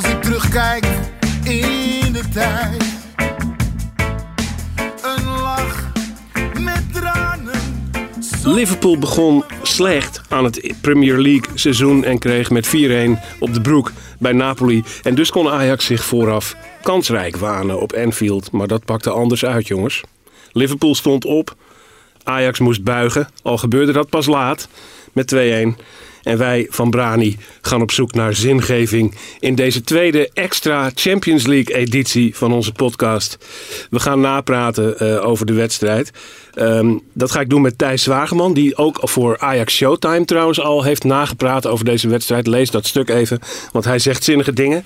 Als 0.00 0.12
ik 0.12 0.22
terugkijk 0.22 0.84
in 1.44 2.12
de 2.12 2.22
tijd, 2.32 2.84
een 5.02 5.24
lach 5.24 5.92
met 6.60 6.92
tranen. 6.92 7.60
Liverpool 8.44 8.98
begon 8.98 9.44
slecht 9.62 10.20
aan 10.28 10.44
het 10.44 10.74
Premier 10.80 11.18
League 11.18 11.58
seizoen 11.58 12.04
en 12.04 12.18
kreeg 12.18 12.50
met 12.50 12.66
4-1 12.66 12.70
op 13.38 13.54
de 13.54 13.60
broek 13.60 13.92
bij 14.18 14.32
Napoli. 14.32 14.82
En 15.02 15.14
dus 15.14 15.30
kon 15.30 15.48
Ajax 15.48 15.84
zich 15.84 16.04
vooraf 16.04 16.56
kansrijk 16.82 17.36
wanen 17.36 17.80
op 17.80 17.92
Anfield. 17.92 18.52
Maar 18.52 18.66
dat 18.66 18.84
pakte 18.84 19.10
anders 19.10 19.44
uit, 19.44 19.66
jongens. 19.66 20.02
Liverpool 20.52 20.94
stond 20.94 21.24
op. 21.24 21.54
Ajax 22.22 22.58
moest 22.58 22.82
buigen. 22.82 23.28
Al 23.42 23.58
gebeurde 23.58 23.92
dat 23.92 24.08
pas 24.08 24.26
laat 24.26 24.68
met 25.12 25.34
2-1. 25.34 25.38
En 26.22 26.38
wij 26.38 26.66
van 26.70 26.90
Brani 26.90 27.36
gaan 27.60 27.82
op 27.82 27.90
zoek 27.90 28.12
naar 28.12 28.34
zingeving 28.34 29.14
in 29.40 29.54
deze 29.54 29.80
tweede 29.80 30.30
extra 30.34 30.90
Champions 30.94 31.46
League 31.46 31.76
editie 31.76 32.36
van 32.36 32.52
onze 32.52 32.72
podcast. 32.72 33.38
We 33.90 34.00
gaan 34.00 34.20
napraten 34.20 34.98
eh, 34.98 35.26
over 35.26 35.46
de 35.46 35.52
wedstrijd. 35.52 36.10
Ehm, 36.54 36.96
dat 37.12 37.30
ga 37.30 37.40
ik 37.40 37.48
doen 37.48 37.62
met 37.62 37.78
Thijs 37.78 38.02
Zwageman, 38.02 38.54
die 38.54 38.76
ook 38.76 38.98
voor 39.02 39.38
Ajax 39.38 39.74
Showtime 39.74 40.24
trouwens 40.24 40.60
al 40.60 40.82
heeft 40.82 41.04
nagepraat 41.04 41.66
over 41.66 41.84
deze 41.84 42.08
wedstrijd. 42.08 42.46
Lees 42.46 42.70
dat 42.70 42.86
stuk 42.86 43.08
even, 43.08 43.38
want 43.72 43.84
hij 43.84 43.98
zegt 43.98 44.24
zinnige 44.24 44.52
dingen. 44.52 44.84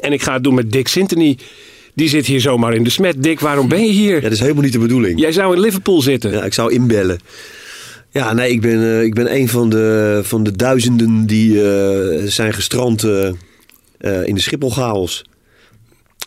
En 0.00 0.12
ik 0.12 0.22
ga 0.22 0.32
het 0.32 0.44
doen 0.44 0.54
met 0.54 0.72
Dick 0.72 0.88
Sintony. 0.88 1.38
Die 1.94 2.08
zit 2.08 2.26
hier 2.26 2.40
zomaar 2.40 2.74
in 2.74 2.84
de 2.84 2.90
smet. 2.90 3.22
Dick, 3.22 3.40
waarom 3.40 3.68
ben 3.68 3.84
je 3.86 3.92
hier? 3.92 4.14
Ja, 4.14 4.20
dat 4.20 4.32
is 4.32 4.40
helemaal 4.40 4.62
niet 4.62 4.72
de 4.72 4.78
bedoeling. 4.78 5.20
Jij 5.20 5.32
zou 5.32 5.54
in 5.54 5.60
Liverpool 5.60 6.02
zitten. 6.02 6.32
Ja, 6.32 6.44
ik 6.44 6.54
zou 6.54 6.72
inbellen. 6.72 7.20
Ja, 8.12 8.32
nee, 8.32 8.50
ik 8.50 8.60
ben, 8.60 8.82
eh, 8.82 9.02
ik 9.02 9.14
ben 9.14 9.34
een 9.34 9.48
van 9.48 9.70
de, 9.70 10.20
van 10.22 10.42
de 10.42 10.56
duizenden 10.56 11.26
die 11.26 11.70
eh, 11.70 12.26
zijn 12.26 12.52
gestrand 12.52 13.04
eh, 13.04 13.32
in 14.24 14.34
de 14.34 14.40
Schipholchaos. 14.40 15.24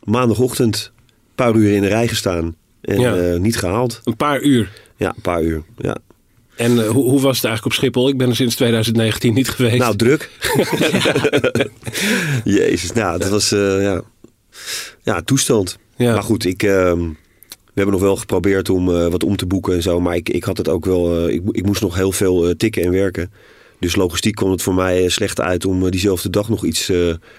Maandagochtend, 0.04 0.92
een 0.98 1.36
paar 1.36 1.56
uur 1.56 1.74
in 1.74 1.82
de 1.82 1.88
rij 1.88 2.08
gestaan. 2.08 2.56
En 2.82 3.00
Ja. 3.00 3.38
niet 3.38 3.58
gehaald. 3.58 4.02
Een 4.04 4.16
paar 4.16 4.42
uur. 4.42 4.72
Ja, 4.98 5.08
een 5.16 5.22
paar 5.22 5.44
uur. 5.44 5.64
Ja. 5.78 5.98
En 6.56 6.86
hoe, 6.86 7.10
hoe 7.10 7.22
was 7.22 7.36
het 7.36 7.46
eigenlijk 7.46 7.66
op 7.66 7.74
Schiphol? 7.74 8.10
Ik 8.10 8.18
ben 8.18 8.30
er 8.30 8.36
sinds 8.36 8.56
2019 8.56 9.34
niet 9.34 9.50
geweest. 9.50 9.78
Nou, 9.78 9.96
druk. 9.96 10.30
Jezus, 12.44 12.92
nou, 12.92 13.20
dat 13.20 13.30
was 13.30 13.50
ja. 13.50 14.02
ja, 15.04 15.22
toestand. 15.22 15.78
Ja. 15.98 16.14
Maar 16.14 16.24
goed, 16.24 16.46
ik, 16.46 16.64
ehm, 16.64 17.10
hebben 17.82 17.94
nog 17.94 18.02
wel 18.04 18.16
geprobeerd 18.16 18.70
om 18.70 18.90
eh, 18.96 19.08
wat 19.08 19.24
om 19.24 19.36
te 19.36 19.46
boeken 19.46 19.74
en 19.74 19.82
zo. 19.82 20.00
Maar 20.00 20.16
ik, 20.16 20.30
ik 20.30 20.44
had 20.44 20.58
het 20.58 20.70
ook 20.70 20.86
wel. 20.86 21.28
eh, 21.28 21.34
ik, 21.34 21.42
ik 21.52 21.66
moest 21.66 21.82
nog 21.82 21.96
heel 21.96 22.12
veel 22.12 22.48
eh, 22.48 22.56
tikken 22.56 22.84
en 22.84 22.92
werken. 22.92 23.32
Dus 23.80 23.96
logistiek 23.96 24.36
kwam 24.36 24.52
het 24.52 24.62
voor 24.62 24.74
mij 24.74 25.10
slecht 25.10 25.42
uit 25.42 25.66
om 25.66 25.90
diezelfde 25.90 26.30
dag 26.30 26.50
nog 26.50 26.66
iets 26.66 26.92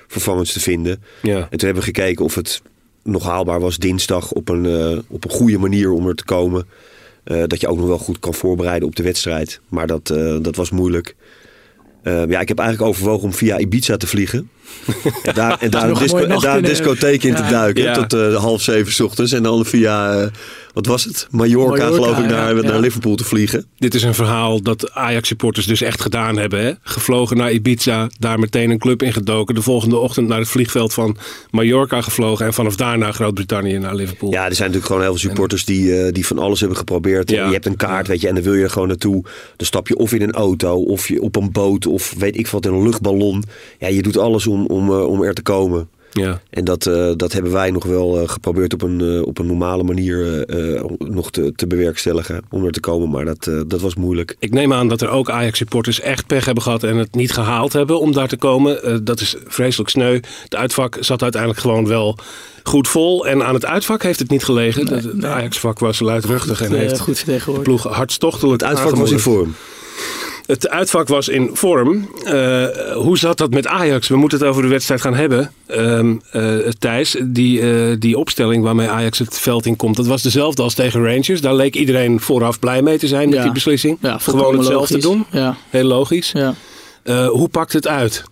vervangends 0.06 0.52
te 0.52 0.60
vinden. 0.60 1.02
ja. 1.22 1.36
En 1.36 1.58
toen 1.58 1.68
hebben 1.68 1.84
we 1.84 1.92
gekeken 1.92 2.24
of 2.24 2.34
het 2.34 2.62
nog 3.02 3.22
haalbaar 3.24 3.60
was 3.60 3.78
dinsdag 3.78 4.32
op 4.32 4.48
een, 4.48 4.66
op 5.08 5.24
een 5.24 5.30
goede 5.30 5.58
manier 5.58 5.90
om 5.90 6.08
er 6.08 6.14
te 6.14 6.24
komen. 6.24 6.66
Dat 7.24 7.60
je 7.60 7.68
ook 7.68 7.76
nog 7.76 7.86
wel 7.86 7.98
goed 7.98 8.18
kan 8.18 8.34
voorbereiden 8.34 8.88
op 8.88 8.96
de 8.96 9.02
wedstrijd. 9.02 9.60
Maar 9.68 9.86
dat, 9.86 10.06
dat 10.42 10.56
was 10.56 10.70
moeilijk. 10.70 11.14
Eh, 12.06 12.22
ja, 12.28 12.40
ik 12.40 12.48
heb 12.48 12.58
eigenlijk 12.58 12.90
overwogen 12.90 13.24
om 13.24 13.34
via 13.34 13.58
Ibiza 13.58 13.96
te 13.96 14.06
vliegen. 14.06 14.50
en 15.22 15.34
daar, 15.34 15.56
en 15.60 15.70
daar, 15.70 15.88
een, 15.88 15.94
disco, 15.94 16.18
en 16.18 16.40
daar 16.40 16.56
een 16.56 16.62
discotheek 16.62 17.22
in 17.22 17.34
te 17.34 17.46
duiken. 17.50 17.82
Ja. 17.82 17.92
Tot 17.92 18.12
eh, 18.12 18.34
half 18.34 18.62
zeven 18.62 18.92
's 18.92 19.00
ochtends. 19.00 19.32
En 19.32 19.42
dan 19.42 19.64
via, 19.64 20.12
eh, 20.12 20.26
wat 20.76 20.86
was 20.86 21.04
het? 21.04 21.26
Mallorca, 21.30 21.58
Mallorca, 21.58 21.94
geloof 21.94 22.18
ik, 22.18 22.30
naar, 22.30 22.56
ja. 22.56 22.62
naar 22.62 22.74
Ja. 22.74 22.78
Liverpool 22.78 23.14
te 23.14 23.24
vliegen. 23.24 23.66
Dit 23.78 23.94
is 23.94 24.02
een 24.02 24.14
verhaal 24.14 24.62
dat 24.62 24.92
Ajax-supporters 24.92 25.66
dus 25.66 25.80
echt 25.80 26.00
gedaan 26.00 26.38
hebben. 26.38 26.64
Hè? 26.64 26.72
Gevlogen 26.82 27.36
naar 27.36 27.52
Ibiza, 27.52 28.08
daar 28.18 28.38
meteen 28.38 28.70
een 28.70 28.78
club 28.78 29.02
ingedoken. 29.02 29.54
De 29.54 29.62
volgende 29.62 29.96
ochtend 29.96 30.28
naar 30.28 30.38
het 30.38 30.48
vliegveld 30.48 30.92
van 30.92 31.16
Mallorca 31.50 32.00
gevlogen. 32.00 32.46
En 32.46 32.54
vanaf 32.54 32.76
daar 32.76 32.98
naar 32.98 33.12
Groot-Brittannië, 33.12 33.78
naar 33.78 33.94
Liverpool. 33.94 34.30
Ja, 34.30 34.44
er 34.44 34.54
zijn 34.54 34.58
natuurlijk 34.70 34.86
gewoon 34.86 35.02
heel 35.02 35.10
veel 35.10 35.28
supporters 35.28 35.64
die, 35.64 36.00
eh, 36.00 36.12
die 36.12 36.26
van 36.26 36.38
alles 36.38 36.60
hebben 36.60 36.78
geprobeerd. 36.78 37.30
Ja. 37.30 37.46
Je 37.46 37.52
hebt 37.52 37.66
een 37.66 37.76
kaart, 37.76 38.06
weet 38.06 38.20
je, 38.20 38.28
en 38.28 38.34
dan 38.34 38.44
wil 38.44 38.54
je 38.54 38.62
er 38.62 38.70
gewoon 38.70 38.88
naartoe. 38.88 39.22
Dan 39.56 39.66
stap 39.66 39.88
je 39.88 39.96
of 39.96 40.12
in 40.12 40.22
een 40.22 40.32
auto, 40.32 40.74
of 40.82 41.08
je 41.08 41.22
op 41.22 41.36
een 41.36 41.52
boot, 41.52 41.86
of 41.86 42.14
weet 42.18 42.38
ik 42.38 42.46
wat, 42.46 42.66
in 42.66 42.72
een 42.72 42.82
luchtballon. 42.82 43.44
Ja, 43.78 43.88
je 43.88 44.02
doet 44.02 44.18
alles 44.18 44.46
om, 44.46 44.66
om, 44.66 44.90
eh, 44.90 45.06
om 45.06 45.22
er 45.22 45.34
te 45.34 45.42
komen. 45.42 45.88
Ja. 46.22 46.40
En 46.50 46.64
dat, 46.64 46.86
eh, 46.86 47.10
dat 47.16 47.32
hebben 47.32 47.52
wij 47.52 47.70
nog 47.70 47.84
wel 47.84 48.20
eh, 48.20 48.28
geprobeerd 48.28 48.72
op 48.72 48.82
een, 48.82 49.00
eh, 49.00 49.26
op 49.26 49.38
een 49.38 49.46
normale 49.46 49.82
manier 49.82 50.44
eh, 50.48 50.74
eh, 50.76 50.84
nog 50.98 51.30
te, 51.30 51.52
te 51.56 51.66
bewerkstelligen. 51.66 52.42
Om 52.50 52.64
er 52.64 52.72
te 52.72 52.80
komen, 52.80 53.10
maar 53.10 53.24
dat, 53.24 53.46
eh, 53.46 53.60
dat 53.66 53.80
was 53.80 53.94
moeilijk. 53.94 54.36
Ik 54.38 54.52
neem 54.52 54.72
aan 54.72 54.88
dat 54.88 55.00
er 55.00 55.08
ook 55.08 55.30
Ajax-supporters 55.30 56.00
echt 56.00 56.26
pech 56.26 56.44
hebben 56.44 56.62
gehad 56.62 56.82
en 56.82 56.96
het 56.96 57.14
niet 57.14 57.32
gehaald 57.32 57.72
hebben 57.72 58.00
om 58.00 58.12
daar 58.12 58.28
te 58.28 58.36
komen. 58.36 58.82
Eh, 58.82 58.96
dat 59.02 59.20
is 59.20 59.36
vreselijk 59.46 59.90
sneu. 59.90 60.20
Het 60.42 60.54
uitvak 60.54 60.96
zat 61.00 61.22
uiteindelijk 61.22 61.60
gewoon 61.62 61.86
wel 61.86 62.18
goed 62.62 62.88
vol. 62.88 63.26
En 63.26 63.44
aan 63.46 63.54
het 63.54 63.64
uitvak 63.66 64.02
heeft 64.02 64.18
het 64.18 64.30
niet 64.30 64.44
gelegen. 64.44 64.86
Het- 64.94 65.04
het 65.04 65.24
Ajax-vak 65.24 65.78
was 65.78 66.00
luidruchtig 66.00 66.62
en 66.62 66.70
heeft 66.78 67.00
goed 67.00 67.26
de 67.26 67.60
ploeg 67.62 67.82
hartstochtelijk 67.82 68.60
Het 68.60 68.70
uitvak 68.70 68.96
was 68.96 69.10
in 69.10 69.18
vorm. 69.18 69.54
Het 70.46 70.68
uitvak 70.68 71.08
was 71.08 71.28
in 71.28 71.50
vorm. 71.52 72.08
Eh, 72.24 72.66
hoe 72.94 73.18
zat 73.18 73.38
dat 73.38 73.50
met 73.50 73.66
Ajax? 73.66 74.08
We 74.08 74.16
moeten 74.16 74.38
het 74.38 74.48
over 74.48 74.62
de 74.62 74.68
wedstrijd 74.68 75.00
gaan 75.00 75.14
hebben. 75.14 75.52
Ehm, 75.66 76.14
eh, 76.30 76.56
Thijs, 76.78 77.16
die, 77.24 77.60
eh, 77.60 77.96
die 77.98 78.18
opstelling 78.18 78.62
waarmee 78.64 78.88
Ajax 78.88 79.18
het 79.18 79.38
veld 79.38 79.66
in 79.66 79.76
komt, 79.76 79.96
dat 79.96 80.06
was 80.06 80.22
dezelfde 80.22 80.62
als 80.62 80.74
tegen 80.74 81.04
Rangers. 81.04 81.40
Daar 81.40 81.54
leek 81.54 81.74
iedereen 81.74 82.20
vooraf 82.20 82.58
blij 82.58 82.82
mee 82.82 82.98
te 82.98 83.06
zijn 83.08 83.28
met 83.28 83.38
Ja. 83.38 83.42
die 83.44 83.52
beslissing. 83.52 83.98
Ja, 84.00 84.18
Gewoon 84.18 84.56
hetzelfde 84.56 84.98
doen. 84.98 85.26
Ja, 85.30 85.56
Heel 85.70 85.84
logisch. 85.84 86.32
ja. 86.32 86.54
Hoe 87.28 87.48
pakt 87.48 87.72
het 87.72 87.86
uit? 87.88 88.24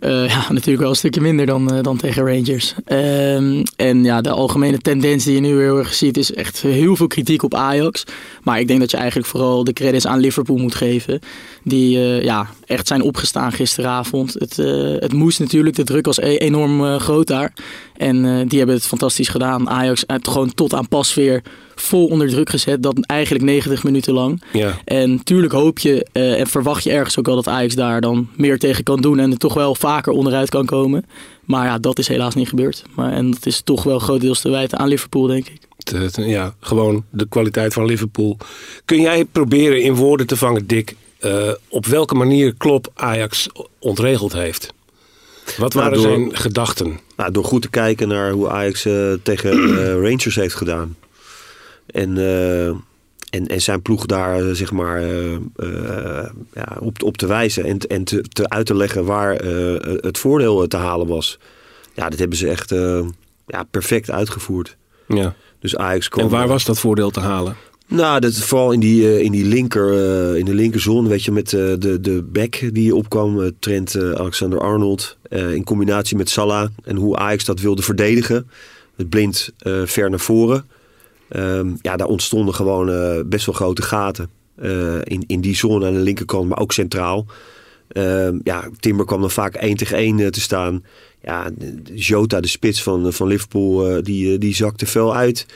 Ja, 0.00 0.46
natuurlijk 0.48 0.78
wel 0.80 0.88
een 0.90 0.96
stukje 0.96 1.20
minder 1.20 1.46
dan, 1.46 1.78
dan 1.82 1.96
tegen 1.96 2.26
Rangers. 2.26 2.74
Ehm, 2.84 3.62
en 3.76 4.04
ja, 4.04 4.20
de 4.20 4.30
algemene 4.30 4.78
tendens 4.78 5.24
die 5.24 5.34
je 5.34 5.40
nu 5.40 5.60
heel 5.60 5.78
erg 5.78 5.94
ziet 5.94 6.16
is 6.16 6.32
echt 6.32 6.60
heel 6.60 6.96
veel 6.96 7.06
kritiek 7.06 7.42
op 7.42 7.54
Ajax. 7.54 8.04
Maar 8.42 8.60
ik 8.60 8.68
denk 8.68 8.80
dat 8.80 8.90
je 8.90 8.96
eigenlijk 8.96 9.28
vooral 9.28 9.64
de 9.64 9.72
credits 9.72 10.06
aan 10.06 10.18
Liverpool 10.20 10.56
moet 10.56 10.74
geven. 10.74 11.20
Die 11.68 11.98
eh, 11.98 12.22
ja, 12.22 12.46
echt 12.66 12.86
zijn 12.86 13.02
opgestaan 13.02 13.52
gisteravond. 13.52 14.34
Het, 14.34 14.58
eh, 14.58 14.94
het 14.98 15.12
moest 15.12 15.38
natuurlijk, 15.38 15.76
de 15.76 15.84
druk 15.84 16.06
was 16.06 16.20
e- 16.20 16.36
enorm 16.36 16.84
eh, 16.84 17.00
groot 17.00 17.26
daar. 17.26 17.52
En 17.96 18.48
die 18.48 18.58
hebben 18.58 18.76
het 18.76 18.86
fantastisch 18.86 19.28
gedaan. 19.28 19.70
Ajax 19.70 20.04
gewoon 20.06 20.54
tot 20.54 20.74
aan 20.74 20.88
pas 20.88 21.14
weer 21.14 21.42
vol 21.74 22.06
onder 22.06 22.28
druk 22.28 22.50
gezet. 22.50 22.82
Dat 22.82 23.06
eigenlijk 23.06 23.44
90 23.44 23.84
minuten 23.84 24.12
lang. 24.12 24.42
Ja. 24.52 24.78
En 24.84 25.24
tuurlijk 25.24 25.52
hoop 25.52 25.78
je 25.78 26.06
en 26.12 26.46
verwacht 26.46 26.84
je 26.84 26.90
ergens 26.90 27.18
ook 27.18 27.26
wel 27.26 27.34
dat 27.34 27.48
Ajax 27.48 27.74
daar 27.74 28.00
dan 28.00 28.28
meer 28.36 28.58
tegen 28.58 28.84
kan 28.84 29.00
doen 29.00 29.18
en 29.18 29.30
er 29.30 29.38
toch 29.38 29.54
wel 29.54 29.74
vaker 29.74 30.12
onderuit 30.12 30.48
kan 30.48 30.66
komen. 30.66 31.04
Maar 31.44 31.66
ja, 31.66 31.78
dat 31.78 31.98
is 31.98 32.08
helaas 32.08 32.34
niet 32.34 32.48
gebeurd. 32.48 32.84
Maar, 32.94 33.12
en 33.12 33.30
dat 33.30 33.46
is 33.46 33.60
toch 33.60 33.82
wel 33.82 33.98
grotendeels 33.98 34.40
te 34.40 34.50
wijten 34.50 34.78
aan 34.78 34.88
Liverpool, 34.88 35.26
denk 35.26 35.48
ik. 35.48 35.58
Ja, 36.16 36.54
gewoon 36.60 37.04
de 37.10 37.26
kwaliteit 37.28 37.72
van 37.72 37.84
Liverpool. 37.84 38.36
Kun 38.84 39.00
jij 39.00 39.24
proberen 39.24 39.82
in 39.82 39.94
woorden 39.94 40.26
te 40.26 40.36
vangen, 40.36 40.66
Dick, 40.66 40.96
eh, 41.26 41.52
op 41.68 41.86
welke 41.86 42.14
manier 42.14 42.54
Klopp 42.54 42.90
Ajax 42.94 43.48
ontregeld 43.78 44.32
heeft? 44.32 44.72
Wat 45.56 45.74
Nou, 45.74 45.84
waren 45.90 46.02
door- 46.02 46.12
zijn 46.12 46.36
gedachten? 46.36 47.00
Nou, 47.16 47.30
door 47.32 47.44
goed 47.44 47.62
te 47.62 47.70
kijken 47.70 48.08
naar 48.08 48.30
hoe 48.30 48.48
Ajax 48.48 48.84
eh, 48.84 49.12
tegen 49.22 49.50
eh, 49.52 49.94
Rangers 50.08 50.34
heeft 50.34 50.54
gedaan. 50.54 50.96
En, 51.86 52.18
en, 53.30 53.46
en 53.46 53.60
zijn 53.62 53.82
ploeg 53.82 54.06
daar 54.06 54.54
zeg 54.54 54.72
maar 54.72 55.00
ja, 56.52 56.76
op, 56.78 57.02
op 57.02 57.16
te 57.16 57.26
wijzen 57.26 57.64
en, 57.64 57.78
en 57.78 58.04
te, 58.04 58.20
te 58.20 58.48
uit 58.48 58.66
te 58.66 58.74
leggen 58.74 59.04
waar 59.04 59.34
het 60.00 60.18
voordeel 60.18 60.66
te 60.66 60.76
halen 60.76 61.06
was. 61.06 61.38
Ja, 61.94 62.08
dat 62.08 62.18
hebben 62.18 62.38
ze 62.38 62.48
echt 62.48 62.70
ja, 63.46 63.62
perfect 63.70 64.10
uitgevoerd. 64.10 64.76
Ja. 65.08 65.34
Dus 65.60 65.76
Ajax 65.76 66.08
kwam... 66.08 66.24
En 66.24 66.30
waar 66.30 66.48
was 66.48 66.64
dat 66.64 66.78
voordeel 66.78 67.10
te 67.10 67.20
halen? 67.20 67.56
Nou, 67.88 68.20
dat, 68.20 68.34
vooral 68.34 68.72
in 68.72 68.80
die, 68.80 69.08
eh, 69.08 69.20
in 69.20 69.32
die 69.32 69.44
linker, 69.44 69.92
eh, 69.92 70.38
in 70.38 70.44
de 70.44 70.54
linkerzone, 70.54 71.08
weet 71.08 71.24
je, 71.24 71.32
met 71.32 71.52
eh, 71.52 71.60
de, 71.78 72.00
de 72.00 72.22
back 72.22 72.60
die 72.72 72.94
opkwam, 72.94 73.50
Trent 73.58 73.96
Alexander-Arnold, 73.96 75.18
in 75.30 75.64
combinatie 75.64 76.16
met 76.16 76.30
Salah 76.30 76.68
en 76.84 76.96
hoe 76.96 77.16
Ajax 77.16 77.44
dat 77.44 77.60
wilde 77.60 77.82
verdedigen. 77.82 78.50
Het 78.96 79.08
blind 79.08 79.50
ver 79.84 80.10
naar 80.10 80.20
voren. 80.20 80.64
Ehm, 81.28 81.70
ja, 81.82 81.96
daar 81.96 82.06
ontstonden 82.06 82.54
gewoon 82.54 82.86
best 83.28 83.46
wel 83.46 83.54
grote 83.54 83.82
gaten. 83.82 84.28
in, 85.02 85.24
in 85.26 85.40
die 85.40 85.56
zone 85.56 85.86
aan 85.86 85.92
de 85.92 85.98
linkerkant, 85.98 86.48
maar 86.48 86.58
ook 86.58 86.72
centraal. 86.72 87.26
Ehm, 87.88 88.38
ja, 88.42 88.68
Timber 88.80 89.06
kwam 89.06 89.20
dan 89.20 89.30
vaak 89.30 89.54
1 89.54 89.76
tegen 89.76 89.98
1 89.98 90.30
te 90.30 90.40
staan. 90.40 90.84
Ja, 91.22 91.50
Jota, 91.94 92.40
de 92.40 92.48
spits 92.48 92.82
van, 92.82 93.12
van 93.12 93.26
Liverpool, 93.26 94.02
die, 94.02 94.38
die 94.38 94.54
zakte 94.54 94.86
fel 94.86 95.16
uit. 95.16 95.46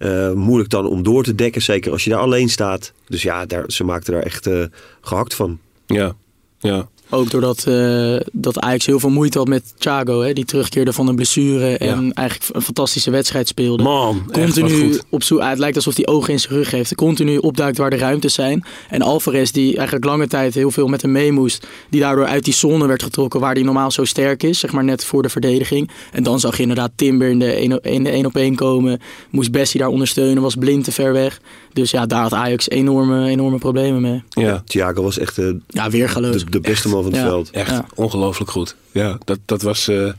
Eh, 0.00 0.32
moeilijk 0.32 0.70
dan 0.70 0.86
om 0.86 1.02
door 1.02 1.22
te 1.22 1.34
dekken, 1.34 1.62
zeker 1.62 1.92
als 1.92 2.04
je 2.04 2.10
daar 2.10 2.18
alleen 2.18 2.48
staat. 2.48 2.92
Dus 3.06 3.22
ja, 3.22 3.46
daar, 3.46 3.64
ze 3.66 3.84
maakten 3.84 4.12
daar 4.12 4.22
echt 4.22 4.46
eh, 4.46 4.64
gehakt 5.00 5.34
van. 5.34 5.58
Ja, 5.86 6.14
ja. 6.58 6.88
Ook 7.10 7.30
doordat 7.30 7.64
eh, 7.66 8.16
dat 8.32 8.60
Ajax 8.60 8.86
heel 8.86 9.00
veel 9.00 9.10
moeite 9.10 9.38
had 9.38 9.48
met 9.48 9.72
Thiago, 9.78 10.20
hè, 10.20 10.32
die 10.32 10.44
terugkeerde 10.44 10.92
van 10.92 11.08
een 11.08 11.14
blessure 11.14 11.78
en 11.78 12.12
eigenlijk 12.12 12.54
een 12.54 12.62
fantastische 12.62 13.10
wedstrijd 13.10 13.48
speelde. 13.48 13.82
Man, 13.82 14.30
continu 14.32 15.00
op 15.08 15.22
zoek. 15.22 15.42
Het 15.42 15.58
lijkt 15.58 15.76
alsof 15.76 15.96
hij 15.96 16.06
ogen 16.06 16.32
in 16.32 16.40
zijn 16.40 16.54
rug 16.54 16.70
heeft. 16.70 16.94
Continu 16.94 17.36
opduikt 17.36 17.78
waar 17.78 17.90
de 17.90 17.96
ruimtes 17.96 18.34
zijn. 18.34 18.64
En 18.88 19.02
Alvarez, 19.02 19.50
die 19.50 19.76
eigenlijk 19.76 20.04
lange 20.04 20.26
tijd 20.26 20.54
heel 20.54 20.70
veel 20.70 20.86
met 20.86 21.02
hem 21.02 21.12
mee 21.12 21.32
moest. 21.32 21.66
Die 21.90 22.00
daardoor 22.00 22.26
uit 22.26 22.44
die 22.44 22.54
zone 22.54 22.86
werd 22.86 23.02
getrokken 23.02 23.40
waar 23.40 23.54
hij 23.54 23.62
normaal 23.62 23.90
zo 23.90 24.04
sterk 24.04 24.42
is. 24.42 24.58
Zeg 24.58 24.72
maar 24.72 24.84
net 24.84 25.04
voor 25.04 25.22
de 25.22 25.28
verdediging. 25.28 25.90
En 26.12 26.22
dan 26.22 26.40
zag 26.40 26.56
je 26.56 26.62
inderdaad 26.62 26.90
Timber 26.94 27.28
in 27.28 27.38
de 27.38 27.52
1 27.52 27.80
in 27.80 28.04
de 28.04 28.10
één 28.10 28.26
op 28.26 28.36
één 28.36 28.54
komen. 28.54 29.00
Moest 29.30 29.50
Bessie 29.50 29.80
daar 29.80 29.88
ondersteunen. 29.88 30.42
Was 30.42 30.54
blind 30.54 30.84
te 30.84 30.92
ver 30.92 31.12
weg. 31.12 31.40
Dus 31.72 31.90
ja, 31.90 32.06
daar 32.06 32.22
had 32.22 32.32
Ajax 32.32 32.68
enorme, 32.68 33.26
enorme 33.28 33.58
problemen 33.58 34.00
mee. 34.00 34.22
Ja, 34.28 34.62
Thiago 34.66 35.02
was 35.02 35.18
echt 35.18 35.38
eh, 35.38 35.50
Ja, 35.68 35.90
weergaloos. 35.90 36.44
de, 36.44 36.50
de 36.50 36.60
beste 36.60 36.88
man 36.88 37.02
van 37.02 37.12
het 37.12 37.20
Ja. 37.20 37.26
veld. 37.28 37.50
echt 37.50 37.70
Ja. 37.70 37.86
ongelooflijk 37.94 38.50
goed. 38.50 38.76
Ja, 38.92 39.18
dat, 39.24 39.38
dat 39.44 39.62
was... 39.62 39.88
eh, 39.88 40.12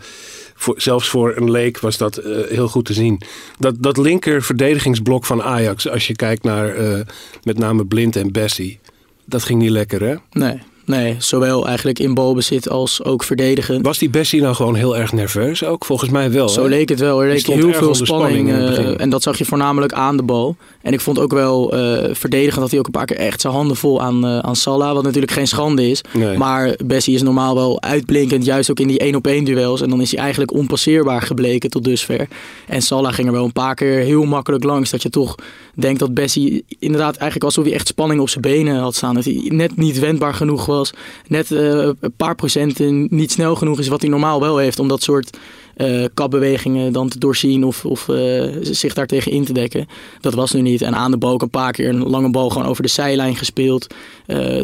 voor, 0.56 0.82
zelfs 0.82 1.10
voor 1.10 1.34
een 1.38 1.52
leek 1.52 1.80
was 1.80 1.98
dat 1.98 2.18
eh, 2.18 2.38
heel 2.50 2.68
goed 2.68 2.86
te 2.86 2.94
zien. 2.94 3.22
Dat, 3.60 3.76
dat 3.80 3.98
linker 3.98 4.44
verdedigingsblok 4.44 5.26
van 5.26 5.42
Ajax, 5.44 5.88
als 5.90 6.08
je 6.08 6.16
kijkt 6.16 6.44
naar 6.44 6.76
eh, 6.76 7.00
met 7.44 7.58
name 7.58 7.86
Blind 7.86 8.16
en 8.16 8.32
Bessie, 8.32 8.80
dat 9.26 9.44
ging 9.44 9.62
niet 9.62 9.70
lekker, 9.70 10.02
hè? 10.04 10.16
Nee, 10.32 10.60
nee, 10.92 11.16
zowel 11.18 11.68
eigenlijk 11.68 12.00
in 12.00 12.14
balbezit 12.14 12.70
als 12.70 13.04
ook 13.04 13.24
verdedigend. 13.24 13.86
Was 13.86 13.98
die 13.98 14.10
Bessie 14.10 14.42
nou 14.42 14.56
gewoon 14.56 14.76
heel 14.76 14.98
erg 14.98 15.12
nerveus 15.14 15.64
ook? 15.64 15.86
Volgens 15.86 16.10
mij 16.10 16.32
wel. 16.32 16.50
Zo 16.50 16.64
hè? 16.64 16.70
leek 16.70 16.90
het 16.90 17.00
wel. 17.00 17.24
Er 17.24 17.28
leek 17.28 17.46
heel 17.46 17.74
veel 17.74 17.96
spanning. 17.96 18.50
eh, 18.50 19.02
en 19.02 19.10
dat 19.10 19.24
zag 19.24 19.38
je 19.38 19.46
voornamelijk 19.46 19.94
aan 19.94 20.18
de 20.18 20.24
bal. 20.24 20.56
En 20.82 20.94
ik 20.94 21.02
vond 21.02 21.20
ook 21.20 21.34
wel 21.34 21.74
eh, 21.74 22.10
verdedigend 22.16 22.62
dat 22.62 22.70
hij 22.70 22.80
ook 22.80 22.86
een 22.86 22.92
paar 22.92 23.06
keer 23.06 23.18
echt 23.18 23.42
zijn 23.42 23.54
handen 23.54 23.78
vol 23.78 24.02
aan, 24.02 24.26
eh, 24.26 24.40
aan 24.40 24.56
Salah. 24.56 24.94
Wat 24.94 25.04
natuurlijk 25.04 25.32
geen 25.32 25.48
schande 25.48 25.90
is. 25.90 26.02
Nee. 26.12 26.38
Maar 26.38 26.76
Bessie 26.86 27.16
is 27.16 27.22
normaal 27.22 27.56
wel 27.56 27.82
uitblinkend. 27.82 28.46
Juist 28.46 28.72
ook 28.72 28.80
in 28.80 28.88
die 28.88 29.00
één 29.00 29.16
op 29.16 29.28
één 29.28 29.44
duels. 29.44 29.82
En 29.82 29.90
dan 29.90 30.02
is 30.02 30.12
hij 30.12 30.20
eigenlijk 30.20 30.54
onpasseerbaar 30.54 31.22
gebleken 31.22 31.70
tot 31.70 31.84
dusver. 31.84 32.28
En 32.68 32.82
Salah 32.82 33.14
ging 33.14 33.28
er 33.28 33.34
wel 33.34 33.46
een 33.46 33.52
paar 33.52 33.76
keer 33.76 34.00
heel 34.00 34.24
makkelijk 34.24 34.64
langs. 34.64 34.90
Dat 34.90 35.02
je 35.02 35.10
toch 35.10 35.36
denkt 35.74 36.00
dat 36.00 36.14
Bessie 36.14 36.64
inderdaad 36.80 37.16
eigenlijk 37.16 37.44
alsof 37.44 37.64
hij 37.64 37.74
echt 37.74 37.88
spanning 37.88 38.22
op 38.22 38.30
zijn 38.30 38.42
benen 38.42 38.80
had 38.80 38.96
staan. 38.96 39.16
Dat 39.16 39.26
hij 39.26 39.42
net 39.48 39.78
niet 39.78 40.00
wendbaar 40.00 40.34
genoeg 40.34 40.66
was. 40.66 40.81
Net 41.28 41.52
eh, 41.52 41.90
een 42.00 42.14
paar 42.18 42.36
procenten 42.36 43.08
niet 43.10 43.32
snel 43.32 43.56
genoeg 43.56 43.80
is 43.80 43.88
wat 43.88 44.02
hij 44.02 44.10
normaal 44.10 44.40
wel 44.40 44.58
heeft. 44.58 44.80
Om 44.80 44.88
dat 44.88 45.04
soort 45.04 45.38
eh, 45.76 46.06
kapbewegingen 46.14 46.94
dan 46.94 47.10
te 47.10 47.20
doorzien 47.20 47.64
of, 47.64 47.86
of 47.86 48.10
eh, 48.10 48.44
zich 48.62 48.94
daartegen 48.94 49.32
in 49.32 49.46
te 49.46 49.54
dekken. 49.54 49.88
Dat 50.22 50.34
was 50.34 50.52
nu 50.52 50.62
niet. 50.62 50.82
En 50.82 50.96
aan 50.96 51.12
de 51.12 51.18
bal 51.18 51.42
een 51.42 51.50
paar 51.50 51.72
keer 51.72 51.90
een 51.90 52.10
lange 52.10 52.30
bal 52.30 52.50
gewoon 52.50 52.68
over 52.68 52.84
de 52.84 52.90
zijlijn 52.90 53.36
gespeeld. 53.36 53.88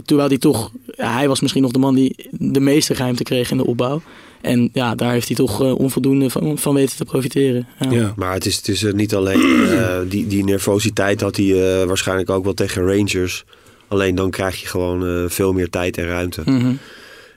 Terwijl 0.06 0.28
hij 0.28 0.38
toch, 0.38 0.72
hij 0.88 1.28
was 1.28 1.42
misschien 1.42 1.62
nog 1.62 1.72
de 1.72 1.80
man 1.80 1.96
die 1.96 2.16
de 2.32 2.60
meeste 2.60 2.94
ruimte 2.94 3.24
kreeg 3.24 3.52
in 3.52 3.58
de 3.58 3.66
opbouw. 3.66 4.02
En 4.42 4.70
ja, 4.74 4.96
daar 4.96 5.12
heeft 5.12 5.28
hij 5.28 5.36
toch 5.36 5.60
onvoldoende 5.60 6.30
van, 6.56 6.74
weten 6.74 6.98
te 6.98 7.06
profiteren. 7.06 7.68
Ja. 7.90 8.14
Maar 8.16 8.34
het 8.34 8.46
is, 8.46 8.82
het 8.82 8.96
niet 8.96 9.16
alleen 9.16 9.68
die, 10.08 10.28
die 10.28 10.44
nervositeit 10.44 11.22
had 11.22 11.36
hij 11.36 11.86
waarschijnlijk 11.86 12.30
ook 12.30 12.44
wel 12.44 12.54
tegen 12.54 12.86
Rangers. 12.86 13.46
Alleen 13.88 14.16
dan 14.16 14.30
krijg 14.30 14.62
je 14.62 14.68
gewoon 14.68 15.08
eh, 15.08 15.24
veel 15.30 15.54
meer 15.54 15.70
tijd 15.70 15.98
en 15.98 16.06
ruimte. 16.06 16.42
Mhm. 16.46 16.72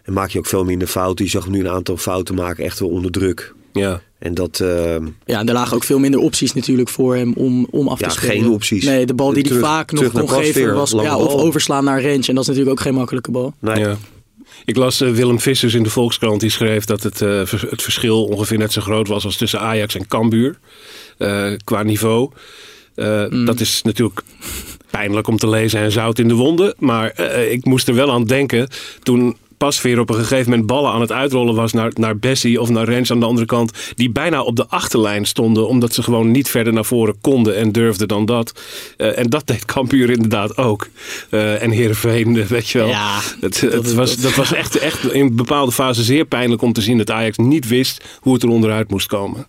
En 0.04 0.12
maak 0.12 0.30
je 0.30 0.38
ook 0.38 0.46
veel 0.46 0.64
minder 0.64 0.88
fouten. 0.88 1.24
Je 1.24 1.30
zag 1.30 1.44
hem 1.44 1.52
nu 1.52 1.60
een 1.60 1.68
aantal 1.68 1.96
fouten 1.96 2.34
maken, 2.34 2.64
echt 2.64 2.78
wel 2.78 2.88
onder 2.88 3.10
druk. 3.10 3.54
Ja. 3.72 4.00
En 4.18 4.34
dat, 4.34 4.60
eh, 4.60 4.94
Ja, 5.24 5.38
en 5.38 5.46
er 5.48 5.54
lagen 5.54 5.76
ook 5.76 5.84
veel 5.84 5.98
minder 5.98 6.20
opties 6.20 6.52
natuurlijk 6.52 6.88
voor 6.88 7.16
hem 7.16 7.32
om, 7.32 7.66
om 7.70 7.88
af 7.88 7.98
te 7.98 8.04
Ja, 8.04 8.10
spelen. 8.10 8.30
geen 8.36 8.48
opties. 8.50 8.84
Nee, 8.84 9.06
de 9.06 9.14
bal 9.14 9.32
die 9.32 9.46
hij 9.48 9.58
vaak 9.58 9.92
nog 9.92 10.12
kon 10.12 10.28
geven 10.30 10.74
was 10.74 10.90
ja, 10.90 11.16
of 11.18 11.32
overslaan 11.34 11.84
naar 11.84 12.02
range. 12.02 12.26
En 12.26 12.34
dat 12.34 12.42
is 12.42 12.46
natuurlijk 12.46 12.70
ook 12.70 12.80
geen 12.80 12.94
makkelijke 12.94 13.30
bal. 13.30 13.54
nee, 13.58 13.78
Ja. 13.78 13.96
Ik 14.64 14.76
las 14.76 15.00
eh, 15.00 15.10
Willem 15.12 15.40
Vissers 15.40 15.74
in 15.74 15.82
de 15.82 15.90
Volkskrant. 15.90 16.40
Die 16.40 16.50
schreef 16.50 16.84
dat 16.84 17.02
het, 17.02 17.22
eh, 17.22 17.38
het 17.70 17.82
verschil 17.82 18.24
ongeveer 18.24 18.58
net 18.58 18.72
zo 18.72 18.80
groot 18.80 19.08
was 19.08 19.24
als 19.24 19.36
tussen 19.36 19.60
Ajax 19.60 19.94
en 19.94 20.06
Cambuur. 20.08 20.58
eh, 21.18 21.52
qua 21.64 21.82
niveau. 21.82 22.30
Eh, 22.94 23.24
Dat 23.46 23.60
is 23.60 23.82
natuurlijk 23.82 24.22
pijnlijk 24.90 25.28
om 25.28 25.36
te 25.36 25.48
lezen 25.48 25.80
en 25.80 25.92
zout 25.92 26.18
in 26.18 26.28
de 26.28 26.34
wonden. 26.34 26.74
Maar 26.78 27.10
eh, 27.10 27.52
ik 27.52 27.64
moest 27.64 27.88
er 27.88 27.94
wel 27.94 28.12
aan 28.12 28.24
denken 28.24 28.68
toen 29.02 29.36
Pasveer 29.60 29.98
op 29.98 30.10
een 30.10 30.14
gegeven 30.14 30.50
moment 30.50 30.66
ballen 30.66 30.92
aan 30.92 31.00
het 31.00 31.12
uitrollen 31.12 31.54
was 31.54 31.72
naar, 31.72 31.90
naar 31.94 32.18
Bessie 32.18 32.60
of 32.60 32.68
naar 32.68 32.84
Rens 32.84 33.10
aan 33.10 33.20
de 33.20 33.26
andere 33.26 33.46
kant. 33.46 33.72
Die 33.94 34.10
bijna 34.10 34.42
op 34.42 34.56
de 34.56 34.66
achterlijn 34.68 35.24
stonden 35.24 35.68
omdat 35.68 35.94
ze 35.94 36.02
gewoon 36.02 36.30
niet 36.30 36.48
verder 36.48 36.72
naar 36.72 36.84
voren 36.84 37.20
konden 37.20 37.56
en 37.56 37.72
durfden 37.72 38.08
dan 38.08 38.24
dat. 38.24 38.60
Eh, 38.96 39.18
en 39.18 39.30
dat 39.30 39.46
deed 39.46 39.64
Cambuur 39.64 40.10
inderdaad 40.10 40.56
ook. 40.56 40.88
Eh, 41.30 41.62
en 41.62 41.70
Heerenveen, 41.70 42.36
eh, 42.36 42.46
weet 42.56 42.68
je 42.68 42.78
wel. 42.78 42.88
Ja, 42.88 43.20
het, 43.40 43.60
dat 43.60 43.72
het 43.72 43.94
was, 43.94 44.16
dat 44.16 44.34
was 44.34 44.52
echt, 44.52 44.78
echt 44.78 45.12
in 45.12 45.36
bepaalde 45.36 45.72
fasen 45.72 46.04
zeer 46.04 46.24
pijnlijk 46.24 46.62
om 46.62 46.72
te 46.72 46.80
zien 46.80 46.98
dat 46.98 47.10
Ajax 47.10 47.36
niet 47.36 47.68
wist 47.68 48.04
hoe 48.20 48.32
het 48.34 48.42
er 48.42 48.48
onderuit 48.48 48.90
moest 48.90 49.06
komen. 49.06 49.46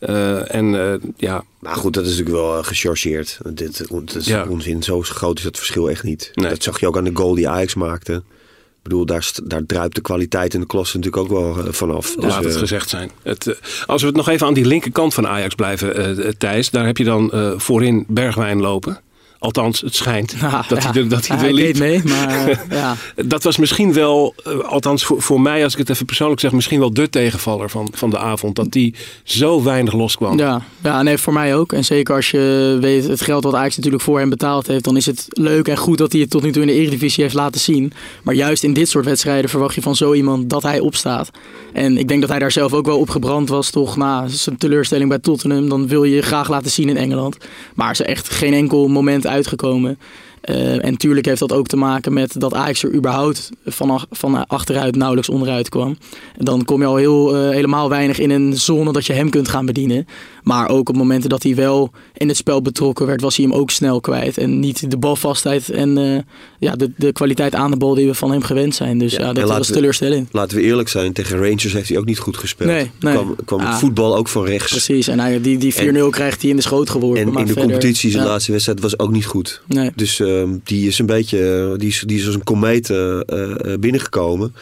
Eh, 0.00 0.54
en 0.54 0.92
eh, 0.92 1.10
ja, 1.16 1.44
Maar 1.58 1.76
goed, 1.76 1.94
dat 1.94 2.04
is 2.04 2.10
natuurlijk 2.10 2.36
wel 2.36 2.58
eh, 2.58 2.64
gechargeerd. 2.64 3.38
Dit, 3.52 3.88
dat 3.88 4.14
is 4.14 4.26
Ja. 4.26 4.46
onzin. 4.48 4.82
Zo 4.82 5.02
groot 5.02 5.38
is 5.38 5.44
dat 5.44 5.56
verschil 5.56 5.90
echt 5.90 6.02
niet. 6.02 6.30
Nee. 6.34 6.48
Dat 6.48 6.62
zag 6.62 6.80
je 6.80 6.86
ook 6.86 6.96
aan 6.96 7.04
de 7.04 7.10
goal 7.14 7.34
die 7.34 7.48
Ajax 7.48 7.74
maakte. 7.74 8.12
Ik 8.12 8.82
bedoel, 8.82 9.06
daar, 9.06 9.30
daar 9.44 9.66
druipt 9.66 9.94
de 9.94 10.00
kwaliteit 10.00 10.54
en 10.54 10.60
de 10.60 10.66
klasse 10.66 10.96
natuurlijk 10.96 11.22
ook 11.22 11.38
wel 11.38 11.72
vanaf. 11.72 12.14
Dus, 12.14 12.24
laat 12.24 12.44
het 12.44 12.56
gezegd 12.56 12.88
zijn. 12.88 13.10
Het, 13.22 13.58
als 13.86 14.00
we 14.00 14.06
het 14.06 14.16
nog 14.16 14.28
even 14.28 14.46
aan 14.46 14.54
die 14.54 14.64
linkerkant 14.64 15.14
van 15.14 15.26
Ajax 15.26 15.54
blijven, 15.54 16.38
Thijs. 16.38 16.70
Daar 16.70 16.86
heb 16.86 16.96
je 16.96 17.04
dan 17.04 17.54
voorin 17.56 18.04
Bergwijn 18.08 18.60
lopen. 18.60 19.00
Althans, 19.40 19.80
het 19.80 19.94
schijnt 19.94 20.30
dat, 20.68 20.82
ja. 20.82 20.90
hij 20.92 21.02
er, 21.02 21.08
dat 21.08 21.26
hij 21.26 21.36
er 21.36 21.42
hij 21.42 21.52
liep. 21.52 21.64
deed 21.64 21.78
mee, 21.78 22.02
maar 22.04 22.64
ja. 22.70 22.96
Dat 23.26 23.42
was 23.42 23.56
misschien 23.56 23.92
wel, 23.92 24.34
eh, 24.44 24.58
althans 24.58 25.04
voor, 25.04 25.22
voor 25.22 25.40
mij, 25.40 25.64
als 25.64 25.72
ik 25.72 25.78
het 25.78 25.90
even 25.90 26.06
persoonlijk 26.06 26.40
zeg, 26.40 26.52
misschien 26.52 26.78
wel 26.78 26.92
de 26.92 27.08
tegenvaller 27.10 27.70
van, 27.70 27.88
van 27.94 28.10
de 28.10 28.18
avond. 28.18 28.56
Dat 28.56 28.72
die 28.72 28.94
zo 29.24 29.62
weinig 29.62 29.92
loskwam. 29.92 30.38
Ja, 30.38 30.62
ja, 30.82 31.02
nee, 31.02 31.18
voor 31.18 31.32
mij 31.32 31.56
ook. 31.56 31.72
En 31.72 31.84
zeker 31.84 32.14
als 32.14 32.30
je 32.30 32.78
weet 32.80 33.08
het 33.08 33.20
geld 33.20 33.44
wat 33.44 33.54
Ajax 33.54 33.76
natuurlijk 33.76 34.02
voor 34.02 34.18
hem 34.18 34.28
betaald 34.30 34.66
heeft, 34.66 34.84
dan 34.84 34.96
is 34.96 35.06
het 35.06 35.26
leuk 35.28 35.68
en 35.68 35.76
goed 35.76 35.98
dat 35.98 36.12
hij 36.12 36.20
het 36.20 36.30
tot 36.30 36.42
nu 36.42 36.52
toe 36.52 36.62
in 36.62 36.68
de 36.68 36.74
Eredivisie 36.74 37.22
heeft 37.22 37.34
laten 37.34 37.60
zien. 37.60 37.92
Maar 38.22 38.34
juist 38.34 38.62
in 38.62 38.72
dit 38.72 38.88
soort 38.88 39.04
wedstrijden 39.04 39.50
verwacht 39.50 39.74
je 39.74 39.82
van 39.82 39.96
zo 39.96 40.12
iemand 40.12 40.50
dat 40.50 40.62
hij 40.62 40.80
opstaat. 40.80 41.30
En 41.72 41.98
ik 41.98 42.08
denk 42.08 42.20
dat 42.20 42.30
hij 42.30 42.38
daar 42.38 42.52
zelf 42.52 42.72
ook 42.72 42.86
wel 42.86 42.98
op 42.98 43.10
gebrand 43.10 43.48
was, 43.48 43.70
toch 43.70 43.96
na 43.96 44.28
zijn 44.28 44.56
teleurstelling 44.56 45.08
bij 45.08 45.18
Tottenham. 45.18 45.68
Dan 45.68 45.86
wil 45.86 46.04
je 46.04 46.14
je 46.14 46.22
graag 46.22 46.48
laten 46.48 46.70
zien 46.70 46.88
in 46.88 46.96
Engeland. 46.96 47.36
Maar 47.74 47.96
ze 47.96 48.04
echt 48.04 48.28
geen 48.28 48.52
enkel 48.52 48.88
moment 48.88 49.26
uitgekomen. 49.30 49.98
Eh, 50.40 50.84
en 50.84 50.96
tuurlijk 50.96 51.26
heeft 51.26 51.38
dat 51.38 51.52
ook 51.52 51.66
te 51.66 51.76
maken 51.76 52.12
met 52.12 52.40
dat 52.40 52.54
Ajax 52.54 52.82
er 52.82 52.94
überhaupt 52.94 53.50
van, 53.64 54.04
van 54.10 54.46
achteruit 54.46 54.96
nauwelijks 54.96 55.28
onderuit 55.28 55.68
kwam. 55.68 55.96
Dan 56.36 56.64
kom 56.64 56.80
je 56.80 56.86
al 56.86 56.96
heel, 56.96 57.36
eh, 57.36 57.50
helemaal 57.50 57.88
weinig 57.88 58.18
in 58.18 58.30
een 58.30 58.56
zone 58.56 58.92
dat 58.92 59.06
je 59.06 59.12
hem 59.12 59.30
kunt 59.30 59.48
gaan 59.48 59.66
bedienen. 59.66 60.06
Maar 60.42 60.68
ook 60.68 60.88
op 60.88 60.96
momenten 60.96 61.30
dat 61.30 61.42
hij 61.42 61.54
wel 61.54 61.90
in 62.14 62.28
het 62.28 62.36
spel 62.36 62.62
betrokken 62.62 63.06
werd, 63.06 63.20
was 63.20 63.36
hij 63.36 63.44
hem 63.44 63.54
ook 63.54 63.70
snel 63.70 64.00
kwijt. 64.00 64.38
En 64.38 64.60
niet 64.60 64.90
de 64.90 64.98
balvastheid 64.98 65.70
en 65.70 65.98
eh, 65.98 66.18
ja, 66.60 66.76
de, 66.76 66.90
de 66.96 67.12
kwaliteit 67.12 67.54
aan 67.54 67.70
de 67.70 67.76
bal 67.76 67.94
die 67.94 68.06
we 68.06 68.14
van 68.14 68.30
hem 68.30 68.42
gewend 68.42 68.74
zijn. 68.74 68.98
Dus 68.98 69.12
ja, 69.12 69.32
dat 69.32 69.48
was 69.48 69.68
we- 69.68 69.74
teleurstellend. 69.74 70.28
Laten 70.32 70.56
we 70.56 70.62
eerlijk 70.62 70.88
zijn, 70.88 71.12
tegen 71.12 71.38
Rangers 71.38 71.72
heeft 71.72 71.88
hij 71.88 71.98
ook 71.98 72.04
niet 72.04 72.18
goed 72.18 72.36
gespeeld. 72.36 72.70
Nee, 72.70 72.90
nee. 73.00 73.14
Kwam, 73.14 73.36
kwam 73.44 73.60
Ah. 73.60 73.70
het 73.70 73.78
voetbal 73.78 74.16
ook 74.16 74.28
van 74.28 74.44
rechts. 74.44 74.70
Precies, 74.70 75.08
en 75.08 75.20
hij, 75.20 75.40
die, 75.40 75.58
die 75.58 75.74
4-0 75.74 76.10
krijgt 76.10 76.40
hij 76.40 76.50
in 76.50 76.56
de 76.56 76.62
schoot 76.62 76.90
geworpen. 76.90 77.20
En 77.20 77.28
maar 77.28 77.40
in 77.40 77.46
de 77.46 77.52
verder- 77.52 77.70
competitie, 77.70 78.10
zijn 78.10 78.22
ja, 78.24 78.28
laatste 78.30 78.52
wedstrijd, 78.52 78.80
was 78.80 78.98
ook 78.98 79.10
niet 79.10 79.26
goed. 79.26 79.62
Nee. 79.66 79.90
Dus 79.94 80.20
ehm, 80.20 80.48
die 80.64 80.86
is 80.86 80.98
een 80.98 81.06
beetje, 81.06 81.68
eh, 81.72 81.78
die 81.78 81.88
is, 81.88 82.02
die 82.06 82.18
is 82.18 82.26
als 82.26 82.34
een 82.34 82.44
komeet 82.44 82.90
eh, 82.90 83.20
eh, 83.20 83.78
binnengekomen. 83.80 84.54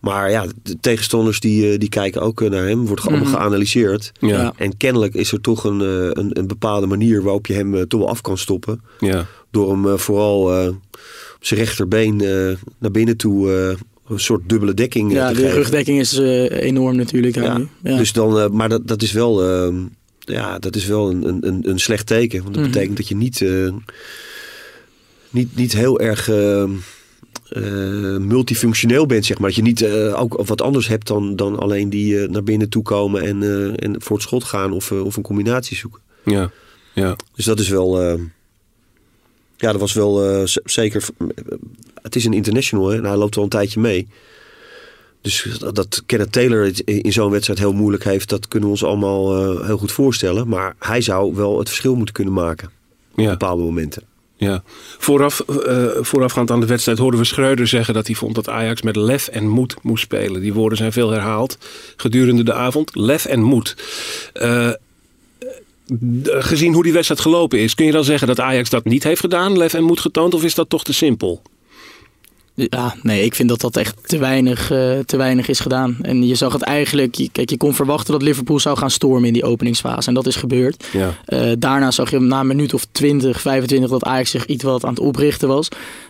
Maar 0.00 0.30
ja, 0.30 0.46
de 0.62 0.76
tegenstanders 0.80 1.40
die, 1.40 1.78
die 1.78 1.88
kijken 1.88 2.20
ook 2.22 2.40
naar 2.48 2.66
hem. 2.66 2.86
Wordt 2.86 3.02
allemaal 3.06 3.24
Mhm. 3.26 3.34
geanalyseerd. 3.36 4.12
Ja, 4.20 4.28
Ja. 4.28 4.40
ja. 4.42 4.52
En 4.56 4.76
kennelijk 4.76 5.14
is 5.14 5.32
er 5.32 5.40
toch 5.40 5.64
een, 5.64 5.80
een, 5.80 6.30
een 6.38 6.46
bepaalde 6.46 6.86
manier 6.86 7.22
waarop 7.22 7.46
je 7.46 7.52
hem 7.54 7.88
toch 7.88 8.00
wel 8.00 8.08
af 8.08 8.20
kan 8.20 8.38
stoppen. 8.38 8.80
Door 9.50 9.70
hem 9.70 9.86
eh, 9.88 9.96
vooral 9.96 10.52
eh, 10.52 10.68
op 11.36 11.44
zijn 11.44 11.60
rechterbeen 11.60 12.20
eh, 12.20 12.54
naar 12.78 12.90
binnen 12.90 13.16
toe 13.16 13.52
eh, 13.52 13.76
een 14.08 14.20
soort 14.20 14.48
dubbele 14.48 14.74
dekking 14.74 15.12
Ja, 15.12 15.28
te 15.28 15.34
de 15.34 15.40
geven. 15.40 15.54
rugdekking 15.56 15.98
is 16.00 16.18
eh, 16.18 16.50
enorm 16.62 16.96
natuurlijk. 16.96 17.34
Ja. 17.34 17.60
Dus 17.82 18.12
dan, 18.12 18.38
eh, 18.38 18.48
maar 18.48 18.68
dat, 18.68 18.88
dat 18.88 19.02
is 19.02 19.12
wel, 19.12 19.42
ehm, 19.44 19.76
ja, 20.18 20.58
dat 20.58 20.76
is 20.76 20.86
wel 20.86 21.10
een, 21.10 21.28
een- 21.28 21.46
een, 21.46 21.68
een 21.70 21.78
slecht 21.78 22.06
teken. 22.06 22.42
Want 22.42 22.54
dat 22.54 22.62
Mhm. 22.62 22.72
betekent 22.72 22.96
dat 22.96 23.08
je 23.08 23.16
niet, 23.16 23.40
eh, 23.42 23.68
niet, 25.30 25.56
niet 25.56 25.72
heel 25.72 26.00
erg 26.00 26.28
ehm, 26.28 26.70
eh, 27.48 28.16
multifunctioneel 28.16 29.06
bent, 29.06 29.26
zeg 29.26 29.38
maar. 29.38 29.46
Dat 29.48 29.56
je 29.56 29.62
niet 29.62 29.82
eh, 29.82 30.20
ook 30.20 30.46
wat 30.46 30.62
anders 30.62 30.88
hebt 30.88 31.06
dan, 31.06 31.36
dan 31.36 31.58
alleen 31.58 31.90
die 31.90 32.20
eh, 32.22 32.28
naar 32.28 32.42
binnen 32.42 32.68
toe 32.68 32.82
komen 32.82 33.22
en, 33.22 33.42
eh, 33.42 33.84
en 33.84 33.94
voor 34.02 34.16
het 34.16 34.24
schot 34.26 34.44
gaan 34.44 34.72
of, 34.72 34.92
of 34.92 35.16
een 35.16 35.22
combinatie 35.22 35.76
zoeken. 35.76 36.00
ja. 36.24 36.50
Ja. 36.94 37.16
Dus 37.34 37.44
dat 37.44 37.60
is 37.60 37.68
wel. 37.68 38.18
Eh, 39.58 39.62
ja, 39.66 39.72
dat 39.72 39.80
was 39.80 39.92
wel 39.92 40.24
eh, 40.24 40.42
zeker. 40.64 41.04
Het 42.02 42.16
is 42.16 42.24
een 42.24 42.32
international 42.32 42.88
hè, 42.88 42.96
en 42.96 43.04
hij 43.04 43.16
loopt 43.16 43.36
al 43.36 43.42
een 43.42 43.48
tijdje 43.48 43.80
mee. 43.80 44.08
Dus 45.20 45.46
dat, 45.58 45.74
dat 45.74 46.02
Kenneth 46.06 46.32
Taylor 46.32 46.64
het 46.64 46.80
in 46.80 47.12
zo'n 47.12 47.30
wedstrijd 47.30 47.58
heel 47.58 47.72
moeilijk 47.72 48.04
heeft, 48.04 48.28
dat 48.28 48.48
kunnen 48.48 48.68
we 48.68 48.74
ons 48.74 48.84
allemaal 48.84 49.36
eh, 49.58 49.66
heel 49.66 49.78
goed 49.78 49.92
voorstellen. 49.92 50.48
Maar 50.48 50.74
hij 50.78 51.00
zou 51.00 51.34
wel 51.34 51.58
het 51.58 51.68
verschil 51.68 51.94
moeten 51.94 52.14
kunnen 52.14 52.34
maken 52.34 52.70
op 53.12 53.20
Ja. 53.20 53.30
bepaalde 53.30 53.62
momenten. 53.62 54.02
Ja. 54.36 54.62
Vooraf, 54.98 55.40
eh, 55.40 55.86
voorafgaand 56.00 56.50
aan 56.50 56.60
de 56.60 56.66
wedstrijd 56.66 56.98
hoorden 56.98 57.20
we 57.20 57.26
Schreuder 57.26 57.66
zeggen 57.66 57.94
dat 57.94 58.06
hij 58.06 58.16
vond 58.16 58.34
dat 58.34 58.48
Ajax 58.48 58.82
met 58.82 58.96
lef 58.96 59.28
en 59.28 59.48
moed 59.48 59.76
moest 59.82 60.02
spelen. 60.02 60.40
Die 60.40 60.52
woorden 60.52 60.78
zijn 60.78 60.92
veel 60.92 61.10
herhaald 61.10 61.58
gedurende 61.96 62.42
de 62.44 62.52
avond. 62.52 62.94
Lef 62.96 63.24
en 63.24 63.40
moed. 63.42 63.76
Eh, 64.32 64.68
d- 64.70 64.78
gezien 66.24 66.72
hoe 66.74 66.82
die 66.82 66.92
wedstrijd 66.92 67.20
gelopen 67.20 67.58
is, 67.58 67.74
kun 67.74 67.86
je 67.86 67.92
dan 67.92 68.04
zeggen 68.04 68.26
dat 68.26 68.40
Ajax 68.40 68.70
dat 68.70 68.84
niet 68.84 69.04
heeft 69.04 69.20
gedaan, 69.20 69.56
lef 69.58 69.74
en 69.74 69.84
moed 69.84 70.00
getoond, 70.00 70.34
of 70.34 70.44
is 70.44 70.54
dat 70.54 70.68
toch 70.68 70.84
te 70.84 70.92
simpel? 70.92 71.42
Ja, 72.54 72.94
nee, 73.02 73.24
ik 73.24 73.34
vind 73.34 73.48
dat 73.48 73.60
dat 73.60 73.76
echt 73.76 73.96
te 74.08 74.18
weinig, 74.18 74.70
eh, 74.70 74.98
te 74.98 75.16
weinig 75.16 75.48
is 75.48 75.60
gedaan. 75.60 75.96
En 76.02 76.26
je 76.26 76.34
zag 76.34 76.52
het 76.52 76.62
eigenlijk, 76.62 77.14
je- 77.14 77.28
kijk, 77.32 77.50
je 77.50 77.56
kon 77.56 77.74
verwachten 77.74 78.12
dat 78.12 78.22
Liverpool 78.22 78.58
zou 78.60 78.76
gaan 78.78 78.90
stormen 78.90 79.24
in 79.26 79.32
die 79.32 79.44
openingsfase. 79.44 80.08
En 80.08 80.14
dat 80.14 80.26
is 80.26 80.36
gebeurd. 80.36 80.84
Ja. 80.92 81.14
Eh, 81.24 81.50
daarna 81.58 81.90
zag 81.90 82.10
je 82.10 82.18
na 82.20 82.40
een 82.40 82.46
minuut 82.46 82.74
of 82.74 82.86
20, 82.92 83.40
25 83.40 83.90
dat 83.90 84.04
Ajax 84.04 84.30
zich 84.30 84.46
iets 84.46 84.64
wat 84.64 84.84
aan 84.84 84.90
het 84.90 85.00
oprichten 85.00 85.48
was. 85.48 85.68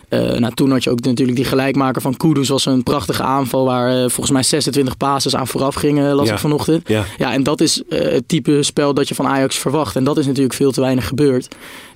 Eh, 0.09 0.19
nou, 0.19 0.53
toen 0.53 0.71
had 0.71 0.83
je 0.83 0.89
ook 0.89 1.01
natuurlijk 1.01 1.37
die 1.37 1.45
gelijkmaker 1.45 2.01
van 2.01 2.17
Kudus. 2.17 2.49
was 2.49 2.65
een 2.65 2.83
prachtige 2.83 3.23
aanval 3.23 3.65
waar 3.65 3.89
eh, 3.89 3.99
volgens 3.99 4.31
mij 4.31 4.43
26 4.43 4.97
passes 4.97 5.35
aan 5.35 5.47
vooraf 5.47 5.75
gingen, 5.75 6.13
las 6.15 6.27
Ja. 6.27 6.33
ik 6.33 6.39
vanochtend. 6.39 6.87
Ja. 6.87 7.05
Ja, 7.17 7.33
en 7.33 7.43
dat 7.43 7.61
is 7.61 7.83
eh, 7.89 8.11
het 8.11 8.27
type 8.27 8.63
spel 8.63 8.93
dat 8.93 9.07
je 9.07 9.15
van 9.15 9.27
Ajax 9.27 9.57
verwacht. 9.57 9.95
En 9.95 10.03
dat 10.03 10.17
is 10.17 10.25
natuurlijk 10.25 10.53
veel 10.53 10.71
te 10.71 10.81
weinig 10.81 11.07
gebeurd. 11.07 11.47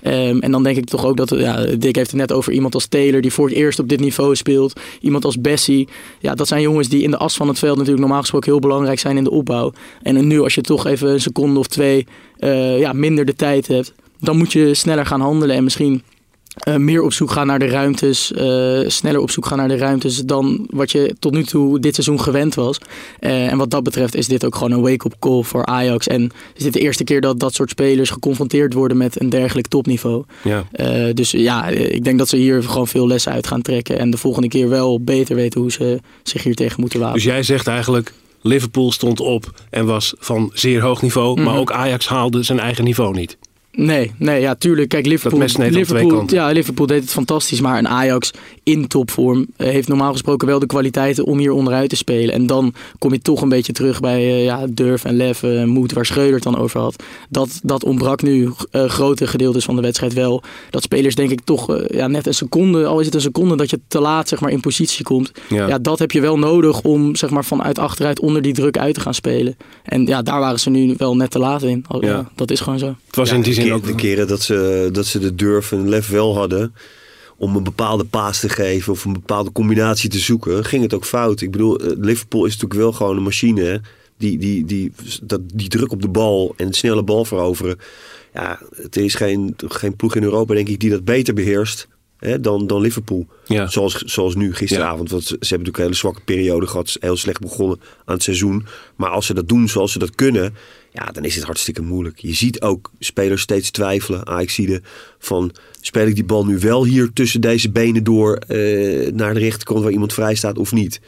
Ehm, 0.01 0.39
en 0.39 0.51
dan 0.51 0.63
denk 0.63 0.77
ik 0.77 0.85
toch 0.85 1.05
ook 1.05 1.17
dat, 1.17 1.29
ja, 1.29 1.65
Dick 1.77 1.95
heeft 1.95 2.11
het 2.11 2.19
net 2.19 2.31
over 2.31 2.53
iemand 2.53 2.73
als 2.73 2.85
Taylor, 2.85 3.21
die 3.21 3.33
voor 3.33 3.47
het 3.47 3.55
eerst 3.57 3.79
op 3.79 3.89
dit 3.89 3.99
niveau 3.99 4.35
speelt. 4.35 4.79
Iemand 5.01 5.25
als 5.25 5.41
Bessie. 5.41 5.87
Ja, 6.19 6.35
dat 6.35 6.47
zijn 6.47 6.61
jongens 6.61 6.87
die 6.87 7.03
in 7.03 7.11
de 7.11 7.17
as 7.17 7.35
van 7.35 7.47
het 7.47 7.59
veld 7.59 7.75
natuurlijk 7.75 8.01
normaal 8.01 8.21
gesproken 8.21 8.51
heel 8.51 8.59
belangrijk 8.59 8.99
zijn 8.99 9.17
in 9.17 9.23
de 9.23 9.31
opbouw. 9.31 9.73
En 10.01 10.27
nu 10.27 10.41
als 10.41 10.55
je 10.55 10.61
toch 10.61 10.85
even 10.85 11.09
een 11.09 11.21
seconde 11.21 11.59
of 11.59 11.67
twee 11.67 12.07
ja, 12.77 12.93
minder 12.93 13.25
de 13.25 13.35
tijd 13.35 13.67
hebt, 13.67 13.93
dan 14.19 14.37
moet 14.37 14.51
je 14.51 14.73
sneller 14.73 15.05
gaan 15.05 15.21
handelen 15.21 15.55
en 15.55 15.63
misschien 15.63 16.03
eh, 16.55 16.75
meer 16.75 17.01
op 17.01 17.13
zoek 17.13 17.31
gaan 17.31 17.47
naar 17.47 17.59
de 17.59 17.67
ruimtes, 17.67 18.31
eh, 18.31 18.79
sneller 18.87 19.19
op 19.21 19.31
zoek 19.31 19.45
gaan 19.45 19.57
naar 19.57 19.67
de 19.67 19.77
ruimtes 19.77 20.17
dan 20.17 20.67
wat 20.69 20.91
je 20.91 21.15
tot 21.19 21.31
nu 21.33 21.43
toe 21.43 21.79
dit 21.79 21.93
seizoen 21.93 22.21
gewend 22.21 22.55
was. 22.55 22.77
Eh, 23.19 23.51
en 23.51 23.57
wat 23.57 23.69
dat 23.69 23.83
betreft 23.83 24.15
is 24.15 24.27
dit 24.27 24.45
ook 24.45 24.55
gewoon 24.55 24.71
een 24.71 24.81
wake-up 24.81 25.15
call 25.19 25.43
voor 25.43 25.65
Ajax. 25.65 26.07
En 26.07 26.31
is 26.55 26.63
dit 26.63 26.73
de 26.73 26.79
eerste 26.79 27.03
keer 27.03 27.21
dat 27.21 27.39
dat 27.39 27.53
soort 27.53 27.69
spelers 27.69 28.09
geconfronteerd 28.09 28.73
worden 28.73 28.97
met 28.97 29.21
een 29.21 29.29
dergelijk 29.29 29.67
topniveau. 29.67 30.23
Ja. 30.43 30.63
Dus 31.13 31.31
ja, 31.31 31.67
ik 31.67 32.03
denk 32.03 32.17
dat 32.17 32.29
ze 32.29 32.37
hier 32.37 32.63
gewoon 32.63 32.87
veel 32.87 33.07
lessen 33.07 33.31
uit 33.31 33.47
gaan 33.47 33.61
trekken. 33.61 33.99
En 33.99 34.09
de 34.09 34.17
volgende 34.17 34.47
keer 34.47 34.69
wel 34.69 35.01
beter 35.01 35.35
weten 35.35 35.61
hoe 35.61 35.71
ze 35.71 35.99
zich 36.23 36.43
hier 36.43 36.55
tegen 36.55 36.79
moeten 36.79 36.99
wapenen. 36.99 37.23
Dus 37.23 37.31
jij 37.31 37.43
zegt 37.43 37.67
eigenlijk, 37.67 38.13
Liverpool 38.41 38.91
stond 38.91 39.19
op 39.19 39.51
en 39.69 39.85
was 39.85 40.13
van 40.19 40.51
zeer 40.53 40.81
hoog 40.81 41.01
niveau, 41.01 41.35
maar 41.35 41.45
Mhm. 41.51 41.57
ook 41.57 41.71
Ajax 41.71 42.07
haalde 42.07 42.43
zijn 42.43 42.59
eigen 42.59 42.83
niveau 42.83 43.13
niet. 43.15 43.37
Nee, 43.77 44.11
nee, 44.17 44.41
ja, 44.41 44.55
tuurlijk. 44.55 44.89
Kijk, 44.89 45.05
Liverpool, 45.05 45.39
Liverpool, 45.57 46.23
ja, 46.27 46.49
Liverpool 46.51 46.85
deed 46.85 47.01
het 47.01 47.11
fantastisch, 47.11 47.61
maar 47.61 47.77
een 47.77 47.87
Ajax 47.87 48.31
in 48.63 48.87
topvorm 48.87 49.47
eh, 49.57 49.67
heeft 49.69 49.87
normaal 49.87 50.11
gesproken 50.11 50.47
wel 50.47 50.59
de 50.59 50.65
kwaliteiten 50.65 51.25
om 51.25 51.37
hier 51.37 51.51
onderuit 51.51 51.89
te 51.89 51.95
spelen. 51.95 52.33
En 52.33 52.47
dan 52.47 52.73
kom 52.99 53.13
je 53.13 53.21
toch 53.21 53.41
een 53.41 53.49
beetje 53.49 53.73
terug 53.73 53.99
bij 53.99 54.19
eh, 54.19 54.43
ja, 54.43 54.65
durf 54.69 55.05
en 55.05 55.15
lef, 55.15 55.43
eh, 55.43 55.63
moed, 55.63 55.93
waar 55.93 56.05
Schreuder 56.05 56.33
het 56.33 56.43
dan 56.43 56.57
over 56.57 56.79
had. 56.79 57.03
Dat, 57.29 57.59
dat 57.63 57.83
ontbrak 57.83 58.21
nu 58.21 58.51
eh, 58.71 58.85
grote 58.85 59.27
gedeeltes 59.27 59.65
van 59.65 59.75
de 59.75 59.81
wedstrijd 59.81 60.13
wel. 60.13 60.43
Dat 60.69 60.83
spelers 60.83 61.15
denk 61.15 61.29
ik 61.31 61.41
toch 61.43 61.77
ja, 61.87 62.07
net 62.07 62.27
een 62.27 62.33
seconde, 62.33 62.85
al 62.85 62.99
is 62.99 63.05
het 63.05 63.15
een 63.15 63.21
seconde 63.21 63.55
dat 63.55 63.69
je 63.69 63.79
te 63.87 63.99
laat 63.99 64.27
zeg 64.27 64.39
maar, 64.39 64.51
in 64.51 64.59
positie 64.59 65.05
komt. 65.05 65.31
Ja. 65.49 65.67
Ja. 65.67 65.79
dat 65.79 65.99
heb 65.99 66.11
je 66.11 66.21
wel 66.21 66.39
nodig 66.39 66.81
om 66.81 67.15
zeg 67.15 67.29
maar, 67.29 67.45
vanuit 67.45 67.79
achteruit 67.79 68.19
onder 68.19 68.41
die 68.41 68.53
druk 68.53 68.77
uit 68.77 68.93
te 68.93 68.99
gaan 68.99 69.13
spelen. 69.13 69.57
En 69.83 70.05
ja, 70.05 70.21
daar 70.21 70.39
waren 70.39 70.59
ze 70.59 70.69
nu 70.69 70.93
wel 70.97 71.15
net 71.15 71.31
te 71.31 71.39
laat 71.39 71.63
in. 71.63 71.85
Ja. 71.99 72.29
dat 72.35 72.51
is 72.51 72.59
gewoon 72.59 72.79
zo. 72.79 72.95
Het 73.07 73.15
was 73.15 73.29
Ja, 73.29 73.35
in 73.35 73.41
die 73.41 73.53
zin 73.53 73.62
keer- 73.63 73.73
ook... 73.73 73.85
De 73.85 73.95
keren 73.95 74.27
dat 74.27 74.41
ze, 74.41 74.89
dat 74.91 75.05
ze 75.05 75.19
de 75.19 75.35
durf 75.35 75.71
en 75.71 75.89
lef 75.89 76.09
wel 76.09 76.35
hadden 76.35 76.73
om 77.37 77.55
een 77.55 77.63
bepaalde 77.63 78.05
paas 78.05 78.39
te 78.39 78.49
geven 78.49 78.93
of 78.93 79.05
een 79.05 79.13
bepaalde 79.13 79.51
combinatie 79.51 80.09
te 80.09 80.19
zoeken, 80.19 80.65
ging 80.65 80.83
het 80.83 80.93
ook 80.93 81.05
fout. 81.05 81.41
Ik 81.41 81.51
bedoel, 81.51 81.79
eh, 81.79 81.91
Liverpool 81.99 82.45
is 82.45 82.51
natuurlijk 82.51 82.79
wel 82.79 82.91
gewoon 82.91 83.17
een 83.17 83.23
machine. 83.23 83.81
Die, 84.17 84.37
die, 84.37 84.65
die, 84.65 84.91
dat, 85.23 85.41
die 85.53 85.69
druk 85.69 85.91
op 85.91 86.01
de 86.01 86.07
bal 86.07 86.53
en 86.57 86.65
het 86.65 86.75
snelle 86.75 87.03
bal 87.03 87.25
veroveren. 87.25 87.77
Ja, 88.33 88.59
het 88.75 88.97
is 88.97 89.15
geen, 89.15 89.55
geen 89.57 89.95
ploeg 89.95 90.15
in 90.15 90.23
Europa, 90.23 90.53
denk 90.53 90.67
ik, 90.67 90.79
die 90.79 90.89
dat 90.89 91.05
beter 91.05 91.33
beheerst 91.33 91.87
hè, 92.23 92.39
dan, 92.39 92.67
dan 92.67 92.81
Liverpool. 92.81 93.27
Ja. 93.45 93.67
Zoals, 93.67 93.95
zoals 93.95 94.35
nu 94.35 94.53
gisteravond. 94.53 95.09
Want 95.09 95.23
ze, 95.23 95.27
ze 95.27 95.35
hebben 95.39 95.49
natuurlijk 95.49 95.77
een 95.77 95.83
hele 95.83 95.95
zwakke 95.95 96.21
periode 96.21 96.67
gehad. 96.67 96.97
Heel 96.99 97.17
slecht 97.17 97.39
begonnen 97.39 97.79
aan 98.05 98.13
het 98.13 98.23
seizoen. 98.23 98.65
Maar 98.95 99.09
als 99.09 99.25
ze 99.25 99.33
dat 99.33 99.49
doen 99.49 99.67
zoals 99.67 99.91
ze 99.91 99.99
dat 99.99 100.15
kunnen. 100.15 100.55
Ja, 100.91 101.05
dan 101.05 101.25
is 101.25 101.35
het 101.35 101.43
hartstikke 101.43 101.81
moeilijk. 101.81 102.19
Je 102.19 102.33
ziet 102.33 102.61
ook 102.61 102.91
spelers 102.99 103.41
steeds 103.41 103.71
twijfelen. 103.71 104.27
Ajaxide 104.27 104.81
van 105.19 105.51
speel 105.81 106.07
ik 106.07 106.15
die 106.15 106.23
bal 106.23 106.45
nu 106.45 106.59
wel 106.59 106.85
hier 106.85 107.13
tussen 107.13 107.41
deze 107.41 107.71
benen 107.71 108.03
door 108.03 108.35
eh, 108.35 109.11
naar 109.11 109.33
de 109.33 109.39
rechterkant 109.39 109.83
waar 109.83 109.91
iemand 109.91 110.13
vrij 110.13 110.35
staat 110.35 110.57
of 110.57 110.71
niet. 110.71 111.01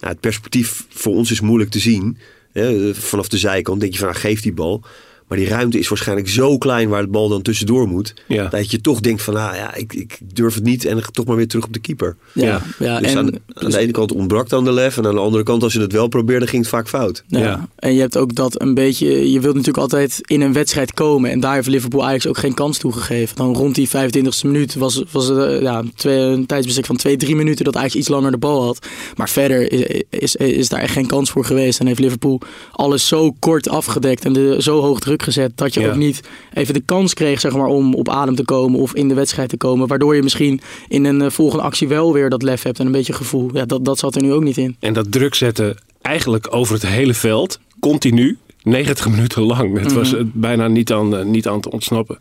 Nou, 0.00 0.12
het 0.12 0.20
perspectief 0.20 0.86
voor 0.88 1.14
ons 1.14 1.30
is 1.30 1.40
moeilijk 1.40 1.70
te 1.70 1.78
zien. 1.78 2.18
Hè, 2.52 2.94
vanaf 2.94 3.28
de 3.28 3.38
zijkant 3.38 3.80
denk 3.80 3.92
je 3.92 3.98
van 3.98 4.08
nou, 4.08 4.20
geef 4.20 4.42
die 4.42 4.52
bal. 4.52 4.84
Maar 5.28 5.38
die 5.38 5.48
ruimte 5.48 5.78
is 5.78 5.88
waarschijnlijk 5.88 6.28
zo 6.28 6.58
klein 6.58 6.88
waar 6.88 7.02
de 7.02 7.08
bal 7.08 7.28
dan 7.28 7.42
tussendoor 7.42 7.88
moet. 7.88 8.14
Ja. 8.26 8.48
Dat 8.48 8.70
je 8.70 8.80
toch 8.80 9.00
denkt 9.00 9.22
van 9.22 9.34
nou 9.34 9.54
ja, 9.54 9.74
ik, 9.74 9.92
ik 9.92 10.18
durf 10.34 10.54
het 10.54 10.64
niet 10.64 10.84
en 10.84 11.02
toch 11.12 11.24
maar 11.24 11.36
weer 11.36 11.48
terug 11.48 11.64
op 11.64 11.72
de 11.72 11.78
keeper. 11.78 12.16
Ja, 12.32 12.44
Ja. 12.44 12.62
ja. 12.78 13.00
Dus 13.00 13.10
en, 13.10 13.18
aan, 13.18 13.30
aan 13.54 13.70
de 13.70 13.78
ene 13.78 13.92
kant 13.92 14.12
ontbrak 14.12 14.48
dan 14.48 14.64
de 14.64 14.72
lef. 14.72 14.96
En 14.96 15.06
aan 15.06 15.14
de 15.14 15.20
andere 15.20 15.42
kant, 15.42 15.62
als 15.62 15.72
je 15.72 15.80
het 15.80 15.92
wel 15.92 16.08
probeerde, 16.08 16.46
ging 16.46 16.62
het 16.62 16.70
vaak 16.70 16.88
fout. 16.88 17.24
Ja. 17.26 17.38
Ja. 17.38 17.68
En 17.76 17.94
je 17.94 18.00
hebt 18.00 18.16
ook 18.16 18.34
dat 18.34 18.60
een 18.60 18.74
beetje. 18.74 19.30
Je 19.32 19.40
wilt 19.40 19.54
natuurlijk 19.54 19.82
altijd 19.82 20.20
in 20.20 20.40
een 20.40 20.52
wedstrijd 20.52 20.94
komen. 20.94 21.30
En 21.30 21.40
daar 21.40 21.54
heeft 21.54 21.68
Liverpool 21.68 22.04
Ajax 22.04 22.26
ook 22.26 22.38
geen 22.38 22.54
kans 22.54 22.78
toe 22.78 22.92
gegeven. 22.92 23.36
Dan 23.36 23.54
rond 23.54 23.74
die 23.74 23.88
25e 23.88 24.42
minuut 24.42 24.74
was, 24.74 25.02
was 25.10 25.26
het 25.26 25.38
eh, 25.38 25.62
ja, 25.62 25.82
twee, 25.94 26.18
een 26.18 26.46
tijdsbestek 26.46 26.86
van 26.86 26.96
twee, 26.96 27.16
drie 27.16 27.36
minuten 27.36 27.64
dat 27.64 27.76
Ajax 27.76 27.94
iets 27.94 28.08
langer 28.08 28.30
de 28.30 28.38
bal 28.38 28.62
had. 28.64 28.86
Maar 29.16 29.28
verder 29.28 29.72
is, 29.72 30.04
is, 30.10 30.36
is 30.36 30.68
daar 30.68 30.80
echt 30.80 30.92
geen 30.92 31.06
kans 31.06 31.30
voor 31.30 31.44
geweest. 31.44 31.80
En 31.80 31.86
heeft 31.86 31.98
Liverpool 31.98 32.40
alles 32.72 33.06
zo 33.06 33.32
kort 33.38 33.68
afgedekt 33.68 34.24
en 34.24 34.32
de, 34.32 34.56
zo 34.58 34.80
hoog 34.80 35.00
druk 35.00 35.17
gezet. 35.22 35.52
Dat 35.54 35.74
je 35.74 35.80
Ja. 35.80 35.88
ook 35.88 35.96
niet 35.96 36.20
even 36.54 36.74
de 36.74 36.82
kans 36.84 37.14
kreeg 37.14 37.40
zeg 37.40 37.52
maar, 37.52 37.66
om 37.66 37.94
op 37.94 38.08
adem 38.08 38.34
te 38.34 38.44
komen 38.44 38.80
of 38.80 38.94
in 38.94 39.08
de 39.08 39.14
wedstrijd 39.14 39.48
te 39.48 39.56
komen. 39.56 39.86
Waardoor 39.88 40.14
je 40.16 40.22
misschien 40.22 40.60
in 40.88 41.04
een 41.04 41.22
eh, 41.22 41.30
volgende 41.30 41.64
actie 41.64 41.88
wel 41.88 42.12
weer 42.12 42.30
dat 42.30 42.42
lef 42.42 42.62
hebt 42.62 42.78
en 42.78 42.86
een 42.86 42.92
beetje 42.92 43.12
gevoel. 43.12 43.50
Ja, 43.52 43.64
dat, 43.64 43.84
dat 43.84 43.98
zat 43.98 44.14
er 44.14 44.22
nu 44.22 44.32
ook 44.32 44.42
niet 44.42 44.56
in. 44.56 44.76
En 44.80 44.92
dat 44.92 45.12
druk 45.12 45.34
zetten 45.34 45.76
eigenlijk 46.02 46.46
over 46.54 46.74
het 46.74 46.86
hele 46.86 47.14
veld, 47.14 47.60
continu, 47.80 48.38
90 48.62 49.08
minuten 49.14 49.42
lang. 49.42 49.78
Het 49.78 49.92
was 49.92 50.12
Mhm. 50.12 50.24
bijna 50.32 50.68
niet 50.68 50.92
aan, 50.92 51.16
eh, 51.16 51.24
niet 51.24 51.48
aan 51.48 51.60
te 51.60 51.70
ontsnappen. 51.70 52.16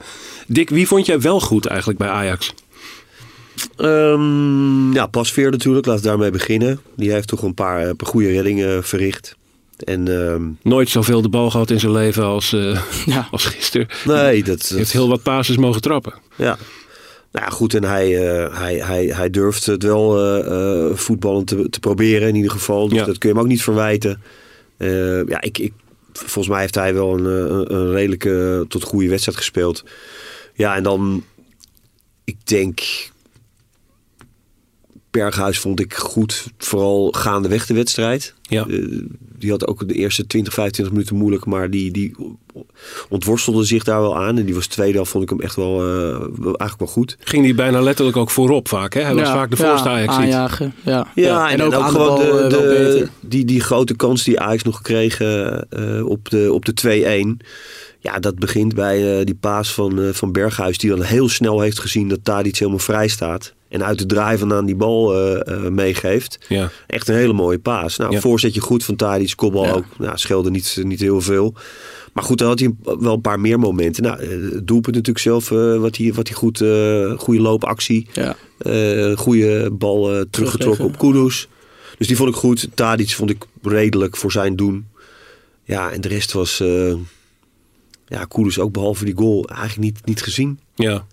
Dick, 0.48 0.70
wie 0.70 0.88
vond 0.88 1.06
jij 1.06 1.22
wel 1.22 1.39
goed 1.39 1.66
eigenlijk 1.66 2.00
bij 2.00 2.10
Ajax? 2.10 2.54
Ehm, 3.77 4.94
ja, 4.94 5.06
Pasveer 5.08 5.51
natuurlijk. 5.51 5.86
Laten 5.86 6.01
we 6.04 6.08
daarmee 6.10 6.32
beginnen. 6.32 6.80
Die 6.96 7.12
heeft 7.12 7.27
toch 7.27 7.42
een 7.42 7.54
paar, 7.54 7.88
eh, 7.88 7.96
paar 7.98 8.08
goede 8.08 8.32
reddingen 8.32 8.84
verricht. 8.84 9.36
En 9.77 10.07
ehm, 10.31 10.43
Nooit 10.62 10.89
zoveel 10.89 11.22
de 11.22 11.29
bal 11.29 11.50
gehad 11.51 11.72
in 11.72 11.79
zijn 11.79 11.91
leven 11.91 12.24
als, 12.24 12.53
eh, 12.53 12.81
Ja. 13.05 13.27
als 13.31 13.46
gisteren. 13.46 13.88
nee, 14.05 14.43
dat, 14.43 14.46
Hij 14.62 14.69
dat 14.69 14.69
heeft 14.77 14.91
heel 14.91 15.07
wat 15.10 15.24
passes 15.24 15.57
mogen 15.57 15.81
trappen. 15.81 16.13
Ja. 16.36 16.57
Nou 17.31 17.46
ja, 17.46 17.51
goed, 17.51 17.74
en 17.74 17.84
hij, 17.84 18.27
eh, 18.29 18.57
hij, 18.60 18.75
hij, 18.75 19.05
hij 19.05 19.29
durft 19.29 19.65
het 19.65 19.84
wel 19.84 20.19
eh 20.43 20.96
voetballen 20.96 21.46
te, 21.46 21.69
te 21.69 21.79
proberen 21.79 22.27
in 22.27 22.36
ieder 22.36 22.51
geval. 22.51 22.88
Dus 22.88 22.98
Ja. 22.98 23.05
dat 23.05 23.17
kun 23.17 23.29
je 23.29 23.36
hem 23.36 23.43
ook 23.43 23.50
niet 23.51 23.63
verwijten. 23.63 24.22
Ja, 25.27 25.41
ik, 25.41 25.57
ik, 25.57 25.74
volgens 26.13 26.48
mij 26.48 26.62
heeft 26.62 26.75
hij 26.75 26.93
wel 26.93 27.13
een, 27.17 27.25
een, 27.25 27.74
een 27.75 27.91
redelijke 27.91 28.65
tot 28.67 28.84
goede 28.84 29.10
wedstrijd 29.10 29.38
gespeeld. 29.38 29.84
Ja, 30.53 30.75
en 30.75 30.84
dan, 30.84 31.24
ik 32.24 32.36
denk, 32.43 32.79
Berghuis 35.18 35.60
vond 35.60 35.80
ik 35.80 35.94
goed, 35.94 36.48
vooral 36.58 37.12
gaandeweg 37.12 37.66
de 37.66 37.74
wedstrijd. 37.74 38.34
Ja. 38.42 38.66
Eh, 38.68 38.86
die 39.40 39.50
had 39.52 39.68
ook 39.68 39.88
de 39.88 39.94
eerste 39.94 40.28
20, 40.28 40.54
25 40.54 40.94
minuten 40.94 41.16
moeilijk, 41.16 41.46
maar 41.46 41.70
die, 41.70 41.92
die 41.92 42.16
ontworstelde 43.10 43.64
zich 43.64 43.84
daar 43.84 44.02
wel 44.02 44.18
aan. 44.18 44.38
En 44.38 44.46
die 44.46 44.56
was 44.56 44.68
tweede 44.68 44.94
helft, 44.96 45.12
vond 45.12 45.24
ik 45.24 45.30
hem 45.30 45.40
echt 45.42 45.56
wel, 45.56 45.74
eh, 45.74 45.80
wel- 46.20 46.58
eigenlijk 46.58 46.80
wel 46.80 46.88
goed. 46.88 47.18
Ging 47.20 47.44
hij 47.46 47.56
bijna 47.56 47.82
letterlijk 47.82 48.18
ook 48.18 48.30
voorop 48.30 48.68
vaak. 48.68 48.94
Hè? 48.94 49.02
Hij 49.02 49.14
was 49.16 49.28
Ja, 49.28 49.34
vaak 49.34 49.50
de 49.52 49.58
ja, 49.64 49.68
voorste 49.70 49.90
Ajax 49.90 50.14
ziet. 50.14 50.24
aanjagen. 50.24 50.74
Ja, 50.84 51.08
Ja, 51.16 51.50
en, 51.52 51.62
ook, 51.62 51.74
gewoon 51.74 52.20
de, 52.20 52.26
eh, 52.42 52.50
de- 52.50 53.08
die, 53.20 53.46
die 53.46 53.62
grote 53.62 53.96
kans 53.96 54.24
die 54.24 54.40
Ajax 54.40 54.64
nog 54.64 54.82
eh, 54.82 56.06
op 56.08 56.30
de, 56.30 56.54
op 56.54 56.66
de 56.66 56.74
2-1. 56.74 57.40
Ja, 58.00 58.20
dat 58.20 58.36
begint 58.40 58.76
bij 58.76 59.20
eh, 59.20 59.26
die 59.26 59.36
paas 59.36 59.74
van, 59.74 60.02
eh, 60.02 60.10
van 60.14 60.32
Berghuis. 60.32 60.78
Die 60.78 60.90
dan 60.90 61.02
heel 61.02 61.30
snel 61.30 61.62
heeft 61.62 61.80
gezien 61.80 62.08
dat 62.08 62.20
Tadic 62.24 62.58
helemaal 62.58 62.80
vrij 62.80 63.08
staat. 63.08 63.54
En 63.70 63.86
uit 63.86 64.00
de 64.00 64.06
draai 64.06 64.38
vandaan 64.38 64.66
die 64.66 64.76
bal 64.76 65.14
eh, 65.14 65.54
eh, 65.66 65.72
meegeeft. 65.72 66.38
Ja. 66.48 66.70
Echt 66.88 67.08
een 67.08 67.16
hele 67.16 67.34
mooie 67.34 67.60
paas. 67.60 67.98
Nou, 67.98 68.12
Ja. 68.12 68.20
voorzetje 68.20 68.62
goed 68.62 68.84
van 68.84 68.96
Tadic. 68.96 69.34
Kopbal 69.36 69.64
Ja. 69.66 69.72
ook. 69.72 69.86
Nou, 69.98 70.18
scheelde 70.18 70.50
niet, 70.50 70.78
niet 70.84 71.00
heel 71.00 71.22
veel. 71.22 71.54
maar 72.14 72.24
goed, 72.26 72.38
dan 72.38 72.48
had 72.48 72.60
hij 72.60 72.76
wel 72.84 73.14
een 73.14 73.22
paar 73.22 73.40
meer 73.40 73.60
momenten. 73.60 74.04
Nou, 74.04 74.20
eh, 74.20 74.30
het 74.30 74.68
doelpunt 74.68 74.96
natuurlijk 74.96 75.26
zelf, 75.26 75.50
wat 75.80 75.98
hij, 75.98 76.14
wat 76.14 76.28
hij 76.28 76.38
goed, 76.38 76.58
goede 77.22 77.42
loopactie. 77.42 78.08
Ja. 78.14 78.36
Goede 79.16 79.70
bal 79.72 80.26
teruggetrokken 80.30 80.86
op 80.86 80.98
Kudus. 80.98 81.48
Dus 81.98 82.08
die 82.08 82.16
vond 82.16 82.30
ik 82.30 82.36
goed. 82.36 82.68
Tadic 82.74 83.10
vond 83.10 83.30
ik 83.30 83.46
redelijk 83.62 84.18
voor 84.18 84.32
zijn 84.32 84.56
doen. 84.56 84.88
Ja, 85.64 85.92
en 85.92 86.02
de 86.02 86.08
rest 86.08 86.32
was... 86.32 86.58
ja, 88.08 88.26
Kudus 88.28 88.60
ook 88.60 88.72
behalve 88.72 89.06
die 89.06 89.16
goal 89.18 89.48
eigenlijk 89.50 89.80
niet, 89.80 90.06
niet 90.06 90.22
gezien. 90.22 90.60
Ja. 90.76 91.06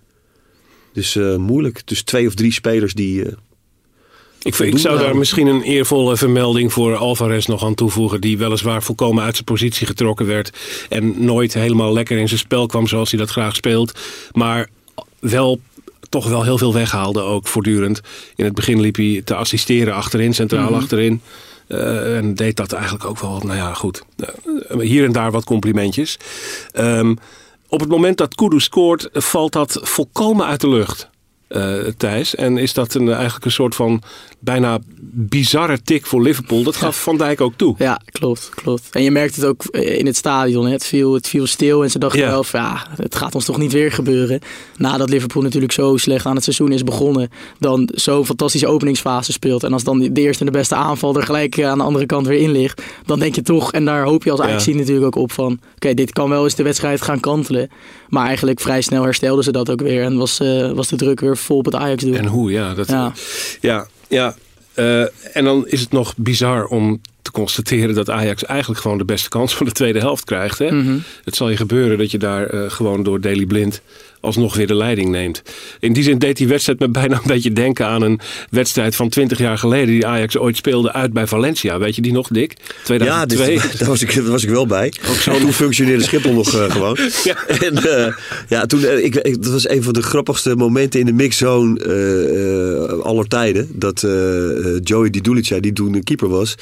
Dus 0.95 1.17
eh, 1.17 1.37
moeilijk. 1.37 1.83
Dus 1.85 2.03
twee 2.03 2.27
of 2.27 2.35
drie 2.35 2.53
spelers 2.53 2.95
die... 2.95 3.25
eh, 3.25 3.33
Ik, 4.43 4.55
vind- 4.55 4.75
ik 4.75 4.81
zou 4.81 4.99
daar 4.99 5.17
misschien 5.17 5.47
een 5.47 5.63
eervolle 5.63 6.17
vermelding 6.17 6.73
voor 6.73 6.97
Alvarez 6.97 7.47
nog 7.47 7.65
aan 7.65 7.75
toevoegen. 7.75 8.21
Die 8.21 8.39
weliswaar 8.39 8.83
volkomen 8.83 9.25
uit 9.25 9.33
zijn 9.35 9.45
positie 9.45 9.87
getrokken 9.87 10.27
werd. 10.27 10.51
En 10.89 11.25
nooit 11.25 11.55
helemaal 11.55 11.93
lekker 11.93 12.19
in 12.19 12.29
zijn 12.29 12.41
spel 12.41 12.67
kwam 12.67 12.87
zoals 12.87 13.11
hij 13.11 13.21
dat 13.21 13.31
graag 13.31 13.55
speelt. 13.57 13.99
Maar 14.33 14.69
wel 15.19 15.61
toch 16.09 16.29
wel 16.29 16.43
heel 16.43 16.59
veel 16.59 16.73
weghaalde 16.75 17.21
ook 17.21 17.47
voortdurend. 17.47 18.01
In 18.37 18.45
het 18.45 18.55
begin 18.55 18.81
liep 18.81 18.97
hij 18.97 19.23
te 19.25 19.35
assisteren 19.35 19.95
achterin, 19.95 20.35
centraal 20.35 20.75
achterin. 20.75 21.21
Eh, 21.67 22.17
en 22.17 22.35
deed 22.35 22.57
dat 22.57 22.73
eigenlijk 22.73 23.05
ook 23.05 23.19
wel, 23.21 23.41
nou 23.45 23.57
ja, 23.57 23.75
goed. 23.75 24.03
Hier 24.79 25.05
en 25.05 25.13
daar 25.13 25.31
wat 25.31 25.45
complimentjes. 25.45 26.17
Ehm, 26.73 27.15
op 27.75 27.81
het 27.81 27.89
moment 27.89 28.19
dat 28.19 28.35
Kudu 28.35 28.61
scoort, 28.61 29.09
valt 29.13 29.53
dat 29.53 29.79
volkomen 29.83 30.47
uit 30.47 30.61
de 30.61 30.69
lucht. 30.69 31.13
Eh, 31.49 31.75
Thijs. 31.97 32.35
En 32.35 32.59
is 32.59 32.73
dat 32.73 32.95
een, 32.95 33.13
eigenlijk 33.13 33.45
een 33.45 33.51
soort 33.51 33.75
van 33.75 34.03
bijna 34.39 34.79
bizarre 35.17 35.83
tik 35.83 36.07
voor 36.07 36.23
Liverpool. 36.23 36.63
Dat 36.63 36.77
gaf 36.77 37.03
Van 37.03 37.17
Dijk 37.19 37.41
ook 37.41 37.55
toe. 37.57 37.75
Ja, 37.79 38.01
klopt, 38.13 38.51
klopt. 38.55 38.89
En 38.93 39.03
je 39.03 39.11
merkt 39.11 39.37
het 39.37 39.45
ook 39.45 39.65
eh, 39.65 39.99
in 39.99 40.07
het 40.07 40.17
stadion. 40.17 40.65
hè. 40.67 40.73
Het 40.73 40.85
viel, 40.87 41.15
het 41.15 41.29
viel 41.29 41.47
stil 41.47 41.83
en 41.83 41.91
ze 41.91 41.99
dachten 41.99 42.21
Ja. 42.21 42.27
wel 42.31 42.45
van 42.45 42.61
ja, 42.61 42.87
het 42.97 43.15
gaat 43.15 43.35
ons 43.35 43.45
toch 43.45 43.59
niet 43.59 43.73
weer 43.73 43.93
gebeuren. 43.93 44.41
Nadat 44.77 45.11
Liverpool 45.11 45.43
natuurlijk 45.43 45.73
zo 45.73 45.97
slecht 45.97 46.27
aan 46.27 46.35
het 46.35 46.45
seizoen 46.45 46.73
is 46.73 46.85
begonnen. 46.85 47.31
Dan 47.59 47.89
zo'n 47.95 48.27
fantastische 48.27 48.67
openingsfase 48.67 49.33
speelt. 49.33 49.63
En 49.63 49.73
als 49.73 49.85
dan 49.85 49.99
de 49.99 50.21
eerste 50.21 50.45
en 50.45 50.53
de 50.53 50.59
beste 50.59 50.75
aanval 50.75 51.17
er 51.17 51.23
gelijk 51.23 51.57
eh, 51.57 51.69
aan 51.69 51.79
de 51.79 51.85
andere 51.85 52.07
kant 52.07 52.27
weer 52.27 52.39
in 52.41 52.51
ligt. 52.51 52.83
Dan 53.07 53.19
denk 53.19 53.35
je 53.35 53.43
toch, 53.43 53.73
en 53.73 53.85
daar 53.85 54.05
hoop 54.05 54.25
je 54.25 54.31
als 54.31 54.41
Ja. 54.41 54.47
Ajax 54.47 54.67
natuurlijk 54.67 55.07
ook 55.07 55.17
op 55.23 55.33
van. 55.33 55.61
Oké, 55.75 55.95
dit 55.95 56.13
kan 56.13 56.29
wel 56.29 56.45
eens 56.45 56.55
de 56.55 56.63
wedstrijd 56.63 57.03
gaan 57.03 57.21
kantelen. 57.21 57.71
Maar 58.09 58.27
eigenlijk 58.27 58.61
vrij 58.61 58.81
snel 58.81 59.03
herstelden 59.03 59.45
ze 59.45 59.53
dat 59.53 59.71
ook 59.71 59.81
weer. 59.81 60.03
En 60.03 60.17
was, 60.17 60.41
eh, 60.41 60.71
was 60.73 60.89
de 60.89 60.97
druk 60.97 61.21
weer 61.21 61.37
vol 61.45 61.57
op 61.57 61.65
het 61.65 61.75
Ajax 61.75 62.03
doen. 62.05 62.15
En 62.17 62.27
hoe, 62.27 62.51
ja. 62.51 62.75
Dat, 62.75 62.89
Ja. 62.89 63.13
ja, 63.61 63.87
ja. 64.09 64.35
Eh, 64.75 65.37
en 65.37 65.45
dan 65.45 65.67
is 65.67 65.81
het 65.81 65.91
nog 65.93 66.15
bizar 66.17 66.67
om 66.67 67.01
te 67.25 67.31
constateren 67.31 67.95
dat 67.95 68.11
Ajax 68.11 68.45
eigenlijk 68.45 68.81
gewoon 68.81 68.99
de 68.99 69.05
beste 69.05 69.29
kans 69.29 69.55
van 69.57 69.67
de 69.67 69.73
tweede 69.73 69.99
helft 69.99 70.25
krijgt. 70.25 70.59
Hè? 70.59 70.71
Mhm. 70.71 70.99
Het 71.25 71.37
zal 71.37 71.51
je 71.51 71.57
gebeuren 71.57 71.99
dat 71.99 72.11
je 72.11 72.19
daar 72.19 72.47
eh, 72.47 72.71
gewoon 72.71 73.03
door 73.03 73.21
Daily 73.21 73.47
Blind 73.47 73.83
alsnog 74.25 74.57
weer 74.57 74.67
de 74.67 74.75
leiding 74.75 75.11
neemt. 75.11 75.43
In 75.81 75.93
die 75.93 76.03
zin 76.03 76.19
deed 76.19 76.37
die 76.37 76.49
wedstrijd 76.49 76.79
me 76.79 76.89
bijna 77.01 77.17
een 77.17 77.27
beetje 77.27 77.53
denken 77.53 77.87
aan 77.87 78.03
een 78.03 78.21
wedstrijd 78.51 78.97
van 78.97 79.09
20 79.09 79.39
jaar 79.39 79.59
geleden 79.59 79.87
die 79.87 80.07
Ajax 80.07 80.37
ooit 80.37 80.57
speelde 80.57 80.93
uit 80.93 81.13
bij 81.13 81.27
Valencia. 81.27 81.79
Weet 81.79 81.95
je 81.95 82.03
die 82.03 82.13
nog, 82.13 82.29
Dick? 82.29 82.55
Ja, 82.59 82.75
2002. 82.85 83.47
dit, 83.47 83.79
daar, 83.79 83.89
was 83.89 84.03
ik, 84.03 84.15
daar 84.15 84.25
was 84.25 84.43
ik 84.43 84.51
wel 84.51 84.67
bij. 84.67 84.93
Ook 85.09 85.17
zo. 85.17 85.39
Toen 85.39 85.53
functioneerde 85.53 86.03
Schiphol 86.03 86.33
nog 86.33 86.55
eh, 86.55 86.71
gewoon. 86.71 86.99
Ja. 87.25 87.47
En 87.47 87.77
eh, 87.77 88.15
ja, 88.49 88.67
toen, 88.67 88.81
ik, 89.05 89.15
ik, 89.15 89.43
dat 89.43 89.53
was 89.53 89.69
een 89.69 89.83
van 89.83 89.93
de 89.93 90.03
grappigste 90.03 90.57
momenten 90.57 91.01
in 91.01 91.07
de 91.07 91.13
mixzone 91.13 91.81
eh, 91.81 92.83
eh, 92.83 92.99
aller 93.01 93.29
tijden. 93.29 93.69
Dat 93.73 94.07
Joey 94.83 95.11
Di 95.11 95.21
Dulica, 95.21 95.61
die 95.61 95.73
toen 95.73 95.95
een 95.95 96.05
keeper 96.05 96.29
was, 96.29 96.55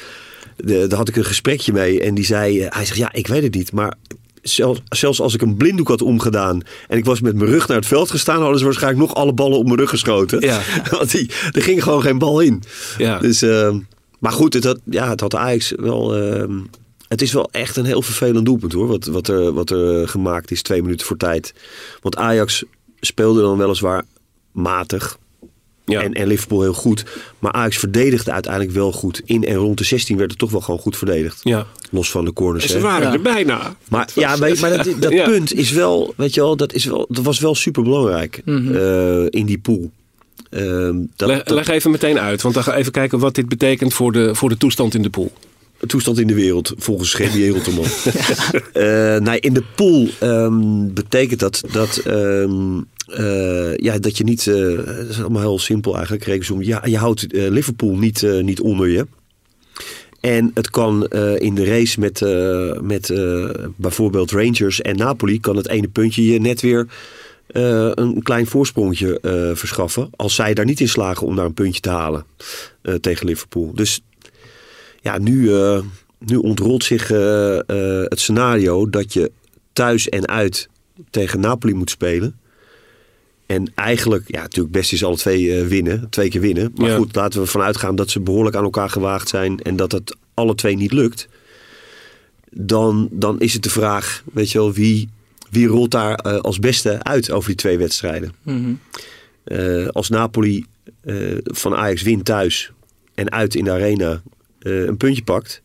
de, 0.57 0.87
daar 0.87 0.97
had 0.97 1.09
ik 1.09 1.15
een 1.15 1.25
gesprekje 1.25 1.73
mee. 1.73 2.01
En 2.01 2.15
die 2.15 2.25
zei, 2.25 2.61
eh, 2.61 2.75
hij 2.75 2.85
zegt, 2.85 2.97
ja, 2.97 3.13
ik 3.13 3.27
weet 3.27 3.43
het 3.43 3.53
niet, 3.55 3.71
maar... 3.71 3.93
Zelfs, 4.41 4.81
zelfs 4.89 5.21
als 5.21 5.33
ik 5.33 5.41
een 5.41 5.57
blinddoek 5.57 5.87
had 5.87 6.01
omgedaan 6.01 6.61
en 6.87 6.97
ik 6.97 7.05
was 7.05 7.21
met 7.21 7.35
mijn 7.35 7.49
rug 7.49 7.67
naar 7.67 7.77
het 7.77 7.85
veld 7.85 8.11
gestaan, 8.11 8.41
hadden 8.41 8.57
ze 8.59 8.65
waarschijnlijk 8.65 9.01
nog 9.07 9.15
alle 9.15 9.33
ballen 9.33 9.57
op 9.57 9.65
mijn 9.65 9.77
rug 9.77 9.89
geschoten. 9.89 10.41
Ja. 10.41 10.61
Want 10.91 11.11
die, 11.11 11.31
er 11.51 11.61
ging 11.61 11.83
gewoon 11.83 12.01
geen 12.01 12.17
bal 12.17 12.39
in. 12.39 12.63
Ja. 12.97 13.19
Dus, 13.19 13.41
eh, 13.41 13.75
maar 14.19 14.31
goed, 14.31 14.53
het 14.53 14.63
had, 14.63 14.79
ja, 14.85 15.09
het 15.09 15.19
had 15.19 15.35
Ajax 15.35 15.73
wel. 15.75 16.15
eh, 16.15 16.49
het 17.07 17.21
is 17.21 17.33
wel 17.33 17.49
echt 17.51 17.75
een 17.77 17.85
heel 17.85 18.01
vervelend 18.01 18.45
doelpunt 18.45 18.73
hoor. 18.73 18.87
Wat, 18.87 19.05
wat, 19.05 19.27
er, 19.27 19.53
wat 19.53 19.69
er 19.69 20.07
gemaakt 20.07 20.51
is 20.51 20.61
twee 20.61 20.81
minuten 20.81 21.07
voor 21.07 21.17
tijd. 21.17 21.53
Want 22.01 22.15
Ajax 22.17 22.63
speelde 22.99 23.41
dan 23.41 23.57
weliswaar 23.57 24.03
matig. 24.51 25.17
Ja. 25.85 26.01
En, 26.01 26.13
en 26.13 26.27
Liverpool 26.27 26.61
heel 26.61 26.73
goed. 26.73 27.03
Maar 27.39 27.51
Ajax 27.51 27.77
verdedigde 27.77 28.31
uiteindelijk 28.31 28.73
wel 28.73 28.91
goed. 28.91 29.21
In 29.25 29.45
en 29.45 29.55
rond 29.55 29.77
de 29.77 29.83
16 29.83 30.17
werd 30.17 30.29
het 30.29 30.39
toch 30.39 30.51
wel 30.51 30.61
gewoon 30.61 30.79
goed 30.79 30.97
verdedigd. 30.97 31.39
ja. 31.43 31.65
Los 31.91 32.11
van 32.11 32.25
de 32.25 32.33
corners. 32.33 32.63
En 32.63 32.69
ze 32.69 32.75
hè. 32.75 32.81
waren 32.83 33.07
Ja. 33.07 33.13
er 33.13 33.21
bijna. 33.21 33.75
Maar, 33.89 34.09
ja, 34.15 34.35
maar, 34.35 34.51
maar 34.61 34.77
dat, 34.77 34.87
dat 35.01 35.11
Ja. 35.11 35.25
punt 35.25 35.53
is 35.53 35.71
wel, 35.71 36.13
weet 36.17 36.33
je 36.33 36.41
wel, 36.41 36.55
dat, 36.57 36.73
is 36.73 36.85
wel, 36.85 37.05
dat 37.09 37.23
was 37.23 37.39
wel 37.39 37.55
super 37.55 37.83
belangrijk 37.83 38.41
Mhm. 38.45 39.25
in 39.29 39.45
die 39.45 39.57
pool. 39.57 39.91
Ehm, 40.49 40.95
dat, 41.15 41.27
Leg, 41.29 41.43
dat- 41.43 41.49
leg 41.55 41.67
even 41.67 41.91
meteen 41.91 42.19
uit, 42.19 42.41
want 42.41 42.53
dan 42.55 42.63
ga 42.63 42.75
even 42.75 42.91
kijken 42.91 43.19
wat 43.19 43.35
dit 43.35 43.47
betekent 43.49 43.93
voor 43.93 44.11
de, 44.11 44.35
voor 44.35 44.49
de 44.49 44.57
toestand 44.57 44.95
in 44.95 45.01
de 45.01 45.09
pool. 45.09 45.31
toestand 45.87 46.19
in 46.19 46.27
de 46.27 46.33
wereld, 46.33 46.73
volgens 46.77 47.13
G.B. 47.13 47.53
Rotterman. 47.53 47.85
Eh, 48.73 48.83
nou, 49.19 49.37
in 49.37 49.53
de 49.53 49.63
pool 49.75 50.07
ehm, 50.19 50.93
betekent 50.93 51.39
dat 51.39 51.63
dat, 51.71 51.97
ehm, 51.97 52.79
eh, 53.05 53.75
ja, 53.75 53.97
dat 53.97 54.17
je 54.17 54.23
niet... 54.23 54.45
dat 54.45 55.09
is 55.09 55.19
allemaal 55.19 55.41
heel 55.41 55.59
simpel 55.59 55.93
eigenlijk. 55.93 56.23
Rekensom. 56.23 56.61
Ja, 56.61 56.81
je 56.85 56.97
houdt 56.97 57.33
eh, 57.33 57.49
Liverpool 57.49 57.97
niet, 57.97 58.25
niet 58.41 58.61
onder 58.61 58.87
je. 58.87 59.07
En 60.19 60.51
het 60.53 60.69
kan 60.69 61.07
in 61.37 61.55
de 61.55 61.65
race 61.65 61.99
met, 61.99 62.21
met 62.81 63.13
bijvoorbeeld 63.75 64.31
Rangers 64.31 64.81
en 64.81 64.95
Napoli... 64.95 65.39
kan 65.39 65.55
het 65.55 65.67
ene 65.67 65.87
puntje 65.87 66.25
je 66.25 66.39
net 66.39 66.61
weer 66.61 66.87
een 67.47 68.23
klein 68.23 68.47
voorsprongetje 68.47 69.19
eh, 69.19 69.55
verschaffen... 69.55 70.09
als 70.15 70.35
zij 70.35 70.53
daar 70.53 70.65
niet 70.65 70.79
in 70.79 70.89
slagen 70.89 71.27
om 71.27 71.35
daar 71.35 71.45
een 71.45 71.53
puntje 71.53 71.81
te 71.81 71.89
halen 71.89 72.25
tegen 73.01 73.25
Liverpool. 73.25 73.71
Dus 73.75 74.01
ja, 75.01 75.17
nu, 75.17 75.51
nu 76.19 76.35
ontrolt 76.35 76.83
zich 76.83 77.07
het 78.07 78.19
scenario 78.19 78.89
dat 78.89 79.13
je 79.13 79.31
thuis 79.73 80.09
en 80.09 80.27
uit 80.27 80.69
tegen 81.09 81.39
Napoli 81.39 81.73
moet 81.73 81.89
spelen. 81.89 82.41
En 83.53 83.71
eigenlijk, 83.75 84.23
ja, 84.27 84.41
natuurlijk 84.41 84.73
best 84.75 84.93
is 84.93 85.03
alle 85.03 85.17
twee 85.17 85.57
eh, 85.59 85.67
winnen, 85.67 86.09
twee 86.09 86.29
keer 86.29 86.41
winnen. 86.41 86.71
Maar 86.75 86.89
Ja. 86.89 86.95
goed, 86.97 87.15
laten 87.15 87.39
we 87.39 87.45
ervan 87.45 87.61
uitgaan 87.61 87.95
dat 87.95 88.09
ze 88.09 88.19
behoorlijk 88.19 88.55
aan 88.55 88.63
elkaar 88.63 88.89
gewaagd 88.89 89.29
zijn 89.29 89.59
en 89.59 89.75
dat 89.75 89.91
het 89.91 90.15
alle 90.33 90.55
twee 90.55 90.75
niet 90.75 90.91
lukt. 90.91 91.27
Dan, 92.49 93.07
dan 93.11 93.39
is 93.39 93.53
het 93.53 93.63
de 93.63 93.69
vraag, 93.69 94.23
weet 94.33 94.51
je 94.51 94.57
wel, 94.57 94.73
wie, 94.73 95.09
wie 95.49 95.67
rolt 95.67 95.91
daar 95.91 96.15
eh, 96.15 96.37
als 96.39 96.59
beste 96.59 97.03
uit 97.03 97.31
over 97.31 97.47
die 97.47 97.57
twee 97.57 97.77
wedstrijden? 97.77 98.33
Mhm. 98.43 98.73
Eh, 99.43 99.87
als 99.87 100.09
Napoli 100.09 100.65
van 101.43 101.75
Ajax 101.75 102.01
wint 102.01 102.25
thuis 102.25 102.71
en 103.13 103.31
uit 103.31 103.55
in 103.55 103.63
de 103.63 103.71
arena 103.71 104.21
een 104.59 104.97
puntje 104.97 105.23
pakt, 105.23 105.61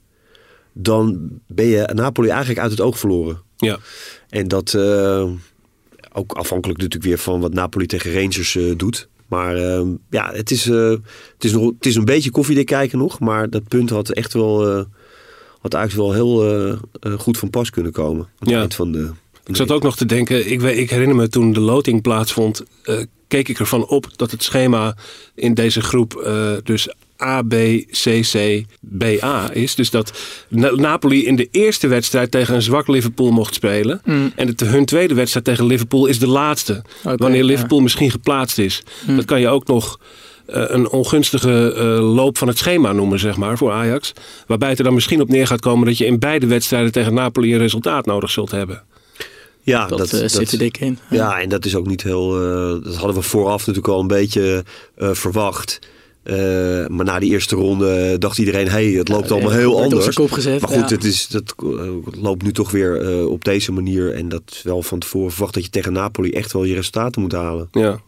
dan 0.72 1.28
ben 1.46 1.66
je 1.66 1.90
Napoli 1.94 2.28
eigenlijk 2.28 2.60
uit 2.60 2.70
het 2.70 2.80
oog 2.80 2.98
verloren. 2.98 3.42
Ja. 3.56 3.78
En 4.28 4.48
dat 4.48 4.74
ook 6.12 6.32
afhankelijk 6.32 6.78
natuurlijk 6.80 7.08
weer 7.10 7.18
van 7.24 7.40
wat 7.40 7.52
Napoli 7.52 7.86
tegen 7.86 8.12
Rangers 8.12 8.56
eh, 8.56 8.64
doet. 8.76 9.08
Maar 9.28 9.56
eh, 9.56 9.82
ja, 10.10 10.30
het 10.32 10.50
is, 10.50 10.66
eh, 10.68 10.88
het, 11.34 11.44
is 11.44 11.52
nog, 11.52 11.64
het 11.76 11.86
is 11.86 11.94
een 11.94 12.04
beetje 12.04 12.30
koffiedik 12.30 12.66
kijken 12.66 12.98
nog. 12.98 13.20
Maar 13.20 13.50
dat 13.50 13.68
punt 13.68 13.90
had 13.90 14.10
echt 14.10 14.32
wel, 14.32 14.66
eh, 14.68 14.84
had 15.60 15.74
eigenlijk 15.74 16.08
wel 16.08 16.12
heel 16.40 16.78
goed 17.18 17.38
van 17.38 17.50
pas 17.50 17.70
kunnen 17.70 17.92
komen. 17.92 18.22
Aan 18.24 18.30
het 18.38 18.48
Ja. 18.50 18.58
eind 18.58 18.74
van 18.74 18.92
de, 18.92 19.10
Ik 19.46 19.56
zat 19.56 19.70
ook 19.70 19.82
nog 19.82 19.96
te 19.96 20.06
denken, 20.06 20.50
ik, 20.50 20.60
weet- 20.60 20.78
ik 20.78 20.90
herinner 20.90 21.16
me 21.16 21.28
toen 21.28 21.52
de 21.52 21.60
loting 21.60 22.02
plaatsvond, 22.02 22.62
keek 23.28 23.48
ik 23.48 23.58
ervan 23.58 23.86
op 23.86 24.06
dat 24.16 24.30
het 24.30 24.42
schema 24.42 24.96
in 25.34 25.54
deze 25.54 25.80
groep 25.80 26.30
dus 26.64 26.88
A, 27.22 27.42
B, 27.42 27.54
C, 27.90 28.20
C, 28.32 28.62
B, 28.98 29.04
A 29.22 29.54
is. 29.54 29.74
Dus 29.74 29.90
dat 29.90 30.12
Na- 30.48 30.70
Napoli 30.74 31.26
in 31.26 31.36
de 31.36 31.48
eerste 31.50 31.86
wedstrijd 31.86 32.30
tegen 32.30 32.54
een 32.54 32.62
zwak 32.62 32.88
Liverpool 32.88 33.30
mocht 33.30 33.54
spelen. 33.54 34.00
En 34.36 34.46
het, 34.46 34.60
hun 34.60 34.84
tweede 34.84 35.14
wedstrijd 35.14 35.44
tegen 35.44 35.66
Liverpool 35.66 36.06
is 36.06 36.18
de 36.18 36.26
laatste. 36.28 36.82
Wanneer 37.02 37.40
ja. 37.40 37.44
Liverpool 37.44 37.80
misschien 37.80 38.10
geplaatst 38.10 38.58
is. 38.58 38.82
Dat 39.06 39.24
kan 39.24 39.40
je 39.40 39.48
ook 39.48 39.66
nog 39.66 39.98
eh, 40.46 40.64
een 40.66 40.88
ongunstige 40.88 41.72
eh, 41.72 42.14
loop 42.14 42.38
van 42.38 42.48
het 42.48 42.58
schema 42.58 42.92
noemen, 42.92 43.18
zeg 43.18 43.36
maar, 43.36 43.58
voor 43.58 43.72
Ajax. 43.72 44.12
Waarbij 44.46 44.68
het 44.68 44.78
er 44.78 44.84
dan 44.84 44.94
misschien 44.94 45.20
op 45.20 45.28
neer 45.28 45.46
gaat 45.46 45.60
komen 45.60 45.86
dat 45.86 45.98
je 45.98 46.06
in 46.06 46.18
beide 46.18 46.46
wedstrijden 46.46 46.92
tegen 46.92 47.14
Napoli 47.14 47.52
een 47.52 47.58
resultaat 47.60 48.06
nodig 48.06 48.30
zult 48.30 48.50
hebben. 48.50 48.82
ja, 49.62 49.86
Dat, 49.86 50.12
eh, 50.12 50.28
zit 50.28 50.52
er 50.52 50.58
dik 50.58 50.78
in. 50.78 50.98
Ja, 51.10 51.40
en 51.40 51.48
dat 51.48 51.64
is 51.64 51.74
ook 51.74 51.86
niet 51.86 52.02
heel. 52.02 52.42
eh, 52.42 52.84
dat 52.84 52.94
hadden 52.96 53.14
we 53.14 53.22
vooraf 53.22 53.58
natuurlijk 53.66 53.88
al 53.94 54.00
een 54.00 54.06
beetje 54.06 54.64
eh, 54.96 55.10
verwacht. 55.12 55.78
Eh, 56.28 56.86
maar 56.86 57.04
na 57.04 57.18
die 57.18 57.30
eerste 57.30 57.56
ronde 57.56 58.18
dacht 58.18 58.38
iedereen: 58.38 58.68
hey, 58.68 58.84
het 58.86 59.08
loopt 59.08 59.28
Ja, 59.28 59.34
allemaal 59.34 59.52
heel 59.52 59.74
op 59.74 59.82
anders. 59.82 60.02
zijn 60.02 60.14
kop 60.14 60.30
gezet, 60.30 60.60
maar 60.60 60.70
goed, 60.70 60.88
ja. 60.88 60.94
het, 60.94 61.04
is, 61.04 61.26
dat 61.28 61.54
eh, 61.58 61.66
loopt 62.22 62.42
nu 62.42 62.52
toch 62.52 62.70
weer 62.70 63.00
eh, 63.02 63.26
op 63.26 63.44
deze 63.44 63.72
manier. 63.72 64.14
En 64.14 64.28
dat 64.28 64.42
is 64.50 64.62
wel 64.62 64.82
van 64.82 64.98
tevoren 64.98 65.30
verwacht 65.30 65.54
dat 65.54 65.64
je 65.64 65.70
tegen 65.70 65.92
Napoli 65.92 66.30
echt 66.30 66.52
wel 66.52 66.64
je 66.64 66.74
resultaten 66.74 67.20
moet 67.22 67.32
halen. 67.32 67.68
Ja. 67.72 68.00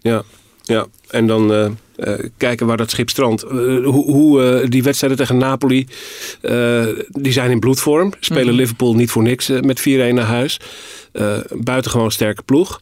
Ja. 0.00 0.22
Ja, 0.62 0.86
en 1.10 1.26
dan 1.26 1.52
eh, 1.52 1.64
eh, 1.96 2.24
kijken 2.36 2.66
waar 2.66 2.76
dat 2.76 2.90
schip 2.90 3.10
strandt. 3.10 3.42
Eh, 3.42 3.50
hoe 3.84 4.04
hoe 4.04 4.42
eh, 4.42 4.68
die 4.70 4.82
wedstrijden 4.82 5.18
tegen 5.18 5.36
Napoli, 5.38 5.86
eh, 6.40 6.86
die 7.08 7.32
zijn 7.32 7.50
in 7.50 7.60
bloedvorm. 7.60 8.12
Spelen 8.20 8.46
Mhm. 8.46 8.54
Liverpool 8.56 8.94
niet 8.94 9.10
voor 9.10 9.22
niks 9.22 9.48
eh, 9.48 9.60
met 9.60 9.80
4-1 9.80 10.14
naar 10.14 10.24
huis. 10.24 10.60
Eh 11.12 11.38
buitengewoon 11.52 12.10
sterke 12.10 12.42
ploeg. 12.42 12.80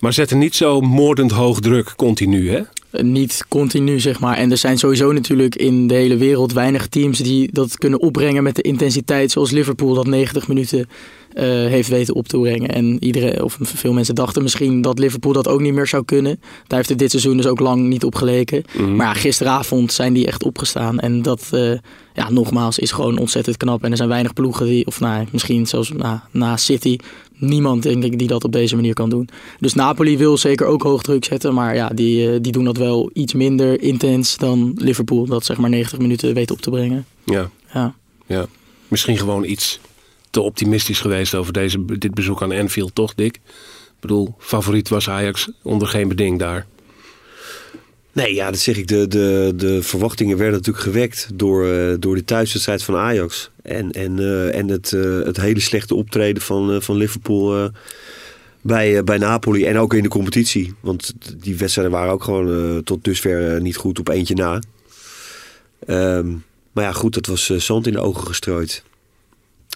Maar 0.00 0.12
zetten 0.12 0.38
niet 0.38 0.54
zo 0.54 0.80
moordend 0.80 1.30
hoog 1.30 1.60
druk 1.60 1.92
continu, 1.96 2.50
hè? 2.50 2.60
Niet 2.92 3.44
continu, 3.48 4.00
zeg 4.00 4.20
maar. 4.20 4.36
En 4.36 4.50
er 4.50 4.56
zijn 4.56 4.78
sowieso 4.78 5.12
natuurlijk 5.12 5.54
in 5.54 5.86
de 5.86 5.94
hele 5.94 6.16
wereld 6.16 6.52
weinig 6.52 6.86
teams 6.86 7.18
die 7.18 7.52
dat 7.52 7.78
kunnen 7.78 8.00
opbrengen 8.00 8.42
met 8.42 8.56
de 8.56 8.62
intensiteit 8.62 9.30
zoals 9.30 9.50
Liverpool 9.50 9.94
dat 9.94 10.06
90 10.06 10.48
minuten 10.48 10.88
eh, 11.32 11.44
heeft 11.44 11.88
weten 11.88 12.14
op 12.14 12.28
te 12.28 12.38
brengen. 12.38 12.68
En 12.68 13.04
iedereen, 13.04 13.42
of 13.42 13.58
veel 13.60 13.92
mensen 13.92 14.14
dachten 14.14 14.42
misschien 14.42 14.82
dat 14.82 14.98
Liverpool 14.98 15.32
dat 15.32 15.48
ook 15.48 15.60
niet 15.60 15.74
meer 15.74 15.86
zou 15.86 16.04
kunnen. 16.04 16.40
Daar 16.66 16.78
heeft 16.78 16.88
het 16.88 16.98
dit 16.98 17.10
seizoen 17.10 17.36
dus 17.36 17.46
ook 17.46 17.60
lang 17.60 17.88
niet 17.88 18.04
op 18.04 18.14
geleken. 18.14 18.64
Mhm. 18.72 18.96
Maar 18.96 19.06
ja, 19.06 19.12
gisteravond 19.12 19.92
zijn 19.92 20.12
die 20.12 20.26
echt 20.26 20.42
opgestaan. 20.42 20.98
En 20.98 21.22
dat, 21.22 21.48
eh, 21.50 21.72
ja, 22.14 22.30
nogmaals, 22.30 22.78
is 22.78 22.92
gewoon 22.92 23.18
ontzettend 23.18 23.56
knap. 23.56 23.84
En 23.84 23.90
er 23.90 23.96
zijn 23.96 24.08
weinig 24.08 24.32
ploegen 24.32 24.66
die, 24.66 24.86
of 24.86 25.00
nou, 25.00 25.26
misschien 25.32 25.66
zelfs 25.66 25.92
na, 25.92 26.28
na 26.30 26.56
City, 26.56 26.96
niemand 27.36 27.82
denk 27.82 28.04
ik 28.04 28.18
die 28.18 28.28
dat 28.28 28.44
op 28.44 28.52
deze 28.52 28.74
manier 28.74 28.94
kan 28.94 29.10
doen. 29.10 29.28
Dus 29.58 29.74
Napoli 29.74 30.16
wil 30.18 30.36
zeker 30.36 30.66
ook 30.66 30.82
hoog 30.82 31.02
druk 31.02 31.24
zetten. 31.24 31.54
Maar 31.54 31.74
ja, 31.74 31.88
die, 31.88 32.30
eh, 32.32 32.38
die 32.40 32.52
doen 32.52 32.64
dat 32.64 32.76
wel 32.76 33.10
iets 33.12 33.34
minder 33.34 33.82
intens 33.82 34.36
dan 34.36 34.72
Liverpool. 34.76 35.26
Dat 35.26 35.44
zeg 35.44 35.56
maar 35.56 35.70
90 35.70 35.98
minuten 35.98 36.34
weet 36.34 36.50
op 36.50 36.60
te 36.60 36.70
brengen. 36.70 37.06
Ja, 37.24 37.50
Ja. 37.72 37.94
ja. 38.26 38.46
Misschien 38.88 39.18
gewoon 39.18 39.44
iets 39.44 39.80
te 40.30 40.40
optimistisch 40.40 41.00
geweest 41.00 41.34
over 41.34 41.52
deze, 41.52 41.84
dit 41.98 42.14
bezoek 42.14 42.42
aan 42.42 42.52
Anfield, 42.52 42.94
toch, 42.94 43.14
Dick? 43.14 43.34
Ik 43.34 44.00
bedoel, 44.00 44.34
favoriet 44.38 44.88
was 44.88 45.08
Ajax 45.08 45.50
onder 45.62 45.88
geen 45.88 46.08
beding 46.08 46.38
daar. 46.38 46.66
Nee, 48.12 48.34
ja, 48.34 48.50
dat 48.50 48.60
zeg 48.60 48.76
ik. 48.76 48.88
De, 48.88 49.08
de, 49.08 49.52
de 49.56 49.82
verwachtingen 49.82 50.36
werden 50.36 50.56
natuurlijk 50.56 50.84
gewekt 50.84 51.28
door, 51.34 51.66
eh, 51.68 51.94
door 51.98 52.14
de 52.14 52.24
thuiswedstrijd 52.24 52.82
van 52.82 52.96
Ajax. 52.96 53.50
En, 53.62 53.90
en, 53.90 54.18
eh, 54.18 54.58
en 54.58 54.68
het, 54.68 54.92
eh, 54.92 55.22
het 55.22 55.36
hele 55.36 55.60
slechte 55.60 55.94
optreden 55.94 56.42
van, 56.42 56.82
van 56.82 56.96
Liverpool 56.96 57.70
bij, 58.60 59.04
bij 59.04 59.18
Napoli. 59.18 59.64
En 59.64 59.78
ook 59.78 59.94
in 59.94 60.02
de 60.02 60.08
competitie. 60.08 60.74
Want 60.80 61.12
die 61.36 61.56
wedstrijden 61.56 61.94
waren 61.94 62.12
ook 62.12 62.24
gewoon 62.24 62.82
tot 62.82 63.04
dusver 63.04 63.60
niet 63.60 63.76
goed 63.76 63.98
op 63.98 64.08
eentje 64.08 64.34
na. 64.34 64.62
Ehm, 65.86 66.28
maar 66.72 66.84
ja, 66.84 66.92
goed, 66.92 67.14
dat 67.14 67.26
was 67.26 67.46
zand 67.46 67.86
in 67.86 67.92
de 67.92 68.00
ogen 68.00 68.26
gestrooid. 68.26 68.82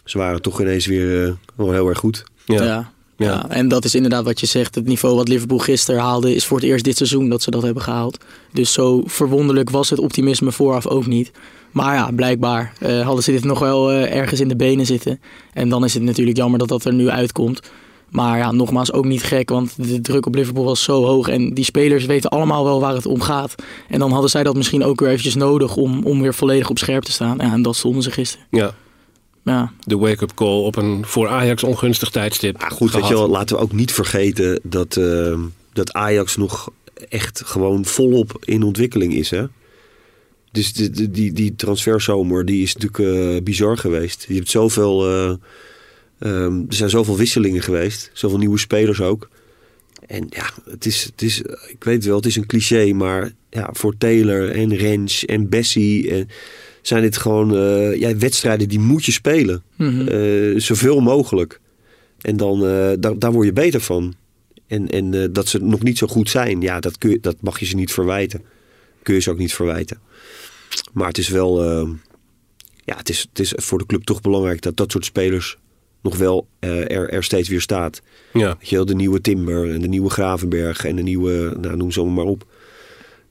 Ze 0.04 0.18
waren 0.18 0.42
toch 0.42 0.60
ineens 0.60 0.86
weer 0.86 1.26
eh, 1.26 1.32
wel 1.54 1.72
heel 1.72 1.88
erg 1.88 1.98
goed. 1.98 2.24
Ja. 2.44 2.62
Ja. 2.62 2.92
Ja. 3.16 3.26
Ja. 3.26 3.48
en 3.48 3.68
dat 3.68 3.84
is 3.84 3.94
inderdaad 3.94 4.24
wat 4.24 4.40
je 4.40 4.46
zegt. 4.46 4.74
Het 4.74 4.86
niveau 4.86 5.16
wat 5.16 5.28
Liverpool 5.28 5.58
gisteren 5.58 6.00
haalde 6.00 6.34
is 6.34 6.44
voor 6.44 6.56
het 6.56 6.66
eerst 6.66 6.84
dit 6.84 6.96
seizoen 6.96 7.28
dat 7.28 7.42
ze 7.42 7.50
dat 7.50 7.62
hebben 7.62 7.82
gehaald. 7.82 8.18
Dus 8.52 8.72
zo 8.72 9.02
verwonderlijk 9.06 9.70
was 9.70 9.90
het 9.90 9.98
optimisme 9.98 10.52
vooraf 10.52 10.86
ook 10.86 11.06
niet. 11.06 11.30
Maar 11.70 11.94
ja, 11.94 12.10
blijkbaar 12.10 12.72
eh, 12.80 13.00
hadden 13.00 13.24
ze 13.24 13.30
dit 13.30 13.44
nog 13.44 13.58
wel 13.58 13.92
eh, 13.92 14.16
ergens 14.16 14.40
in 14.40 14.48
de 14.48 14.56
benen 14.56 14.86
zitten. 14.86 15.20
En 15.52 15.68
dan 15.68 15.84
is 15.84 15.94
het 15.94 16.02
natuurlijk 16.02 16.36
jammer 16.36 16.58
dat 16.58 16.68
dat 16.68 16.84
er 16.84 16.92
nu 16.92 17.08
uitkomt. 17.08 17.60
Maar 18.10 18.38
ja, 18.38 18.52
nogmaals 18.52 18.92
ook 18.92 19.04
niet 19.04 19.22
gek, 19.22 19.48
want 19.48 19.74
de 19.76 20.00
druk 20.00 20.26
op 20.26 20.34
Liverpool 20.34 20.64
was 20.64 20.82
zo 20.82 21.04
hoog. 21.04 21.28
En 21.28 21.54
die 21.54 21.64
spelers 21.64 22.04
weten 22.04 22.30
allemaal 22.30 22.64
wel 22.64 22.80
waar 22.80 22.94
het 22.94 23.06
om 23.06 23.20
gaat. 23.20 23.54
En 23.88 23.98
dan 23.98 24.12
hadden 24.12 24.30
zij 24.30 24.42
dat 24.42 24.56
misschien 24.56 24.84
ook 24.84 25.00
weer 25.00 25.08
eventjes 25.08 25.34
nodig 25.34 25.76
om, 25.76 26.04
om 26.04 26.20
weer 26.20 26.34
volledig 26.34 26.70
op 26.70 26.78
scherp 26.78 27.02
te 27.02 27.12
staan. 27.12 27.36
Ja, 27.38 27.52
en 27.52 27.62
dat 27.62 27.76
stonden 27.76 28.02
ze 28.02 28.10
gisteren. 28.10 28.46
ja, 28.50 28.74
Ja, 29.44 29.72
de 29.80 29.96
wake-up 29.96 30.34
call 30.34 30.62
op 30.62 30.76
een 30.76 31.06
voor 31.06 31.28
Ajax 31.28 31.64
ongunstig 31.64 32.10
tijdstip. 32.10 32.60
Maar 32.60 32.70
goed, 32.70 32.92
weet 32.92 33.08
je 33.08 33.14
wel, 33.14 33.28
laten 33.28 33.56
we 33.56 33.62
ook 33.62 33.72
niet 33.72 33.92
vergeten 33.92 34.60
dat, 34.62 34.96
eh, 34.96 35.40
dat 35.72 35.92
Ajax 35.92 36.36
nog 36.36 36.70
echt 37.08 37.42
gewoon 37.44 37.84
volop 37.84 38.36
in 38.44 38.62
ontwikkeling 38.62 39.14
is. 39.14 39.30
Hè? 39.30 39.46
Dus 40.52 40.72
die, 40.72 40.90
die, 40.90 41.10
die, 41.10 41.32
die 41.32 41.54
transferzomer 41.54 42.44
die 42.44 42.62
is 42.62 42.74
natuurlijk 42.76 43.34
eh, 43.36 43.42
bizar 43.42 43.76
geweest. 43.76 44.24
Je 44.28 44.34
hebt 44.34 44.50
zoveel, 44.50 45.08
eh, 45.08 45.34
ehm, 46.18 46.58
er 46.68 46.74
zijn 46.74 46.90
zoveel 46.90 47.16
wisselingen 47.16 47.62
geweest. 47.62 48.10
Zoveel 48.12 48.38
nieuwe 48.38 48.58
spelers 48.58 49.00
ook. 49.00 49.28
En 50.06 50.26
ja, 50.30 50.50
het 50.70 50.86
is, 50.86 51.04
het 51.04 51.22
is, 51.22 51.40
ik 51.68 51.84
weet 51.84 52.04
wel, 52.04 52.16
het 52.16 52.26
is 52.26 52.36
een 52.36 52.46
cliché, 52.46 52.92
maar 52.92 53.32
ja, 53.50 53.68
voor 53.72 53.96
Taylor 53.98 54.50
en 54.50 54.76
Rens 54.76 55.24
en 55.24 55.48
Bessie 55.48 56.10
en 56.10 56.28
zijn 56.86 57.02
dit 57.02 57.16
gewoon 57.16 57.56
eh, 57.56 57.96
ja, 57.96 58.16
wedstrijden 58.16 58.68
die 58.68 58.78
moet 58.78 59.04
je 59.04 59.12
spelen. 59.12 59.62
Mhm. 59.76 60.08
Eh, 60.08 60.60
zoveel 60.60 61.00
mogelijk. 61.00 61.60
En 62.20 62.36
dan, 62.36 62.66
eh, 62.66 62.92
daar, 62.98 63.18
daar 63.18 63.32
word 63.32 63.46
je 63.46 63.52
beter 63.52 63.80
van. 63.80 64.14
En, 64.66 64.88
en 64.88 65.14
eh, 65.14 65.28
dat 65.30 65.48
ze 65.48 65.58
nog 65.58 65.82
niet 65.82 65.98
zo 65.98 66.06
goed 66.06 66.30
zijn, 66.30 66.60
ja, 66.60 66.80
dat, 66.80 66.98
kun 66.98 67.10
je, 67.10 67.18
dat 67.20 67.36
mag 67.40 67.60
je 67.60 67.66
ze 67.66 67.76
niet 67.76 67.92
verwijten. 67.92 68.42
Kun 69.02 69.14
je 69.14 69.20
ze 69.20 69.30
ook 69.30 69.38
niet 69.38 69.54
verwijten. 69.54 69.98
Maar 70.92 71.08
het 71.08 71.18
is 71.18 71.28
wel, 71.28 71.64
ja, 72.84 72.96
het 72.96 73.08
is, 73.08 73.26
het 73.28 73.38
is 73.38 73.52
voor 73.56 73.78
de 73.78 73.86
club 73.86 74.02
toch 74.02 74.20
belangrijk 74.20 74.60
dat 74.60 74.76
dat 74.76 74.92
soort 74.92 75.04
spelers 75.04 75.58
nog 76.04 76.16
wel 76.16 76.46
eh, 76.58 76.90
er, 76.90 77.10
er 77.10 77.24
steeds 77.24 77.48
weer 77.48 77.60
staat. 77.60 78.02
Ja, 78.32 78.56
Weet 78.58 78.68
je 78.68 78.76
wel, 78.76 78.84
de 78.84 78.94
nieuwe 78.94 79.20
Timber 79.20 79.70
en 79.70 79.80
de 79.80 79.88
nieuwe 79.88 80.10
Gravenberg 80.10 80.84
en 80.84 80.96
de 80.96 81.02
nieuwe, 81.02 81.56
nou, 81.60 81.76
noem 81.76 81.90
ze 81.90 82.00
allemaal 82.00 82.24
maar 82.24 82.32
op. 82.32 82.46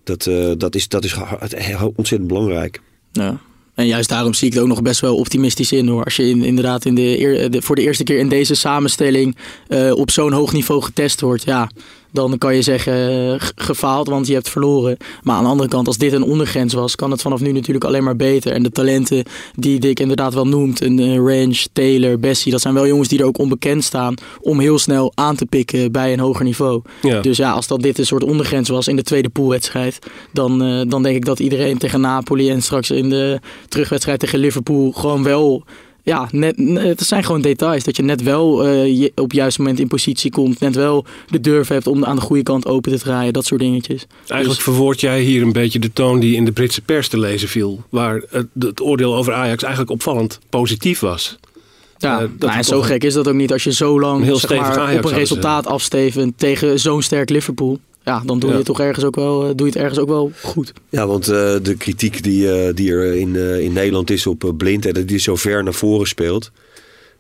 Dat, 0.04 0.28
eh, 0.28 0.52
dat, 0.58 0.76
is, 0.76 0.88
dat 0.88 1.04
is 1.04 1.18
ontzettend 1.96 2.28
belangrijk. 2.28 2.82
Ja. 3.14 3.38
En 3.74 3.88
juist 3.88 4.10
daarom 4.10 4.34
zie 4.34 4.48
ik 4.48 4.54
het 4.54 4.62
ook 4.62 4.68
nog 4.68 4.82
best 4.82 5.00
wel 5.02 5.16
optimistisch 5.16 5.72
in 5.72 5.88
hoor. 5.88 6.04
Als 6.04 6.16
je 6.16 6.30
in, 6.30 6.44
inderdaad 6.44 6.86
in 6.86 6.96
de, 6.96 7.48
de- 7.52 7.62
voor 7.62 7.76
de 7.76 7.82
eerste 7.82 8.04
keer 8.04 8.18
in 8.20 8.30
deze 8.30 8.56
samenstelling 8.56 9.36
eh, 9.68 9.92
op 9.96 10.12
zo'n 10.12 10.32
hoog 10.32 10.54
niveau 10.54 10.82
getest 10.82 11.22
wordt, 11.22 11.44
ja, 11.44 11.70
dan 12.14 12.38
kan 12.38 12.56
je 12.56 12.62
zeggen 12.62 12.94
eh, 12.94 13.48
gefaald, 13.56 14.08
want 14.08 14.28
je 14.28 14.34
hebt 14.34 14.50
verloren. 14.50 14.98
Maar 15.24 15.36
aan 15.36 15.44
de 15.44 15.50
andere 15.50 15.70
kant, 15.70 15.88
als 15.88 15.98
dit 15.98 16.14
een 16.14 16.24
ondergrens 16.24 16.74
was, 16.74 16.96
kan 16.96 17.12
het 17.12 17.22
vanaf 17.22 17.42
nu 17.42 17.52
natuurlijk 17.52 17.86
alleen 17.86 18.04
maar 18.04 18.16
beter. 18.16 18.52
En 18.52 18.64
de 18.64 18.72
talenten 18.72 19.24
die 19.56 19.80
Dick 19.80 20.00
inderdaad 20.00 20.34
wel 20.34 20.48
noemt, 20.48 20.82
een 20.82 21.00
eh, 21.00 21.16
Range, 21.16 21.66
Taylor, 21.74 22.20
Bessie, 22.20 22.52
dat 22.52 22.62
zijn 22.62 22.74
wel 22.74 22.88
jongens 22.88 23.08
die 23.08 23.20
er 23.20 23.26
ook 23.26 23.38
onbekend 23.38 23.84
staan 23.84 24.14
om 24.42 24.60
heel 24.60 24.80
snel 24.80 25.12
aan 25.16 25.36
te 25.36 25.46
pikken 25.46 25.92
bij 25.92 26.14
een 26.14 26.20
hoger 26.20 26.46
niveau. 26.46 26.82
ja. 27.02 27.22
Dus 27.22 27.38
ja, 27.38 27.52
als 27.52 27.68
dat 27.68 27.82
dit 27.82 27.98
een 27.98 28.06
soort 28.06 28.24
ondergrens 28.24 28.70
was 28.70 28.88
in 28.88 28.96
de 28.96 29.04
tweede 29.04 29.30
poolwedstrijd, 29.30 30.00
dan, 30.32 30.64
eh, 30.64 30.82
dan 30.88 31.04
denk 31.04 31.16
ik 31.16 31.26
dat 31.26 31.40
iedereen 31.40 31.78
tegen 31.78 32.02
Napoli 32.02 32.50
en 32.50 32.62
straks 32.62 32.92
in 32.92 33.10
de 33.10 33.40
terugwedstrijd 33.68 34.20
tegen 34.20 34.40
Liverpool 34.40 34.92
gewoon 34.92 35.24
wel. 35.24 35.64
Ja, 36.06 36.28
net, 36.32 36.56
het 36.74 37.02
zijn 37.02 37.24
gewoon 37.24 37.42
details. 37.42 37.84
Dat 37.84 37.96
je 37.96 38.04
net 38.04 38.24
wel 38.24 38.66
eh, 38.66 39.00
je 39.00 39.12
op 39.16 39.24
het 39.24 39.34
juiste 39.34 39.62
moment 39.62 39.80
in 39.80 39.88
positie 39.88 40.32
komt. 40.32 40.60
Net 40.60 40.76
wel 40.76 41.06
de 41.30 41.40
durf 41.40 41.68
hebt 41.68 41.88
om 41.88 42.06
aan 42.06 42.16
de 42.16 42.22
goede 42.22 42.44
kant 42.44 42.66
open 42.66 42.92
te 42.92 42.98
draaien. 42.98 43.34
Dat 43.34 43.46
soort 43.46 43.62
dingetjes. 43.62 44.06
Eigenlijk 44.28 44.62
verwoord 44.62 45.00
jij 45.00 45.22
hier 45.22 45.42
een 45.42 45.52
beetje 45.52 45.80
de 45.80 45.94
toon 45.94 46.20
die 46.20 46.36
in 46.36 46.46
de 46.46 46.52
Britse 46.52 46.82
pers 46.82 47.08
te 47.08 47.20
lezen 47.20 47.48
viel. 47.48 47.84
Waar 47.90 48.22
het, 48.30 48.48
het 48.60 48.82
oordeel 48.82 49.16
over 49.16 49.34
Ajax 49.34 49.64
eigenlijk 49.64 49.94
opvallend 49.94 50.40
positief 50.50 51.00
was. 51.00 51.38
Ja, 51.98 52.20
dat 52.20 52.50
nou, 52.50 52.60
is 52.60 52.68
zo 52.68 52.82
gek 52.82 53.04
is 53.04 53.14
dat 53.14 53.28
ook 53.28 53.34
niet 53.34 53.52
als 53.52 53.64
je 53.64 53.74
zo 53.74 54.00
lang 54.00 54.26
zeg 54.26 54.60
maar, 54.60 54.96
op 54.98 55.06
een 55.06 55.14
resultaat 55.14 55.68
afstevend 55.68 56.38
tegen 56.38 56.80
zo'n 56.80 57.02
sterk 57.02 57.30
Liverpool. 57.30 57.80
Ja, 58.06 58.22
dan 58.26 58.40
doe 58.40 58.48
je 58.50 58.52
Ja. 58.56 58.58
het 58.58 58.66
toch 58.66 58.80
ergens 58.80 59.06
ook 59.06 59.16
wel, 59.16 59.42
eh, 59.44 59.50
doe 59.56 59.68
je 59.68 59.74
het 59.74 59.82
ergens 59.82 60.00
ook 60.00 60.08
wel 60.08 60.32
goed. 60.42 60.74
Ja, 60.90 61.08
want 61.08 61.28
eh, 61.28 61.56
de 61.62 61.76
kritiek 61.78 62.24
die, 62.24 62.52
eh, 62.52 62.74
die 62.76 62.92
er 62.92 63.14
in, 63.14 63.36
eh, 63.36 63.60
in 63.60 63.74
Nederland 63.74 64.10
is 64.10 64.28
op 64.28 64.54
Blind... 64.58 64.86
en 64.86 64.94
dat 64.94 65.08
die 65.08 65.20
zo 65.20 65.36
ver 65.36 65.64
naar 65.64 65.74
voren 65.74 66.08
speelt... 66.08 66.52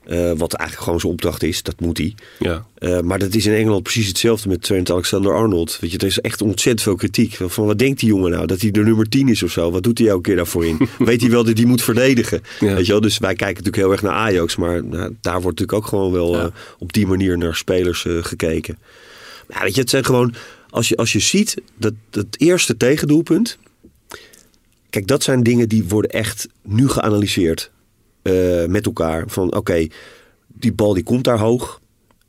eh, 0.03 0.31
wat 0.37 0.53
eigenlijk 0.53 0.81
gewoon 0.83 0.99
zijn 0.99 1.11
opdracht 1.13 1.43
is, 1.43 1.63
dat 1.63 1.79
moet 1.79 1.97
hij. 1.97 2.15
Ja, 2.39 2.65
Eh, 2.77 2.99
maar 2.99 3.19
dat 3.19 3.33
is 3.35 3.45
in 3.45 3.53
Engeland 3.53 3.83
precies 3.83 4.07
hetzelfde 4.07 4.49
met 4.49 4.61
Trent 4.61 4.91
Alexander-Arnold. 4.91 5.77
Weet 5.81 5.91
je, 5.91 5.97
er 5.97 6.05
is 6.05 6.19
echt 6.19 6.41
ontzettend 6.41 6.81
veel 6.81 6.95
kritiek. 6.95 7.37
Van, 7.41 7.65
wat 7.65 7.79
denkt 7.79 7.99
die 7.99 8.09
jongen 8.09 8.31
nou? 8.31 8.45
Dat 8.45 8.61
hij 8.61 8.71
de 8.71 8.83
nummer 8.83 9.09
10 9.09 9.27
is 9.29 9.43
of 9.43 9.51
zo? 9.51 9.71
Wat 9.71 9.83
doet 9.83 9.97
hij 9.97 10.07
elke 10.07 10.21
keer 10.21 10.35
daarvoor 10.35 10.65
in? 10.65 10.77
Weet 10.99 11.21
hij 11.21 11.29
wel 11.29 11.43
dat 11.43 11.57
hij 11.57 11.65
moet 11.67 11.81
verdedigen? 11.83 12.41
Ja. 12.59 12.73
Weet 12.75 12.85
je 12.85 12.91
wel? 12.91 13.01
Dus 13.01 13.17
wij 13.17 13.35
kijken 13.35 13.63
natuurlijk 13.63 13.83
heel 13.83 13.91
erg 13.91 14.01
naar 14.01 14.11
Ajax. 14.13 14.55
Maar 14.55 14.83
nou, 14.83 15.15
daar 15.21 15.41
wordt 15.41 15.59
natuurlijk 15.59 15.73
ook 15.77 15.85
gewoon 15.87 16.11
wel 16.11 16.33
Ja. 16.35 16.43
eh, 16.43 16.47
op 16.79 16.93
die 16.93 17.07
manier 17.07 17.37
naar 17.37 17.55
spelers 17.55 18.05
eh, 18.05 18.13
gekeken. 18.21 18.77
Maar 19.49 19.61
weet 19.63 19.75
je, 19.75 19.81
het 19.81 19.89
zijn 19.89 20.05
gewoon... 20.05 20.33
Als 20.73 20.87
je, 20.89 20.95
als 20.95 21.11
je 21.11 21.19
ziet 21.19 21.55
dat 21.77 21.93
dat 22.09 22.25
eerste 22.37 22.77
tegendoelpunt... 22.77 23.57
Kijk, 24.89 25.07
dat 25.07 25.23
zijn 25.23 25.43
dingen 25.43 25.69
die 25.69 25.83
worden 25.87 26.11
echt 26.11 26.47
nu 26.61 26.87
geanalyseerd 26.87 27.71
eh, 28.21 28.65
met 28.65 28.85
elkaar. 28.85 29.23
Van 29.27 29.55
oké, 29.55 29.87
die 30.47 30.73
bal 30.73 30.93
die 30.93 31.03
komt 31.03 31.23
daar 31.23 31.39
hoog. 31.39 31.79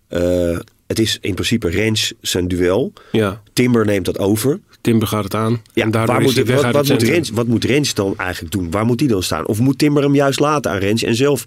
Eh, 0.08 0.58
het 0.86 0.98
is 0.98 1.18
in 1.20 1.34
principe 1.34 1.68
Rens 1.68 2.12
zijn 2.20 2.48
duel. 2.48 2.92
ja. 3.12 3.42
Timber 3.52 3.84
neemt 3.86 4.04
dat 4.04 4.18
over. 4.18 4.60
Timber 4.80 5.08
gaat 5.08 5.24
het 5.24 5.34
aan. 5.34 5.62
Ja, 5.72 5.82
en 5.82 5.90
daardoor 5.90 6.14
waar 6.14 6.24
is 6.24 6.26
moet, 6.26 6.36
hij 6.36 6.44
weg 6.44 6.54
wat, 6.56 6.64
uit 6.64 6.74
wat, 6.74 6.86
het 6.88 7.00
moet. 7.00 7.08
Rens, 7.08 7.30
wat 7.30 7.46
moet 7.46 7.64
Rens 7.64 7.94
dan 7.94 8.16
eigenlijk 8.16 8.52
doen? 8.52 8.70
Waar 8.70 8.84
moet 8.86 9.00
hij 9.00 9.08
dan 9.08 9.22
staan? 9.22 9.46
Of 9.46 9.58
moet 9.58 9.78
Timber 9.78 10.02
hem 10.02 10.14
juist 10.14 10.40
laten 10.40 10.70
aan 10.70 10.78
Rens 10.78 11.02
en 11.02 11.14
zelf? 11.14 11.44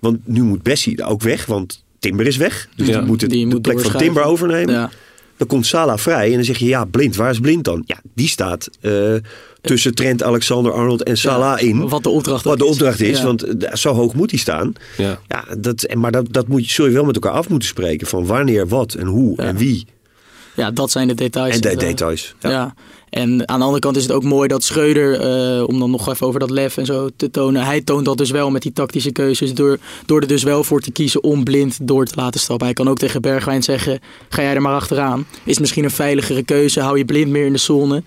Want 0.00 0.18
nu 0.26 0.42
moet 0.42 0.62
Bessie 0.62 1.04
ook 1.04 1.22
weg, 1.22 1.46
want 1.46 1.84
Timber 1.98 2.26
is 2.26 2.36
weg. 2.36 2.68
Dus 2.76 2.86
Ja. 2.88 2.98
die 2.98 3.06
moet 3.06 3.20
het, 3.20 3.30
Die 3.30 3.46
de 3.46 3.52
moet 3.52 3.62
plek 3.62 3.80
van. 3.80 4.00
Timber 4.00 4.22
overnemen. 4.22 4.74
Ja. 4.74 4.90
Dan 5.44 5.52
komt 5.56 5.66
Salah 5.66 5.98
vrij 5.98 6.26
en 6.28 6.34
dan 6.34 6.44
zeg 6.44 6.58
je, 6.58 6.64
ja, 6.66 6.84
Blind, 6.84 7.16
waar 7.16 7.30
is 7.30 7.38
Blind 7.40 7.64
dan? 7.64 7.82
Ja, 7.86 7.96
die 8.14 8.28
staat 8.28 8.68
eh, 8.80 9.14
tussen 9.60 9.94
Trent, 9.94 10.22
Alexander-Arnold 10.22 11.02
en 11.02 11.16
Salah 11.16 11.62
in. 11.62 11.88
Wat 11.88 12.02
de 12.02 12.08
opdracht 12.08 12.44
Wat 12.44 12.58
de 12.58 12.64
is. 12.64 12.70
opdracht 12.70 13.00
is, 13.00 13.18
Ja. 13.18 13.24
want 13.24 13.42
eh, 13.42 13.74
zo 13.74 13.92
hoog 13.94 14.14
moet 14.14 14.30
hij 14.30 14.40
staan. 14.40 14.72
Ja. 14.96 15.18
Ja, 15.28 15.44
dat, 15.58 15.94
maar 15.94 16.12
dat, 16.12 16.26
dat 16.30 16.48
moet 16.48 16.66
je, 16.66 16.72
zul 16.72 16.86
je 16.86 16.92
wel 16.92 17.04
met 17.04 17.14
elkaar 17.14 17.32
af 17.32 17.48
moeten 17.48 17.68
spreken. 17.68 18.06
Van 18.06 18.26
wanneer, 18.26 18.68
wat 18.68 18.94
en 18.94 19.06
hoe 19.06 19.36
en 19.36 19.56
wie. 19.56 19.86
Ja, 20.54 20.70
dat 20.70 20.90
zijn 20.90 21.08
de 21.08 21.14
details. 21.14 21.54
En 21.54 21.60
de 21.60 21.70
inderdaad. 21.70 21.98
details. 21.98 22.34
Ja. 22.40 22.50
Ja. 22.50 22.74
En 23.10 23.48
aan 23.48 23.58
de 23.58 23.64
andere 23.64 23.78
kant 23.80 23.96
is 23.96 24.02
het 24.02 24.12
ook 24.12 24.24
mooi 24.24 24.48
dat 24.48 24.62
Schreuder, 24.64 25.20
eh, 25.20 25.68
om 25.68 25.78
dan 25.78 25.90
nog 25.90 26.08
even 26.08 26.26
over 26.26 26.40
dat 26.40 26.50
lef 26.50 26.76
en 26.76 26.86
zo 26.86 27.08
te 27.16 27.30
tonen, 27.30 27.64
hij 27.64 27.80
toont 27.80 28.04
dat 28.04 28.18
dus 28.18 28.30
wel 28.30 28.50
met 28.50 28.62
die 28.62 28.72
tactische 28.72 29.12
keuzes. 29.12 29.54
Door, 29.54 29.78
door 30.06 30.20
er 30.20 30.26
dus 30.26 30.42
wel 30.42 30.64
voor 30.64 30.80
te 30.80 30.90
kiezen 30.92 31.22
om 31.22 31.44
blind 31.44 31.78
door 31.82 32.04
te 32.04 32.12
laten 32.16 32.40
stappen. 32.40 32.66
Hij 32.66 32.74
kan 32.74 32.88
ook 32.88 32.98
tegen 32.98 33.22
Bergwijn 33.22 33.62
zeggen: 33.62 34.00
ga 34.28 34.42
jij 34.42 34.54
er 34.54 34.62
maar 34.62 34.74
achteraan. 34.74 35.26
Is 35.44 35.58
misschien 35.58 35.84
een 35.84 35.90
veiligere 35.90 36.42
keuze, 36.42 36.80
hou 36.80 36.98
je 36.98 37.04
blind 37.04 37.30
meer 37.30 37.46
in 37.46 37.52
de 37.52 37.58
zone. 37.58 38.02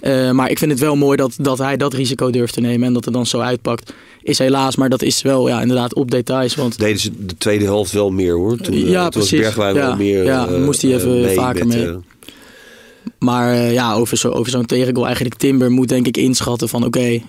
Eh, 0.00 0.30
maar 0.30 0.50
ik 0.50 0.58
vind 0.58 0.70
het 0.70 0.80
wel 0.80 0.96
mooi 0.96 1.16
dat, 1.16 1.34
dat 1.40 1.58
hij 1.58 1.76
dat 1.76 1.94
risico 1.94 2.30
durft 2.30 2.54
te 2.54 2.60
nemen 2.60 2.86
en 2.86 2.92
dat 2.92 3.04
het 3.04 3.14
dan 3.14 3.26
zo 3.26 3.38
uitpakt. 3.38 3.92
Is 4.22 4.38
helaas, 4.38 4.76
maar 4.76 4.88
dat 4.88 5.02
is 5.02 5.22
wel 5.22 5.48
ja, 5.48 5.60
inderdaad 5.60 5.94
op 5.94 6.10
details. 6.10 6.54
Want 6.54 6.78
Deden 6.78 6.98
ze 6.98 7.10
de 7.26 7.36
tweede 7.38 7.64
helft 7.64 7.92
wel 7.92 8.10
meer 8.10 8.34
hoor. 8.34 8.56
Toen, 8.56 8.74
eh, 8.74 8.80
Ja, 8.88 9.08
toen 9.08 9.20
was 9.20 9.28
precies. 9.30 9.40
Bergwijn 9.40 9.74
Ja, 9.74 9.86
wel 9.86 9.96
meer. 9.96 10.24
ja, 10.24 10.46
eh, 10.48 10.64
moest 10.64 10.82
hij 10.82 10.94
even 10.94 11.28
eh, 11.28 11.34
vaker 11.36 11.66
met, 11.66 11.76
mee. 11.76 11.91
Maar 13.18 13.52
eh, 13.52 13.72
ja, 13.72 13.94
over, 13.94 14.16
zo, 14.16 14.28
over 14.28 14.50
zo'n 14.50 14.66
tegengoal 14.66 15.04
eigenlijk 15.04 15.34
Timber 15.34 15.70
moet 15.70 15.88
denk 15.88 16.06
ik 16.06 16.16
inschatten 16.16 16.68
van 16.68 16.84
oké, 16.84 17.08
eh, 17.08 17.20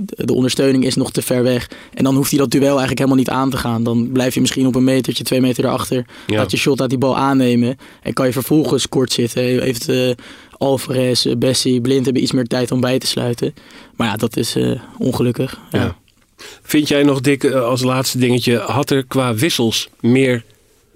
de 0.00 0.32
ondersteuning 0.32 0.84
is 0.84 0.94
nog 0.94 1.12
te 1.12 1.22
ver 1.22 1.42
weg. 1.42 1.70
En 1.94 2.04
dan 2.04 2.14
hoeft 2.14 2.30
hij 2.30 2.38
dat 2.38 2.50
duel 2.50 2.66
eigenlijk 2.66 2.98
helemaal 2.98 3.18
niet 3.18 3.30
aan 3.30 3.50
te 3.50 3.56
gaan. 3.56 3.82
Dan 3.82 4.10
blijf 4.12 4.34
je 4.34 4.40
misschien 4.40 4.66
op 4.66 4.74
een 4.74 4.84
metertje, 4.84 5.24
twee 5.24 5.40
meter 5.40 5.64
erachter. 5.64 6.06
Ja. 6.26 6.36
Laat 6.36 6.50
je 6.50 6.56
shot 6.56 6.80
uit 6.80 6.90
die 6.90 6.98
bal 6.98 7.16
aannemen. 7.16 7.78
En 8.02 8.12
kan 8.12 8.26
je 8.26 8.32
vervolgens 8.32 8.88
kort 8.88 9.12
zitten. 9.12 9.42
Heeft 9.42 9.88
eh 9.88 10.10
Alvarez, 10.58 11.26
Bessie, 11.38 11.80
Blind 11.80 12.04
hebben 12.04 12.22
iets 12.22 12.32
meer 12.32 12.46
tijd 12.46 12.70
om 12.70 12.80
bij 12.80 12.98
te 12.98 13.06
sluiten. 13.06 13.54
Maar 13.96 14.06
ja, 14.06 14.16
dat 14.16 14.36
is 14.36 14.56
ongelukkig. 14.98 15.60
Ja. 15.70 15.80
Ja. 15.80 15.96
Vind 16.62 16.88
jij 16.88 17.02
nog, 17.02 17.20
Dick, 17.20 17.44
als 17.44 17.82
laatste 17.82 18.18
dingetje, 18.18 18.58
had 18.58 18.90
er 18.90 19.04
qua 19.04 19.34
wissels 19.34 19.88
meer 20.00 20.44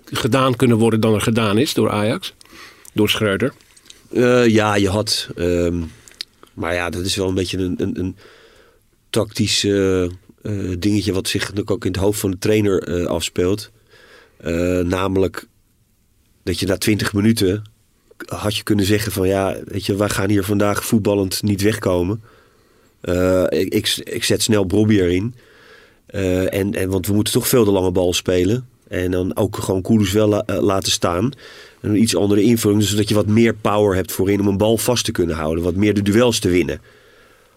gedaan 0.04 0.56
kunnen 0.56 0.76
worden 0.76 1.00
dan 1.00 1.14
er 1.14 1.20
gedaan 1.20 1.58
is 1.58 1.74
door 1.74 1.90
Ajax? 1.90 2.32
Door 2.98 3.10
Schreuder? 3.10 3.52
Eh, 4.12 4.46
ja, 4.46 4.74
je 4.74 4.88
had. 4.88 5.28
ehm, 5.36 5.82
maar 6.54 6.74
ja, 6.74 6.90
dat 6.90 7.04
is 7.04 7.16
wel 7.16 7.28
een 7.28 7.34
beetje 7.34 7.58
een, 7.58 7.74
een, 7.76 7.98
een 7.98 8.16
tactisch 9.10 9.64
eh, 9.64 10.08
dingetje 10.78 11.12
wat 11.12 11.28
zich 11.28 11.40
natuurlijk 11.40 11.70
ook 11.70 11.84
in 11.84 11.92
het 11.92 12.00
hoofd 12.00 12.20
van 12.20 12.30
de 12.30 12.38
trainer 12.38 12.82
eh, 12.82 13.06
afspeelt. 13.06 13.70
Namelijk 14.84 15.46
dat 16.42 16.58
je 16.58 16.66
na 16.66 16.76
20 16.76 17.12
minuten 17.12 17.62
had 18.26 18.56
je 18.56 18.62
kunnen 18.62 18.84
zeggen 18.84 19.12
van 19.12 19.28
ja, 19.28 19.56
weet 19.64 19.86
je, 19.86 19.96
wij 19.96 20.08
gaan 20.08 20.28
hier 20.28 20.44
vandaag 20.44 20.84
voetballend 20.84 21.42
niet 21.42 21.62
wegkomen. 21.62 22.22
Ik, 23.48 23.74
ik, 23.74 24.00
ik 24.04 24.24
zet 24.24 24.42
snel 24.42 24.66
Bobby 24.66 25.00
erin. 25.00 25.34
En, 26.06 26.74
en, 26.74 26.88
want 26.88 27.06
we 27.06 27.14
moeten 27.14 27.32
toch 27.32 27.48
veel 27.48 27.64
de 27.64 27.70
lange 27.70 27.92
bal 27.92 28.12
spelen. 28.12 28.68
En 28.88 29.10
dan 29.10 29.36
ook 29.36 29.56
gewoon 29.56 29.82
Kudus 29.82 30.12
wel 30.12 30.28
la- 30.28 30.42
eh, 30.46 30.58
laten 30.62 30.92
staan. 30.92 31.30
En 31.80 31.90
een 31.90 32.00
iets 32.02 32.16
andere 32.16 32.42
invulling, 32.42 32.80
dus 32.80 32.90
zodat 32.90 33.08
je 33.08 33.14
wat 33.14 33.26
meer 33.26 33.54
power 33.54 33.94
hebt 33.96 34.12
voorin 34.12 34.40
om 34.40 34.46
een 34.46 34.56
bal 34.56 34.78
vast 34.78 35.04
te 35.04 35.12
kunnen 35.12 35.36
houden. 35.36 35.64
Wat 35.64 35.74
meer 35.74 35.94
de 35.94 36.02
duels 36.02 36.38
te 36.38 36.48
winnen. 36.48 36.80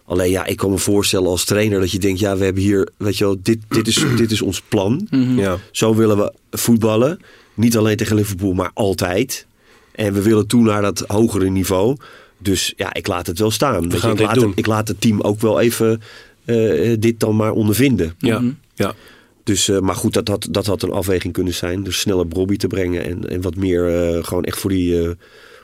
Alleen 0.06 0.30
ja, 0.32 0.46
ik 0.46 0.58
kan 0.58 0.70
me 0.72 0.78
voorstellen 0.78 1.28
als 1.30 1.44
trainer 1.46 1.80
dat 1.80 1.92
je 1.92 2.00
denkt, 2.00 2.20
ja, 2.20 2.38
we 2.38 2.44
hebben 2.44 2.64
hier, 2.64 2.90
weet 2.98 3.18
je 3.18 3.24
wel, 3.24 3.38
dit, 3.44 3.58
dit, 3.68 3.88
is, 3.88 4.04
dit 4.18 4.32
is 4.32 4.42
ons 4.42 4.62
plan. 4.62 5.08
Ja. 5.36 5.58
Zo 5.72 5.96
willen 5.96 6.18
we 6.18 6.34
voetballen. 6.52 7.20
Niet 7.54 7.78
alleen 7.78 7.98
tegen 7.98 8.16
Liverpool, 8.16 8.54
maar 8.54 8.72
altijd. 8.74 9.46
En 9.92 10.14
we 10.14 10.22
willen 10.22 10.48
toe 10.48 10.64
naar 10.64 10.82
dat 10.82 11.04
hogere 11.08 11.50
niveau. 11.50 11.98
Dus 12.38 12.74
ja, 12.78 12.94
ik 12.94 13.08
laat 13.08 13.28
het 13.28 13.40
wel 13.40 13.52
staan. 13.52 13.90
Je, 13.90 13.98
gaan 13.98 14.12
ik, 14.12 14.18
dit 14.18 14.26
laat 14.26 14.36
doen. 14.36 14.50
het, 14.50 14.60
ik 14.60 14.66
laat 14.66 14.88
het 14.88 15.02
team 15.02 15.22
ook 15.22 15.40
wel 15.40 15.60
even 15.60 16.02
eh, 16.46 16.96
dit 17.00 17.20
dan 17.20 17.36
maar 17.36 17.52
ondervinden. 17.52 18.14
Ja. 18.18 18.40
Mhm. 18.40 18.52
ja. 18.76 18.94
Dus, 19.44 19.68
eh, 19.70 19.80
maar 19.80 19.96
goed, 19.96 20.14
dat 20.14 20.28
had, 20.28 20.48
dat 20.50 20.66
had 20.66 20.84
een 20.84 20.92
afweging 20.92 21.34
kunnen 21.34 21.54
zijn. 21.54 21.84
Dus 21.84 22.00
sneller 22.00 22.28
Bobby 22.28 22.58
te 22.58 22.68
brengen 22.68 23.04
en, 23.04 23.30
en 23.30 23.42
wat 23.42 23.56
meer 23.56 23.88
eh, 23.88 24.24
gewoon 24.24 24.44
echt 24.44 24.60
voor 24.60 24.70
die, 24.70 25.00
eh, 25.00 25.06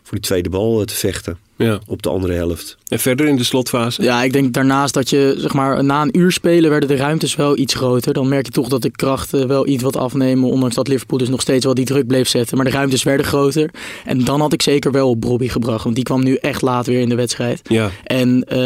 voor 0.03 0.17
die 0.17 0.19
tweede 0.19 0.49
bal 0.49 0.85
te 0.85 0.95
vechten. 0.95 1.37
Ja. 1.57 1.79
Op 1.87 2.01
de 2.01 2.09
andere 2.09 2.33
helft. 2.33 2.77
En 2.87 2.99
verder 2.99 3.27
in 3.27 3.35
de 3.35 3.43
slotfase? 3.43 4.03
Ja, 4.03 4.23
ik 4.23 4.33
denk 4.33 4.53
daarnaast 4.53 4.93
dat 4.93 5.09
je, 5.09 5.35
zeg 5.37 5.53
maar, 5.53 5.83
na 5.83 6.01
een 6.01 6.17
uur 6.17 6.31
spelen 6.31 6.69
werden 6.69 6.89
de 6.89 6.95
ruimtes 6.95 7.35
wel 7.35 7.57
iets 7.57 7.73
groter. 7.73 8.13
Dan 8.13 8.27
merk 8.27 8.45
je 8.45 8.51
toch 8.51 8.67
dat 8.67 8.81
de 8.81 8.89
krachten 8.91 9.47
wel 9.47 9.67
iets 9.67 9.83
wat 9.83 9.95
afnemen. 9.97 10.49
Ondanks 10.49 10.75
dat 10.75 10.87
Liverpool 10.87 11.17
dus 11.17 11.29
nog 11.29 11.41
steeds 11.41 11.65
wel 11.65 11.73
die 11.73 11.85
druk 11.85 12.07
bleef 12.07 12.27
zetten. 12.27 12.55
Maar 12.57 12.65
de 12.65 12.71
ruimtes 12.71 13.03
werden 13.03 13.25
groter. 13.25 13.69
En 14.05 14.23
dan 14.23 14.39
had 14.41 14.53
ik 14.53 14.61
zeker 14.61 14.91
wel 14.91 15.09
op 15.09 15.21
Bobby 15.21 15.47
gebracht. 15.47 15.83
Want 15.83 15.95
die 15.95 16.03
kwam 16.03 16.23
nu 16.23 16.35
echt 16.35 16.61
laat 16.61 16.85
weer 16.85 16.99
in 16.99 17.09
de 17.09 17.15
wedstrijd. 17.15 17.61
Ja. 17.63 17.89
En 18.03 18.43
eh, 18.43 18.57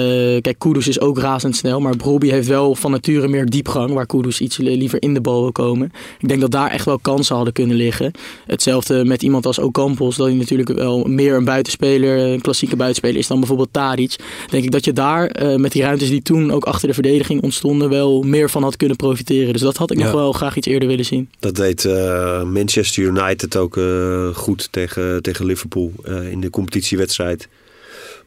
kijk, 0.41 0.55
Kudus 0.57 0.87
is 0.87 0.99
ook 0.99 1.19
razendsnel. 1.19 1.79
Maar 1.79 1.95
Bobby 1.95 2.29
heeft 2.29 2.47
wel 2.47 2.75
van 2.75 2.91
nature 2.91 3.27
meer 3.27 3.45
diepgang. 3.45 3.93
Waar 3.93 4.05
Kudus 4.05 4.41
iets 4.41 4.57
li- 4.57 4.77
liever 4.77 5.01
in 5.01 5.13
de 5.13 5.21
bal 5.21 5.41
wil 5.41 5.51
komen. 5.51 5.91
Ik 6.19 6.27
denk 6.27 6.41
dat 6.41 6.51
daar 6.51 6.69
echt 6.71 6.85
wel 6.85 6.99
kansen 6.99 7.35
hadden 7.35 7.53
kunnen 7.53 7.75
liggen. 7.75 8.11
Hetzelfde 8.45 9.05
met 9.05 9.23
iemand 9.23 9.45
als 9.45 9.59
Ocampos. 9.59 10.15
Dat 10.15 10.27
hij 10.27 10.35
natuurlijk 10.35 10.73
wel 10.73 11.03
meer 11.03 11.35
een 11.35 11.45
buitenspeler, 11.45 12.17
een 12.17 12.41
klassieke 12.41 12.75
buitenspeler 12.81 13.17
is 13.19 13.27
dan 13.27 13.39
bijvoorbeeld 13.39 13.73
Tadic. 13.73 14.15
Denk 14.49 14.63
ik 14.63 14.71
dat 14.71 14.85
je 14.85 14.93
daar 14.93 15.27
eh, 15.27 15.55
met 15.55 15.71
die 15.71 15.81
ruimtes 15.81 16.09
die 16.09 16.21
toen 16.21 16.51
ook 16.51 16.63
achter 16.65 16.87
de 16.87 16.93
verdediging 16.93 17.41
ontstonden 17.41 17.89
wel 17.89 18.21
meer 18.21 18.49
van 18.49 18.63
had 18.63 18.77
kunnen 18.77 18.97
profiteren. 18.97 19.53
Dus 19.53 19.61
dat 19.61 19.77
had 19.77 19.91
ik 19.91 19.97
Ja. 19.97 20.03
nog 20.03 20.13
wel 20.13 20.31
graag 20.31 20.55
iets 20.55 20.67
eerder 20.67 20.87
willen 20.87 21.05
zien. 21.05 21.29
Dat 21.39 21.55
deed 21.55 21.85
eh, 21.85 22.43
Manchester 22.43 23.03
United 23.03 23.57
ook 23.57 23.77
eh, 23.77 24.27
goed 24.35 24.67
tegen, 24.71 25.21
tegen 25.21 25.45
Liverpool 25.45 25.91
in 26.31 26.41
de 26.41 26.49
competitiewedstrijd. 26.49 27.47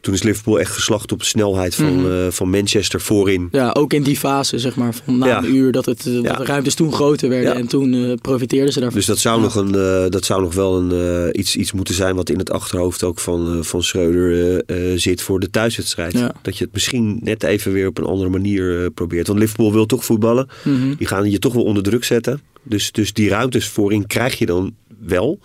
Toen 0.05 0.13
is 0.13 0.23
Liverpool 0.23 0.59
echt 0.59 0.71
geslacht 0.71 1.11
op 1.11 1.19
de 1.19 1.25
snelheid 1.25 1.75
van, 1.75 1.95
Mhm. 2.01 2.11
eh, 2.11 2.27
van 2.31 2.49
Manchester 2.49 3.01
voorin. 3.01 3.47
Ja, 3.51 3.71
ook 3.71 3.93
in 3.93 4.03
die 4.03 4.17
fase, 4.17 4.59
zeg 4.59 4.75
maar, 4.75 4.93
van 4.93 5.17
na 5.17 5.25
Ja. 5.27 5.37
een 5.37 5.55
uur, 5.55 5.71
dat, 5.71 5.85
het, 5.85 6.05
eh, 6.05 6.13
dat 6.13 6.23
Ja. 6.23 6.33
de 6.35 6.43
ruimtes 6.43 6.75
toen 6.75 6.93
groter 6.93 7.29
werden. 7.29 7.51
Ja. 7.53 7.59
En 7.59 7.67
toen 7.67 7.93
eh, 7.93 8.13
profiteerden 8.21 8.73
ze 8.73 8.79
daarvan. 8.79 8.97
Dus 8.97 9.07
dat 9.07 9.17
zou, 9.19 9.41
nog, 9.41 9.55
een, 9.55 9.71
dat 10.09 10.25
zou 10.25 10.41
nog 10.41 10.53
wel 10.53 10.77
een, 10.77 11.39
iets, 11.39 11.55
iets 11.55 11.71
moeten 11.71 11.93
zijn 11.95 12.15
wat 12.15 12.29
in 12.29 12.37
het 12.37 12.51
achterhoofd 12.51 13.03
ook 13.03 13.19
van, 13.19 13.63
van 13.65 13.83
Schreuder 13.83 14.63
zit 14.99 15.21
voor 15.21 15.39
de 15.39 15.49
thuiswedstrijd. 15.49 16.13
Dat 16.41 16.57
je 16.57 16.63
het 16.63 16.73
misschien 16.73 17.19
net 17.23 17.43
even 17.43 17.71
weer 17.71 17.87
op 17.87 17.97
een 17.97 18.05
andere 18.05 18.29
manier 18.29 18.91
probeert. 18.91 19.27
Want 19.27 19.39
Liverpool 19.39 19.73
wil 19.73 19.85
toch 19.85 20.05
voetballen. 20.05 20.47
Mhm. 20.63 20.95
Die 20.97 21.07
gaan 21.07 21.31
je 21.31 21.39
toch 21.39 21.53
wel 21.53 21.63
onder 21.63 21.83
druk 21.83 22.03
zetten. 22.03 22.41
Dus, 22.63 22.91
dus 22.91 23.13
die 23.13 23.29
ruimtes 23.29 23.67
voorin 23.67 24.07
krijg 24.07 24.37
je 24.39 24.45
dan 24.45 24.75
wel. 25.05 25.39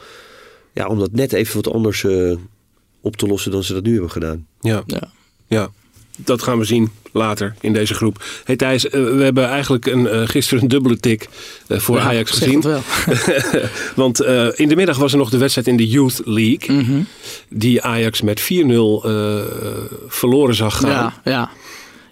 Ja, 0.74 0.86
om 0.86 0.98
dat 0.98 1.12
net 1.12 1.32
even 1.32 1.54
wat 1.62 1.72
anders 1.72 2.04
op 3.00 3.16
te 3.16 3.26
lossen 3.26 3.50
dan 3.50 3.64
ze 3.64 3.72
dat 3.72 3.82
nu 3.82 3.92
hebben 3.92 4.10
gedaan. 4.10 4.46
Ja. 4.60 4.82
Ja. 4.86 5.10
ja. 5.46 5.68
Dat 6.24 6.42
gaan 6.42 6.58
we 6.58 6.64
zien 6.64 6.90
later 7.12 7.54
in 7.60 7.72
deze 7.72 7.94
groep. 7.94 8.24
Hey 8.44 8.56
Thijs, 8.56 8.88
eh, 8.88 9.04
we 9.04 9.22
hebben 9.22 9.48
eigenlijk 9.48 9.86
een, 9.86 10.06
eh, 10.06 10.28
gisteren 10.28 10.62
een 10.62 10.68
dubbele 10.68 10.96
tik 11.00 11.28
eh, 11.66 11.78
voor 11.78 11.96
Ja, 11.96 12.02
Ajax 12.02 12.30
gezien. 12.30 12.60
wel. 12.60 12.80
Want 13.94 14.20
eh, 14.20 14.48
in 14.54 14.68
de 14.68 14.76
middag 14.76 14.96
was 14.98 15.12
er 15.12 15.18
nog 15.18 15.30
de 15.30 15.38
wedstrijd 15.38 15.66
in 15.66 15.76
de 15.76 15.88
Youth 15.88 16.20
League. 16.24 16.76
Mhm. 16.76 17.00
Die 17.48 17.82
Ajax 17.82 18.20
met 18.22 18.40
4-0 18.40 18.44
eh, 19.04 19.40
verloren 20.08 20.54
zag 20.54 20.76
gaan. 20.76 20.90
Ja, 20.90 21.20
ja. 21.24 21.50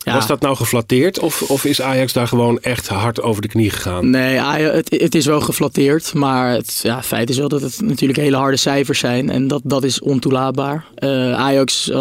Ja. 0.08 0.14
Was 0.14 0.26
dat 0.26 0.40
nou 0.40 0.56
geflatteerd 0.56 1.18
of, 1.18 1.42
of 1.42 1.64
is 1.64 1.80
Ajax 1.82 2.12
daar 2.12 2.28
gewoon 2.28 2.58
echt 2.60 2.88
hard 2.88 3.22
over 3.22 3.42
de 3.42 3.48
knie 3.48 3.70
gegaan? 3.70 4.10
Nee, 4.10 4.40
Ajax- 4.40 4.74
het, 4.74 5.00
het 5.02 5.14
is 5.14 5.26
wel 5.26 5.40
geflatteerd. 5.40 6.14
Maar 6.14 6.50
het 6.52 6.80
ja, 6.82 7.02
feit 7.02 7.30
is 7.30 7.38
wel 7.38 7.48
dat 7.48 7.60
het 7.60 7.80
natuurlijk 7.82 8.18
hele 8.18 8.36
harde 8.36 8.56
cijfers 8.56 8.98
zijn. 8.98 9.30
En 9.30 9.48
dat, 9.48 9.60
dat 9.64 9.84
is 9.84 10.00
ontoelaatbaar. 10.00 10.84
Eh, 10.94 11.32
Ajax 11.32 11.90
eh, 11.90 11.96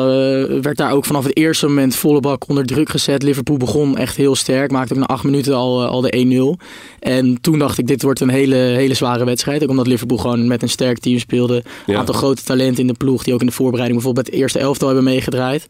werd 0.62 0.78
daar 0.78 0.92
ook 0.92 1.06
vanaf 1.06 1.24
het 1.24 1.38
eerste 1.38 1.68
moment 1.68 1.96
volle 1.96 2.20
bak 2.20 2.50
onder 2.50 2.66
druk 2.66 2.90
gezet. 2.90 3.24
Liverpool 3.24 3.58
begon 3.58 3.98
echt 3.98 4.16
heel 4.16 4.36
sterk. 4.36 4.72
Maakte 4.72 4.94
ook 4.94 5.00
na 5.00 5.06
acht 5.06 5.24
minuten 5.24 5.54
al, 5.56 5.84
eh, 5.84 5.90
al 5.90 6.02
de 6.02 6.12
1-0. 6.18 6.58
En 7.00 7.38
toen 7.42 7.60
dacht 7.60 7.78
ik, 7.78 7.88
dit 7.88 8.02
wordt 8.02 8.20
een 8.20 8.30
hele, 8.30 8.56
hele 8.56 8.94
zware 8.94 9.26
wedstrijd. 9.26 9.64
Ook 9.64 9.70
omdat 9.70 9.88
Liverpool 9.88 10.18
gewoon 10.18 10.48
met 10.48 10.62
een 10.62 10.70
sterk 10.70 11.00
team 11.00 11.20
speelde. 11.20 11.56
Een 11.56 11.64
Ja. 11.94 11.98
aantal 12.00 12.16
grote 12.16 12.44
talenten 12.44 12.82
in 12.82 12.88
de 12.88 12.94
ploeg. 12.94 13.24
Die 13.24 13.34
ook 13.34 13.40
in 13.40 13.46
de 13.46 13.52
voorbereiding 13.52 14.00
bijvoorbeeld 14.00 14.26
bij 14.26 14.36
het 14.36 14.44
eerste 14.44 14.60
elftal 14.60 14.88
hebben 14.88 15.06
meegedraaid. 15.06 15.68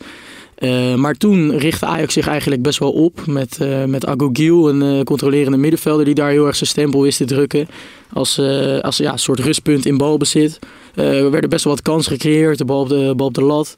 Eh, 0.58 0.96
maar 0.96 1.14
toen 1.14 1.58
richtte 1.58 1.86
Ajax 1.86 2.14
zich 2.14 2.28
eigenlijk 2.28 2.62
best 2.62 2.80
wel 2.80 2.92
op 2.92 3.26
met, 3.26 3.58
eh 3.62 3.84
met 3.84 4.08
een 4.08 4.82
eh, 4.82 5.04
controlerende 5.04 5.58
middenvelder 5.58 6.06
die 6.06 6.14
daar 6.14 6.30
heel 6.30 6.46
erg 6.46 6.56
zijn 6.56 6.70
stempel 6.70 7.02
wist 7.02 7.18
te 7.18 7.26
drukken. 7.26 7.68
Als, 8.14 8.38
eh, 8.38 8.80
als 8.80 8.98
ja, 8.98 9.18
soort 9.18 9.40
rustpunt 9.40 9.86
in 9.86 9.98
balbezit. 9.98 10.60
Er 10.96 11.32
werden 11.32 11.50
best 11.50 11.64
wel 11.64 11.74
wat 11.74 11.82
kansen 11.82 12.12
gecreëerd, 12.12 12.58
de 12.58 12.66
bal 12.66 12.82
op 12.82 12.90
de, 12.90 13.14
bal 13.16 13.28
op 13.28 13.34
de 13.34 13.42
lat. 13.42 13.76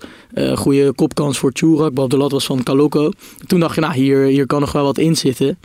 Goede 0.55 0.93
kopkans 0.93 1.37
voor 1.37 1.51
Tjurak, 1.51 1.93
bal 1.93 2.03
op 2.03 2.09
de 2.09 2.17
lat 2.17 2.31
was 2.31 2.45
van 2.45 2.63
Kaloko. 2.63 3.11
Toen 3.47 3.59
dacht 3.59 3.75
je, 3.75 3.81
nou 3.81 3.93
hier, 3.93 4.23
hier 4.23 4.45
kan 4.45 4.59
nog 4.59 4.71
wel 4.71 4.83
wat 4.83 4.97
in 4.97 5.15
zitten. 5.15 5.57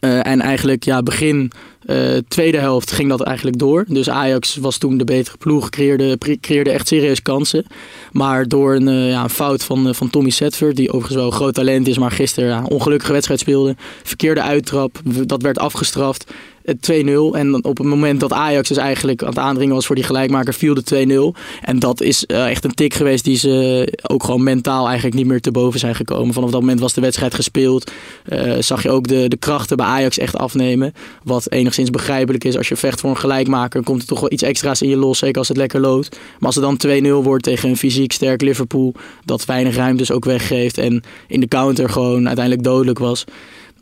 En 0.00 0.40
eigenlijk 0.40 0.84
ja, 0.84 1.02
begin 1.02 1.50
eh, 1.86 2.16
tweede 2.28 2.58
helft 2.58 2.90
ging 2.92 3.08
dat 3.08 3.20
eigenlijk 3.20 3.58
door. 3.58 3.84
Dus 3.88 4.10
Ajax 4.10 4.56
was 4.56 4.78
toen 4.78 4.98
de 4.98 5.04
betere 5.04 5.36
ploeg, 5.36 5.70
creëerde, 5.70 6.18
creëerde 6.40 6.70
echt 6.70 6.88
serieus 6.88 7.22
kansen. 7.22 7.66
Maar 8.12 8.48
door 8.48 8.74
een, 8.74 8.88
eh, 8.88 9.10
ja, 9.10 9.22
een 9.22 9.30
fout 9.30 9.64
van, 9.64 9.88
eh, 9.88 9.94
van 9.94 10.10
Tommy 10.10 10.30
Setford, 10.30 10.76
die 10.76 10.88
overigens 10.88 11.16
wel 11.16 11.30
groot 11.30 11.54
talent 11.54 11.88
is, 11.88 11.98
maar 11.98 12.10
gisteren 12.10 12.56
een 12.56 12.70
ongelukkige 12.70 13.12
wedstrijd 13.12 13.40
speelde. 13.40 13.76
Verkeerde 14.02 14.42
uittrap, 14.42 15.00
dat 15.26 15.42
werd 15.42 15.58
afgestraft. 15.58 16.24
eh, 16.66 16.74
2-0. 16.80 17.36
En 17.36 17.64
op 17.64 17.78
het 17.78 17.86
moment 17.86 18.20
dat 18.20 18.32
Ajax 18.32 18.68
dus 18.68 18.76
eigenlijk 18.76 19.22
aan 19.22 19.28
het 19.28 19.38
aandringen 19.38 19.74
was 19.74 19.86
voor 19.86 19.94
die 19.94 20.04
gelijkmaker, 20.04 20.54
viel 20.54 20.74
de 20.74 20.82
2-0. 20.82 21.34
En 21.62 21.78
dat 21.78 22.00
is 22.00 22.24
echt 22.26 22.64
een 22.64 22.74
tik 22.74 22.94
geweest 22.94 23.24
die 23.24 23.36
ze 23.36 23.98
ook 24.02 24.24
gewoon 24.24 24.42
mentaal 24.42 24.86
eigenlijk 24.86 25.16
niet 25.16 25.26
meer 25.26 25.40
te 25.40 25.50
boven 25.50 25.80
zijn 25.80 25.94
gekomen. 25.94 26.34
Vanaf 26.34 26.50
dat 26.50 26.60
moment 26.60 26.80
was 26.80 26.92
de 26.92 27.00
wedstrijd 27.00 27.34
gespeeld. 27.34 27.90
Eh, 28.24 28.52
zag 28.60 28.82
je 28.82 28.90
ook 28.90 29.08
de, 29.08 29.28
de 29.28 29.36
krachten 29.36 29.76
bij 29.76 29.86
Ajax 29.86 30.18
echt 30.18 30.36
afnemen. 30.36 30.92
Wat 31.22 31.50
enigszins 31.50 31.74
begrijpelijk 31.90 32.44
is. 32.44 32.56
Als 32.56 32.68
je 32.68 32.76
vecht 32.76 33.00
voor 33.00 33.10
een 33.10 33.16
gelijkmaker, 33.16 33.82
komt 33.82 34.02
er 34.02 34.08
toch 34.08 34.20
wel 34.20 34.32
iets 34.32 34.42
extra's 34.42 34.82
in 34.82 34.88
je 34.88 34.96
los. 34.96 35.18
Zeker 35.18 35.38
als 35.38 35.48
het 35.48 35.56
lekker 35.56 35.80
loopt. 35.80 36.18
Maar 36.38 36.46
als 36.46 36.54
het 36.54 36.64
dan 36.80 37.02
2-0 37.22 37.24
wordt 37.24 37.44
tegen 37.44 37.68
een 37.68 37.76
fysiek 37.76 38.12
sterk 38.12 38.42
Liverpool, 38.42 38.94
dat 39.24 39.44
weinig 39.44 39.76
ruimtes 39.76 40.10
ook 40.10 40.24
weggeeft. 40.24 40.78
En 40.78 41.02
in 41.28 41.40
de 41.40 41.48
counter 41.48 41.88
gewoon 41.88 42.26
uiteindelijk 42.26 42.64
dodelijk 42.64 42.98
was. 42.98 43.24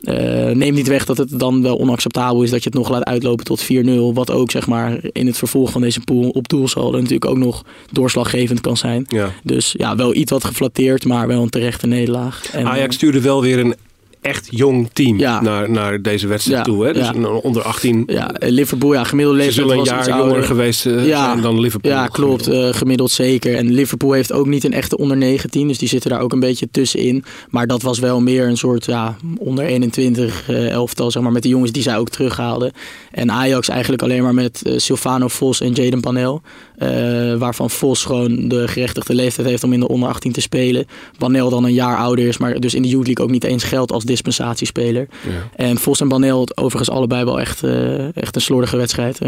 Uh, 0.01 0.49
neem 0.49 0.73
niet 0.73 0.87
weg 0.87 1.05
dat 1.05 1.17
het 1.17 1.39
dan 1.39 1.61
wel 1.61 1.79
onacceptabel 1.79 2.43
is 2.43 2.49
dat 2.49 2.63
je 2.63 2.69
het 2.69 2.77
nog 2.77 2.89
laat 2.89 3.03
uitlopen 3.03 3.45
tot 3.45 3.63
4-0. 3.63 3.65
Wat 4.13 4.31
ook 4.31 4.51
zeg 4.51 4.67
maar 4.67 4.99
in 5.11 5.27
het 5.27 5.37
vervolg 5.37 5.71
van 5.71 5.81
deze 5.81 5.99
pool 5.99 6.29
op 6.29 6.47
doelsaldo 6.47 6.97
natuurlijk 6.97 7.25
ook 7.25 7.37
nog 7.37 7.63
doorslaggevend 7.91 8.61
kan 8.61 8.77
zijn. 8.77 9.05
Ja. 9.09 9.31
Dus 9.43 9.73
ja, 9.77 9.95
wel 9.95 10.15
iets 10.15 10.31
wat 10.31 10.43
geflatteerd, 10.43 11.05
maar 11.05 11.27
wel 11.27 11.41
een 11.41 11.49
terechte 11.49 11.87
nederlaag. 11.87 12.51
En, 12.51 12.65
Ajax 12.65 12.95
stuurde 12.95 13.21
wel 13.21 13.41
weer 13.41 13.59
een 13.59 13.75
echt 14.25 14.47
jong 14.51 14.89
team 14.93 15.19
Ja. 15.19 15.41
naar, 15.41 15.69
naar 15.69 16.01
deze 16.01 16.27
wedstrijd 16.27 16.57
Ja, 16.57 16.63
toe. 16.73 16.85
Hè? 16.85 16.93
Dus 16.93 17.09
ja. 17.13 17.27
onder 17.29 17.61
18. 17.63 18.03
ja, 18.07 18.31
Liverpool, 18.39 18.93
ja, 18.93 19.03
gemiddelde 19.03 19.39
Ze 19.39 19.45
leeftijd 19.45 19.67
zullen 19.67 19.79
een 19.79 20.05
jaar 20.05 20.17
jonger 20.17 20.43
geweest 20.43 20.83
Ja. 20.83 21.25
zijn 21.25 21.41
dan 21.41 21.59
Liverpool. 21.59 21.91
Ja, 21.91 22.07
klopt. 22.07 22.47
eh, 22.47 22.69
gemiddeld 22.73 23.11
zeker. 23.11 23.55
En 23.55 23.71
Liverpool 23.73 24.11
heeft 24.11 24.31
ook 24.33 24.45
niet 24.45 24.63
een 24.63 24.73
echte 24.73 24.97
onder 24.97 25.17
19. 25.17 25.67
Dus 25.67 25.77
die 25.77 25.87
zitten 25.87 26.09
daar 26.09 26.19
ook 26.21 26.33
een 26.33 26.39
beetje 26.39 26.67
tussenin. 26.71 27.23
Maar 27.49 27.67
dat 27.67 27.81
was 27.81 27.99
wel 27.99 28.21
meer 28.21 28.47
een 28.47 28.57
soort 28.57 28.85
ja, 28.85 29.15
onder 29.37 29.65
21 29.65 30.49
eh, 30.49 30.69
elftal, 30.69 31.11
zeg 31.11 31.23
maar, 31.23 31.31
met 31.31 31.43
de 31.43 31.49
jongens 31.49 31.71
die 31.71 31.83
zij 31.83 31.97
ook 31.97 32.09
terughaalden. 32.09 32.71
En 33.11 33.31
Ajax 33.31 33.69
eigenlijk 33.69 34.01
alleen 34.01 34.23
maar 34.23 34.33
met 34.33 34.61
Silvano 34.75 35.27
Vos 35.27 35.61
en 35.61 35.71
Jaden 35.71 35.99
Panel. 36.01 36.41
waarvan 37.37 37.69
Vos 37.69 38.03
gewoon 38.05 38.47
de 38.47 38.67
gerechtigde 38.67 39.13
leeftijd 39.15 39.47
heeft 39.47 39.63
om 39.63 39.73
in 39.73 39.79
de 39.79 39.87
onder 39.87 40.09
18 40.09 40.31
te 40.31 40.41
spelen. 40.41 40.85
Panel 41.17 41.49
dan 41.49 41.63
een 41.63 41.73
jaar 41.73 41.97
ouder 41.97 42.27
is, 42.27 42.37
maar 42.37 42.59
dus 42.59 42.73
in 42.73 42.81
de 42.81 42.87
Youth 42.87 43.05
League 43.05 43.25
ook 43.25 43.31
niet 43.31 43.43
eens 43.43 43.63
geldt 43.63 43.91
als 43.91 44.03
dispensatiespeler. 44.15 45.07
Ja. 45.27 45.65
En 45.65 45.77
Vos 45.77 46.01
en 46.01 46.07
Banel, 46.07 46.47
overigens 46.55 46.89
allebei 46.89 47.25
wel 47.25 47.39
echt, 47.39 47.63
eh, 47.63 48.17
echt 48.17 48.35
een 48.35 48.41
slordige 48.41 48.77
wedstrijd. 48.77 49.19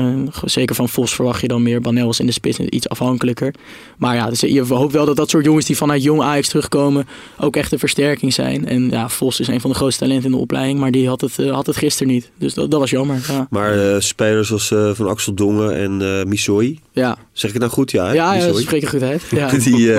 Zeker 0.45 0.75
van 0.75 0.89
Vos 0.89 1.15
verwacht 1.15 1.41
je 1.41 1.47
dan 1.47 1.63
meer. 1.63 1.81
Banel 1.81 2.05
was 2.05 2.19
in 2.19 2.25
de 2.25 2.31
spits 2.31 2.59
iets 2.59 2.89
afhankelijker. 2.89 3.53
Maar 3.97 4.15
ja, 4.15 4.29
dus 4.29 4.39
je 4.39 4.61
hoopt 4.61 4.93
wel 4.93 5.05
dat 5.05 5.15
dat 5.15 5.29
soort 5.29 5.45
jongens 5.45 5.65
die 5.65 5.77
vanuit 5.77 6.03
jong 6.03 6.21
Ajax 6.21 6.47
terugkomen 6.47 7.07
ook 7.39 7.55
echt 7.55 7.71
een 7.71 7.79
versterking 7.79 8.33
zijn. 8.33 8.67
En 8.67 8.89
ja, 8.89 9.09
Vos 9.09 9.39
is 9.39 9.47
een 9.47 9.61
van 9.61 9.69
de 9.69 9.75
grootste 9.75 10.03
talenten 10.03 10.25
in 10.25 10.31
de 10.31 10.41
opleiding, 10.41 10.79
maar 10.79 10.91
die 10.91 11.07
had 11.07 11.21
het, 11.21 11.39
eh, 11.39 11.51
had 11.51 11.65
het 11.65 11.77
gisteren 11.77 12.13
niet. 12.13 12.29
Dus 12.37 12.53
dat, 12.53 12.71
dat 12.71 12.79
was 12.79 12.89
jammer. 12.89 13.25
Ja, 13.27 13.47
Maar 13.49 13.93
eh, 13.93 13.99
spelers 13.99 14.51
als 14.51 14.73
Van 14.93 15.07
Axel 15.07 15.33
Dongen 15.33 15.75
en 15.75 16.27
Missouri, 16.27 16.79
ja, 16.91 17.17
zeg 17.31 17.49
ik 17.49 17.53
het 17.53 17.61
nou 17.61 17.71
goed? 17.71 17.91
Ja, 17.91 18.05
ja, 18.11 18.13
ja 18.13 18.33
Missouri. 18.33 18.63
spreek 18.63 18.81
je 18.81 18.87
goed 18.87 19.01
uit. 19.01 19.21
Ja. 19.29 19.49
Die, 19.67 19.91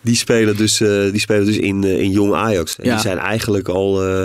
die 0.00 0.16
spelen 0.16 0.56
dus, 0.56 0.76
die 1.10 1.20
spelen 1.20 1.46
dus 1.46 1.56
in, 1.56 1.84
in 1.84 2.10
jong 2.10 2.34
Ajax. 2.34 2.76
En 2.76 2.90
die 2.90 2.98
zijn 2.98 3.18
eigenlijk 3.18 3.68
al 3.68 4.21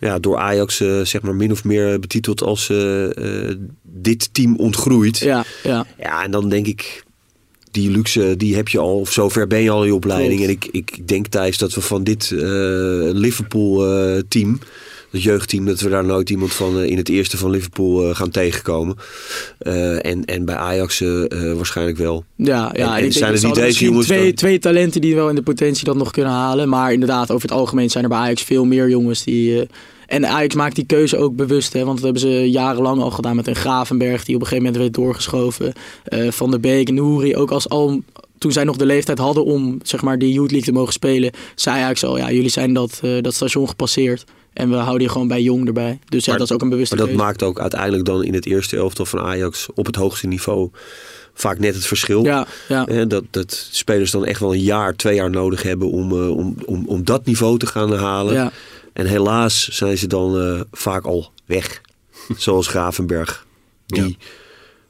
ja, 0.00 0.18
door 0.18 0.36
Ajax 0.36 0.80
eh, 0.80 1.00
zeg 1.00 1.22
maar 1.22 1.34
min 1.34 1.52
of 1.52 1.64
meer 1.64 2.00
betiteld 2.00 2.42
als 2.42 2.68
eh, 2.68 3.48
eh, 3.48 3.56
dit 3.82 4.28
team 4.32 4.56
ontgroeit. 4.56 5.18
Ja. 5.18 5.44
Ja, 5.62 5.86
ja, 5.98 6.24
en 6.24 6.30
dan 6.30 6.48
denk 6.48 6.66
ik, 6.66 7.04
die 7.70 7.90
luxe 7.90 8.36
die 8.36 8.56
heb 8.56 8.68
je 8.68 8.78
al. 8.78 8.98
Of 8.98 9.12
zover 9.12 9.46
ben 9.46 9.62
je 9.62 9.70
al 9.70 9.80
in 9.80 9.86
je 9.86 9.94
opleiding. 9.94 10.44
Klopt. 10.44 10.64
En 10.64 10.70
ik, 10.72 10.88
ik 10.88 11.08
denk 11.08 11.26
Thijs 11.26 11.58
dat 11.58 11.74
we 11.74 11.80
van 11.80 12.04
dit 12.04 12.30
eh, 12.30 12.38
Liverpool 13.12 13.86
eh, 13.86 14.22
team... 14.28 14.60
Het 15.10 15.22
jeugdteam, 15.22 15.64
dat 15.64 15.80
we 15.80 15.88
daar 15.88 16.04
nooit 16.04 16.30
iemand 16.30 16.52
van 16.52 16.78
eh, 16.80 16.90
in 16.90 16.96
het 16.96 17.08
eerste 17.08 17.36
van 17.36 17.50
Liverpool 17.50 18.08
eh, 18.08 18.16
gaan 18.16 18.30
tegenkomen. 18.30 18.96
Eh, 19.58 20.06
en, 20.06 20.24
en 20.24 20.44
bij 20.44 20.54
Ajax 20.56 21.02
waarschijnlijk 21.56 21.98
wel. 21.98 22.24
Ja, 22.36 22.70
ja 22.74 22.98
En- 22.98 23.04
en 23.04 23.12
zijn 23.12 23.34
er 23.34 23.44
niet 23.44 23.54
deze 23.54 23.84
jongens 23.84 24.06
twee, 24.06 24.24
dan? 24.24 24.32
twee 24.34 24.58
talenten 24.58 25.00
die 25.00 25.14
wel 25.14 25.28
in 25.28 25.34
de 25.34 25.42
potentie 25.42 25.84
dat 25.84 25.96
nog 25.96 26.10
kunnen 26.10 26.32
halen. 26.32 26.68
Maar 26.68 26.92
inderdaad, 26.92 27.30
over 27.30 27.48
het 27.48 27.58
algemeen 27.58 27.90
zijn 27.90 28.04
er 28.04 28.10
bij 28.10 28.18
Ajax 28.18 28.42
veel 28.42 28.64
meer 28.64 28.88
jongens 28.88 29.24
die... 29.24 29.66
en 30.06 30.26
Ajax 30.26 30.54
maakt 30.54 30.74
die 30.74 30.86
keuze 30.86 31.16
ook 31.16 31.36
bewust, 31.36 31.72
hè, 31.72 31.84
want 31.84 31.94
dat 31.94 32.04
hebben 32.04 32.22
ze 32.22 32.50
jarenlang 32.50 33.00
al 33.00 33.10
gedaan 33.10 33.36
met 33.36 33.46
een 33.46 33.56
Gravenberg 33.56 34.24
die 34.24 34.34
op 34.34 34.40
een 34.40 34.46
gegeven 34.46 34.72
moment 34.72 34.82
werd 34.82 34.94
doorgeschoven. 35.04 35.72
Van 36.28 36.50
der 36.50 36.60
Beek, 36.60 36.90
Nouri, 36.90 37.36
ook 37.36 37.50
als 37.50 37.68
al 37.68 38.02
toen 38.38 38.52
zij 38.52 38.64
nog 38.64 38.76
de 38.76 38.86
leeftijd 38.86 39.18
hadden 39.18 39.44
om 39.44 39.78
zeg 39.82 40.02
maar, 40.02 40.18
die 40.18 40.32
Youth 40.32 40.50
League 40.50 40.68
te 40.68 40.78
mogen 40.78 40.92
spelen, 40.92 41.30
zei 41.54 41.76
Ajax 41.76 42.04
al, 42.04 42.16
ja, 42.18 42.30
jullie 42.32 42.50
zijn 42.50 42.72
dat, 42.72 43.00
dat 43.20 43.34
station 43.34 43.68
gepasseerd. 43.68 44.24
En 44.58 44.70
we 44.70 44.76
houden 44.76 45.02
je 45.06 45.12
gewoon 45.12 45.28
bij 45.28 45.42
jong 45.42 45.66
erbij. 45.66 45.98
Dus 46.08 46.24
ja, 46.24 46.30
Maar- 46.30 46.38
dat 46.40 46.48
is 46.48 46.54
ook 46.54 46.62
een 46.62 46.68
bewuste 46.68 46.94
Maar 46.94 47.04
dat 47.06 47.14
keuze. 47.14 47.28
maakt 47.30 47.42
ook 47.42 47.60
uiteindelijk 47.60 48.04
dan 48.04 48.24
in 48.24 48.34
het 48.34 48.46
eerste 48.46 48.76
elftal 48.76 49.06
van 49.06 49.20
Ajax 49.20 49.66
op 49.74 49.86
het 49.86 49.96
hoogste 49.96 50.26
niveau 50.26 50.70
vaak 51.34 51.58
net 51.58 51.74
het 51.74 51.86
verschil. 51.86 52.24
Ja, 52.24 52.46
ja. 52.68 53.04
Dat, 53.04 53.24
dat 53.30 53.68
spelers 53.70 54.10
dan 54.10 54.24
echt 54.24 54.40
wel 54.40 54.54
een 54.54 54.60
jaar, 54.62 54.96
twee 54.96 55.14
jaar 55.14 55.30
nodig 55.30 55.62
hebben 55.62 55.90
om, 55.90 56.12
eh, 56.12 56.36
om, 56.36 56.56
om, 56.64 56.84
om 56.86 57.04
dat 57.04 57.24
niveau 57.24 57.58
te 57.58 57.66
gaan 57.66 57.92
halen. 57.92 58.34
ja. 58.34 58.52
En 58.92 59.06
helaas 59.06 59.68
zijn 59.68 59.98
ze 59.98 60.06
dan 60.06 60.40
eh, 60.40 60.60
vaak 60.72 61.04
al 61.04 61.32
weg. 61.46 61.80
Zoals 62.36 62.66
Gravenberg. 62.66 63.46
Die, 63.86 64.16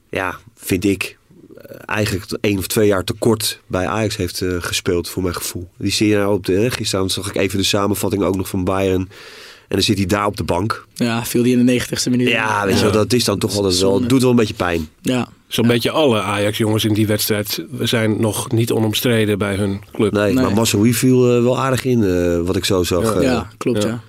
ja, 0.09 0.37
vind 0.55 0.83
ik, 0.85 1.17
eh, 1.57 1.75
eigenlijk 1.85 2.37
één 2.41 2.57
of 2.57 2.67
twee 2.67 2.87
jaar 2.87 3.03
te 3.03 3.13
kort 3.13 3.59
bij 3.67 3.87
Ajax 3.87 4.15
heeft 4.15 4.43
gespeeld, 4.59 5.09
voor 5.09 5.23
mijn 5.23 5.35
gevoel. 5.35 5.69
Die 5.77 5.91
zie 5.91 6.07
je 6.07 6.15
nou 6.15 6.33
op 6.33 6.45
de, 6.45 6.71
gisteren 6.71 7.09
zag 7.09 7.27
ik 7.27 7.35
even 7.35 7.57
de 7.57 7.63
samenvatting 7.63 8.23
ook 8.23 8.35
nog 8.35 8.49
van 8.49 8.63
Bayern. 8.63 9.09
En 9.69 9.75
dan 9.75 9.81
zit 9.81 9.97
hij 9.97 10.05
daar 10.05 10.25
op 10.25 10.37
de 10.37 10.43
bank. 10.43 10.85
ja, 10.93 11.25
viel 11.25 11.43
die 11.43 11.57
in 11.57 11.65
de 11.65 11.79
90ste 11.81 12.09
minuut. 12.09 12.27
Ja, 12.27 12.65
weet 12.65 12.75
je 12.77 12.83
wel, 12.83 12.91
dat 12.91 13.13
is 13.13 13.23
dan 13.23 13.39
toch 13.39 13.49
altijd 13.55 13.79
wel, 13.79 13.89
Zonde. 13.89 13.99
het 13.99 14.09
doet 14.09 14.21
wel 14.21 14.29
een 14.29 14.35
beetje 14.35 14.53
pijn. 14.53 14.87
Ja, 15.01 15.27
Zo'n 15.47 15.67
beetje 15.67 15.91
alle 15.91 16.21
Ajax-jongens 16.21 16.85
in 16.85 16.93
die 16.93 17.07
wedstrijd 17.07 17.63
zijn 17.79 18.21
nog 18.21 18.51
niet 18.51 18.71
onomstreden 18.71 19.37
bij 19.37 19.55
hun 19.55 19.81
club. 19.93 20.11
Nee, 20.11 20.33
Nee. 20.33 20.43
maar 20.43 20.53
Massaoui 20.53 20.93
viel 20.93 21.35
eh, 21.35 21.43
wel 21.43 21.59
aardig 21.59 21.85
in, 21.85 22.03
eh, 22.03 22.39
wat 22.45 22.55
ik 22.55 22.65
zo 22.65 22.83
zag. 22.83 23.13
eh. 23.15 23.21
ja 23.21 23.47
klopt, 23.57 23.83
ja. 23.83 23.87
ja. 23.89 23.93
Ja. 23.93 24.01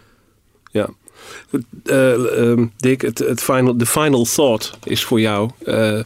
Eh, 1.85 2.13
ehm, 2.39 2.67
Dick, 2.77 3.03
het, 3.03 3.43
final, 3.43 3.77
de 3.77 3.87
final 3.87 4.25
thought 4.25 4.73
is 4.85 5.05
voor 5.05 5.21
jou. 5.21 5.51
eh, 5.65 5.99
eh, 5.99 6.05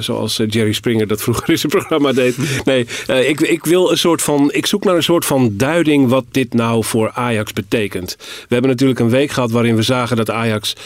zoals 0.00 0.36
Jerry 0.46 0.72
Springer 0.72 1.06
dat 1.06 1.22
vroeger 1.22 1.50
in 1.50 1.58
zijn 1.58 1.72
programma 1.72 2.12
deed. 2.12 2.36
Nee, 2.64 2.86
ik, 3.06 3.40
ik 3.40 3.64
wil 3.64 3.90
een 3.90 3.98
soort 3.98 4.22
van. 4.22 4.52
Ik 4.52 4.66
zoek 4.66 4.84
naar 4.84 4.96
een 4.96 5.02
soort 5.02 5.24
van 5.24 5.56
duiding 5.56 6.08
wat 6.08 6.24
dit 6.30 6.54
nou 6.54 6.84
voor 6.84 7.10
Ajax 7.10 7.52
betekent. 7.52 8.16
We 8.18 8.46
hebben 8.48 8.70
natuurlijk 8.70 9.00
een 9.00 9.10
week 9.10 9.30
gehad 9.30 9.50
waarin 9.50 9.76
we 9.76 9.82
zagen 9.82 10.16
dat 10.16 10.30
Ajax 10.30 10.76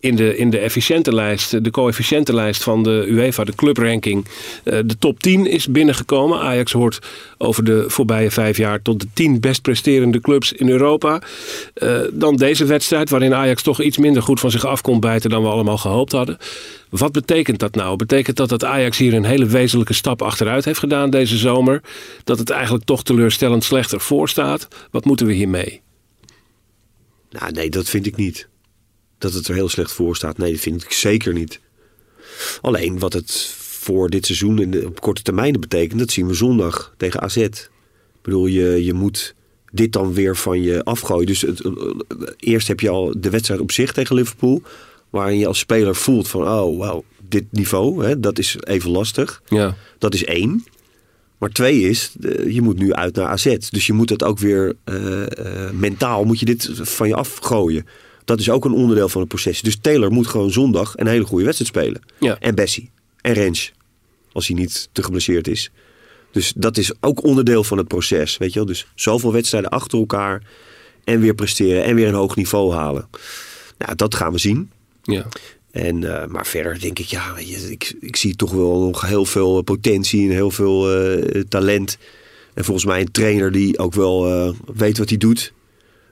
in, 0.00 0.16
de, 0.16 0.36
in 0.36 0.50
de 0.50 0.58
efficiëntenlijst, 0.58 1.64
de 1.64 1.70
coëfficiëntenlijst 1.70 2.62
van 2.62 2.82
de 2.82 3.04
UEFA, 3.08 3.44
de 3.44 3.54
clubranking, 3.54 4.26
eh, 4.64 4.78
de 4.84 4.98
top 4.98 5.20
10 5.20 5.46
is 5.46 5.66
binnengekomen. 5.66 6.40
Ajax 6.40 6.72
hoort 6.72 6.98
over 7.38 7.64
de 7.64 7.84
voorbije 7.86 8.30
vijf 8.30 8.56
jaar 8.56 8.82
tot 8.82 9.00
de 9.00 9.06
10 9.12 9.40
best 9.40 9.62
presterende 9.62 10.20
clubs 10.20 10.52
in 10.52 10.68
Europa. 10.68 11.22
Eh, 11.74 12.00
dan 12.12 12.36
deze 12.36 12.64
wedstrijd, 12.64 13.10
waarin 13.10 13.34
Ajax 13.34 13.62
toch 13.62 13.80
iets 13.80 13.98
minder 13.98 14.22
goed 14.22 14.40
van 14.40 14.50
zich 14.50 14.66
af 14.66 14.80
kon 14.80 15.00
bijten 15.00 15.30
dan 15.30 15.42
we 15.42 15.48
allemaal 15.48 15.78
gehoopt 15.78 16.12
hadden. 16.12 16.38
Wat 16.88 17.12
betekent 17.12 17.58
dat 17.58 17.74
nou? 17.74 17.96
Betekent 17.96 18.36
dat 18.36 18.48
dat 18.48 18.64
Ajax 18.64 18.98
hier 18.98 19.14
een 19.14 19.24
hele 19.24 19.46
wezenlijke 19.46 19.94
stap 19.94 20.22
achteruit 20.22 20.64
heeft 20.64 20.78
gedaan 20.78 21.10
deze 21.10 21.36
zomer? 21.36 21.82
Dat 22.24 22.38
het 22.38 22.50
eigenlijk 22.50 22.84
toch 22.84 23.02
teleurstellend 23.02 23.64
slechter 23.64 24.00
voor 24.00 24.28
staat? 24.28 24.68
Wat 24.90 25.04
moeten 25.04 25.26
we 25.26 25.32
hiermee? 25.32 25.80
Nou, 27.30 27.52
nee, 27.52 27.70
dat 27.70 27.88
vind 27.88 28.06
ik 28.06 28.16
niet. 28.16 28.49
Dat 29.20 29.32
het 29.32 29.48
er 29.48 29.54
heel 29.54 29.68
slecht 29.68 29.92
voor 29.92 30.16
staat. 30.16 30.38
Nee, 30.38 30.52
dat 30.52 30.60
vind 30.60 30.82
ik 30.82 30.92
zeker 30.92 31.32
niet. 31.32 31.60
Alleen 32.60 32.98
wat 32.98 33.12
het 33.12 33.54
voor 33.58 34.10
dit 34.10 34.26
seizoen 34.26 34.60
in 34.60 34.70
de, 34.70 34.86
op 34.86 35.00
korte 35.00 35.22
termijn 35.22 35.60
betekent, 35.60 35.98
dat 35.98 36.10
zien 36.10 36.26
we 36.26 36.34
zondag 36.34 36.94
tegen 36.96 37.20
AZ. 37.20 37.36
Ik 37.36 37.68
bedoel, 38.22 38.46
je, 38.46 38.84
je 38.84 38.92
moet 38.92 39.34
dit 39.72 39.92
dan 39.92 40.12
weer 40.12 40.36
van 40.36 40.62
je 40.62 40.84
afgooien. 40.84 41.26
Dus 41.26 41.40
het, 41.40 41.60
eh, 41.60 41.72
eerst 42.38 42.68
heb 42.68 42.80
je 42.80 42.88
al 42.88 43.14
de 43.16 43.30
wedstrijd 43.30 43.60
op 43.60 43.72
zich 43.72 43.92
tegen 43.92 44.16
Liverpool, 44.16 44.62
waarin 45.10 45.38
je 45.38 45.46
als 45.46 45.58
speler 45.58 45.96
voelt 45.96 46.28
van, 46.28 46.42
oh, 46.48 46.78
wauw, 46.78 47.04
dit 47.28 47.44
niveau, 47.50 48.04
hè, 48.04 48.20
dat 48.20 48.38
is 48.38 48.56
even 48.60 48.90
lastig. 48.90 49.42
Ja. 49.48 49.76
Dat 49.98 50.14
is 50.14 50.24
één. 50.24 50.64
Maar 51.40 51.50
twee 51.50 51.80
is, 51.80 52.12
eh, 52.20 52.52
je 52.52 52.62
moet 52.62 52.78
nu 52.78 52.92
uit 52.92 53.14
naar 53.14 53.26
AZ. 53.26 53.56
Dus 53.70 53.86
je 53.86 53.92
moet 53.92 54.10
het 54.10 54.24
ook 54.24 54.38
weer 54.38 54.74
eh, 54.84 55.22
eh, 55.22 55.72
mentaal, 55.72 56.24
moet 56.24 56.40
je 56.40 56.46
dit 56.46 56.70
van 56.72 57.08
je 57.08 57.14
afgooien. 57.14 57.86
Dat 58.30 58.40
is 58.40 58.50
ook 58.50 58.64
een 58.64 58.72
onderdeel 58.72 59.08
van 59.08 59.20
het 59.20 59.28
proces. 59.28 59.60
Dus 59.60 59.78
Taylor 59.80 60.12
moet 60.12 60.26
gewoon 60.26 60.50
zondag 60.50 60.92
een 60.96 61.06
hele 61.06 61.24
goede 61.24 61.44
wedstrijd 61.44 61.74
spelen. 61.74 62.02
Ja. 62.18 62.38
En 62.38 62.54
Bessie. 62.54 62.90
En 63.20 63.32
Rens. 63.32 63.72
Als 64.32 64.46
hij 64.46 64.56
niet 64.56 64.88
te 64.92 65.02
geblesseerd 65.02 65.48
is. 65.48 65.70
Dus 66.30 66.52
dat 66.56 66.76
is 66.76 66.92
ook 67.00 67.24
onderdeel 67.24 67.64
van 67.64 67.78
het 67.78 67.88
proces. 67.88 68.36
Weet 68.36 68.52
je 68.52 68.58
wel? 68.58 68.68
Dus 68.68 68.86
zoveel 68.94 69.32
wedstrijden 69.32 69.70
achter 69.70 69.98
elkaar. 69.98 70.42
En 71.04 71.20
weer 71.20 71.34
presteren. 71.34 71.84
En 71.84 71.94
weer 71.94 72.08
een 72.08 72.14
hoog 72.14 72.36
niveau 72.36 72.74
halen. 72.74 73.08
Nou, 73.78 73.94
dat 73.94 74.14
gaan 74.14 74.32
we 74.32 74.38
zien. 74.38 74.70
ja. 75.02 75.26
En, 75.70 76.20
eh, 76.20 76.26
maar 76.26 76.46
verder 76.46 76.80
denk 76.80 76.98
ik, 76.98 77.06
ja, 77.06 77.36
ik, 77.68 77.94
ik 78.00 78.16
zie 78.16 78.36
toch 78.36 78.50
wel 78.50 78.80
nog 78.80 79.06
heel 79.06 79.24
veel 79.24 79.62
potentie 79.62 80.28
en 80.28 80.34
heel 80.34 80.50
veel 80.50 80.94
eh, 80.94 81.40
talent. 81.48 81.98
En 82.54 82.64
volgens 82.64 82.86
mij 82.86 83.00
een 83.00 83.10
trainer 83.10 83.52
die 83.52 83.78
ook 83.78 83.94
wel 83.94 84.26
eh, 84.26 84.52
weet 84.74 84.98
wat 84.98 85.08
hij 85.08 85.18
doet. 85.18 85.52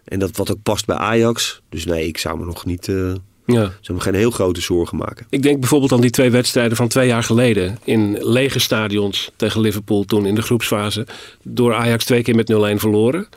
En 0.09 0.19
dat 0.19 0.37
wat 0.37 0.51
ook 0.51 0.63
past 0.63 0.87
bij 0.87 0.97
Ajax. 0.97 1.61
Dus 1.69 1.85
nee, 1.85 2.07
ik 2.07 2.19
zou 2.19 2.39
me 2.39 2.45
nog 2.45 2.65
niet, 2.65 2.89
eh, 2.89 3.13
Ja. 3.45 3.65
Ze 3.65 3.71
hebben 3.83 4.03
geen 4.03 4.15
heel 4.15 4.31
grote 4.31 4.61
zorgen 4.61 4.97
maken. 4.97 5.27
Ik 5.31 5.43
denk 5.43 5.61
bijvoorbeeld 5.61 5.93
aan 5.93 6.01
die 6.01 6.11
twee 6.11 6.31
wedstrijden 6.31 6.77
van 6.77 6.89
twee 6.89 7.07
jaar 7.07 7.23
geleden. 7.23 7.79
In 7.85 8.17
lege 8.21 8.59
stadions 8.59 9.31
tegen 9.37 9.61
Liverpool 9.61 10.05
toen 10.05 10.27
in 10.27 10.35
de 10.35 10.43
groepsfase. 10.43 11.07
Door 11.43 11.75
Ajax 11.75 12.05
twee 12.05 12.23
keer 12.23 12.35
met 12.35 12.53
0-1 12.53 12.79
verloren. 12.79 13.29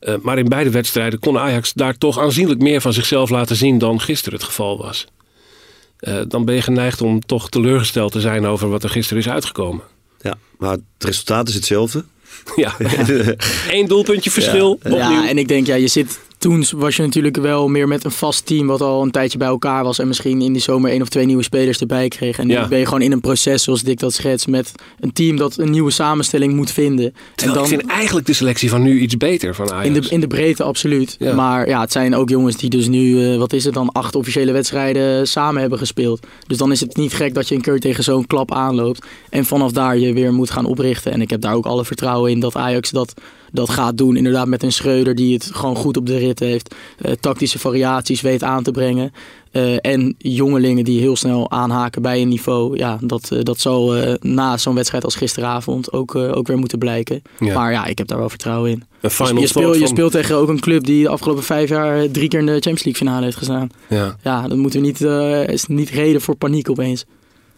Uh, 0.00 0.14
maar 0.22 0.38
in 0.38 0.48
beide 0.48 0.70
wedstrijden 0.70 1.18
kon 1.18 1.38
Ajax 1.38 1.72
daar 1.72 1.98
toch 1.98 2.18
aanzienlijk 2.18 2.60
meer 2.60 2.80
van 2.80 2.92
zichzelf 2.92 3.30
laten 3.30 3.56
zien 3.56 3.78
dan 3.78 4.00
gisteren 4.00 4.38
het 4.38 4.48
geval 4.48 4.78
was. 4.78 5.06
Uh, 6.00 6.20
dan 6.28 6.44
ben 6.44 6.54
je 6.54 6.62
geneigd 6.62 7.00
om 7.00 7.20
toch 7.20 7.48
teleurgesteld 7.48 8.12
te 8.12 8.20
zijn 8.20 8.46
over 8.46 8.68
wat 8.68 8.82
er 8.82 8.90
gisteren 8.90 9.22
is 9.22 9.28
uitgekomen. 9.28 9.84
Ja, 10.20 10.34
maar 10.58 10.70
het 10.70 10.82
resultaat 10.98 11.48
is 11.48 11.54
hetzelfde. 11.54 12.04
Ja, 12.54 12.76
één 13.70 13.86
doelpuntje 13.92 14.30
verschil. 14.30 14.78
Ja, 14.82 14.96
ja, 14.96 15.28
en 15.28 15.38
ik 15.38 15.48
denk, 15.48 15.66
ja, 15.66 15.74
je 15.74 15.88
zit 15.88 16.18
toen 16.38 16.64
was 16.76 16.96
je 16.96 17.02
natuurlijk 17.02 17.36
wel 17.36 17.68
meer 17.68 17.88
met 17.88 18.04
een 18.04 18.10
vast 18.10 18.46
team 18.46 18.66
wat 18.66 18.80
al 18.80 19.02
een 19.02 19.10
tijdje 19.10 19.38
bij 19.38 19.48
elkaar 19.48 19.84
was. 19.84 19.98
En 19.98 20.06
misschien 20.06 20.42
in 20.42 20.52
die 20.52 20.62
zomer 20.62 20.90
één 20.90 21.02
of 21.02 21.08
twee 21.08 21.26
nieuwe 21.26 21.42
spelers 21.42 21.78
erbij 21.78 22.08
kreeg. 22.08 22.38
En 22.38 22.46
nu 22.46 22.66
ben 22.68 22.78
je 22.78 22.84
gewoon 22.84 23.02
in 23.02 23.12
een 23.12 23.20
proces, 23.20 23.62
zoals 23.62 23.82
Dick 23.82 23.98
dat 23.98 24.12
schetst, 24.12 24.48
met 24.48 24.72
een 25.00 25.12
team 25.12 25.36
dat 25.36 25.58
een 25.58 25.70
nieuwe 25.70 25.90
samenstelling 25.90 26.54
moet 26.54 26.70
vinden. 26.70 27.14
Terwijl 27.34 27.58
en 27.58 27.64
dan, 27.64 27.72
ik 27.72 27.80
vind 27.80 27.98
eigenlijk 27.98 28.26
de 28.26 28.32
selectie 28.32 28.70
van 28.70 28.82
nu 28.82 29.00
iets 29.00 29.16
beter 29.16 29.54
van 29.54 29.72
Ajax. 29.72 29.86
In 29.86 29.92
de, 29.92 30.08
in 30.08 30.20
de 30.20 30.26
breedte, 30.26 30.62
absoluut. 30.62 31.18
Maar 31.34 31.68
ja, 31.68 31.80
het 31.80 31.92
zijn 31.92 32.14
ook 32.14 32.28
jongens 32.28 32.56
die 32.56 32.70
dus 32.70 32.88
nu, 32.88 33.32
uh, 33.32 33.38
wat 33.38 33.52
is 33.52 33.64
het 33.64 33.74
dan, 33.74 33.92
acht 33.92 34.14
officiële 34.14 34.52
wedstrijden 34.52 35.28
samen 35.28 35.60
hebben 35.60 35.78
gespeeld. 35.78 36.26
Dus 36.46 36.56
dan 36.56 36.72
is 36.72 36.80
het 36.80 36.96
niet 36.96 37.12
gek 37.12 37.34
dat 37.34 37.48
je 37.48 37.54
een 37.54 37.60
keer 37.60 37.80
tegen 37.80 38.04
zo'n 38.04 38.26
klap 38.26 38.52
aanloopt. 38.52 39.06
En 39.30 39.44
vanaf 39.44 39.72
daar 39.72 39.98
je 39.98 40.12
weer 40.12 40.32
moet 40.32 40.50
gaan 40.50 40.64
oprichten. 40.64 41.12
En 41.12 41.20
ik 41.20 41.30
heb 41.30 41.40
daar 41.40 41.54
ook 41.54 41.66
alle 41.66 41.84
vertrouwen 41.84 42.30
in 42.30 42.40
dat 42.40 42.56
Ajax 42.56 42.90
dat 42.90 43.14
dat 43.52 43.70
gaat 43.70 43.98
doen. 43.98 44.16
Inderdaad 44.16 44.46
met 44.46 44.62
een 44.62 44.72
Schreuder 44.72 45.14
die 45.14 45.34
het 45.34 45.50
gewoon 45.52 45.76
goed 45.76 45.96
op 45.96 46.06
de 46.06 46.18
heeft. 46.34 46.74
Uh, 47.06 47.12
tactische 47.20 47.58
variaties 47.58 48.20
weet 48.20 48.42
aan 48.42 48.62
te 48.62 48.70
brengen. 48.70 49.12
Uh, 49.52 49.76
en 49.80 50.14
jongelingen 50.18 50.84
die 50.84 51.00
heel 51.00 51.16
snel 51.16 51.50
aanhaken 51.50 52.02
bij 52.02 52.20
een 52.20 52.28
niveau. 52.28 52.76
Ja, 52.76 52.98
dat, 53.00 53.30
uh, 53.32 53.42
dat 53.42 53.60
zal 53.60 53.94
na 54.20 54.56
zo'n 54.56 54.74
wedstrijd 54.74 55.04
als 55.04 55.14
gisteravond 55.14 55.92
ook, 55.92 56.14
ook 56.14 56.46
weer 56.46 56.58
moeten 56.58 56.78
blijken. 56.78 57.22
Ja. 57.38 57.54
Maar 57.54 57.72
ja, 57.72 57.84
ik 57.86 57.98
heb 57.98 58.06
daar 58.06 58.18
wel 58.18 58.28
vertrouwen 58.28 58.70
in. 58.70 58.82
Je, 59.00 59.34
je, 59.40 59.46
speelt, 59.46 59.78
je 59.78 59.86
speelt 59.86 60.12
tegen 60.12 60.36
ook 60.36 60.48
een 60.48 60.60
club 60.60 60.84
die 60.84 61.02
de 61.02 61.08
afgelopen 61.08 61.42
vijf 61.42 61.68
jaar 61.68 62.10
drie 62.10 62.28
keer 62.28 62.40
in 62.40 62.46
de 62.46 62.52
Champions 62.52 62.84
League 62.84 63.06
finale 63.06 63.24
heeft 63.24 63.36
gestaan. 63.36 63.68
Ja, 63.88 64.16
ja 64.22 64.48
dat 64.48 64.56
moeten 64.56 64.80
we 64.80 64.86
niet, 64.86 65.00
is 65.50 65.66
niet 65.66 65.90
reden 65.90 66.20
voor 66.20 66.36
paniek 66.36 66.70
opeens. 66.70 67.04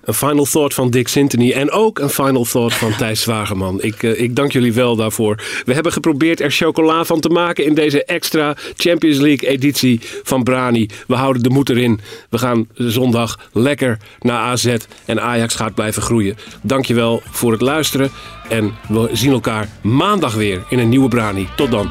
Een 0.08 0.14
final 0.14 0.44
thought 0.44 0.74
van 0.74 0.90
Dick 0.90 1.08
Sintony 1.08 1.52
en 1.52 1.70
ook 1.70 1.98
een 1.98 2.10
final 2.10 2.44
thought 2.44 2.74
van 2.74 2.96
Thijs 2.98 3.20
Zwagerman. 3.20 3.82
Ik, 3.82 4.02
uh, 4.02 4.20
ik 4.20 4.36
dank 4.36 4.52
jullie 4.52 4.72
wel 4.72 4.96
daarvoor. 4.96 5.42
We 5.64 5.74
hebben 5.74 5.92
geprobeerd 5.92 6.40
er 6.40 6.50
chocola 6.50 7.04
van 7.04 7.20
te 7.20 7.28
maken 7.28 7.64
in 7.64 7.74
deze 7.74 8.04
extra 8.04 8.56
Champions 8.76 9.18
League 9.18 9.48
editie 9.48 10.00
van 10.22 10.42
Brani. 10.42 10.88
We 11.06 11.14
houden 11.14 11.42
de 11.42 11.50
moed 11.50 11.68
erin. 11.68 12.00
We 12.30 12.38
gaan 12.38 12.68
zondag 12.74 13.38
lekker 13.52 13.98
naar 14.20 14.38
AZ 14.38 14.76
en 15.04 15.20
Ajax 15.20 15.54
gaat 15.54 15.74
blijven 15.74 16.02
groeien. 16.02 16.36
Dankjewel 16.62 17.22
voor 17.30 17.52
het 17.52 17.60
luisteren 17.60 18.10
en 18.48 18.74
we 18.88 19.08
zien 19.12 19.32
elkaar 19.32 19.68
maandag 19.82 20.34
weer 20.34 20.64
in 20.68 20.78
een 20.78 20.88
nieuwe 20.88 21.08
Brani. 21.08 21.48
Tot 21.56 21.70
dan. 21.70 21.90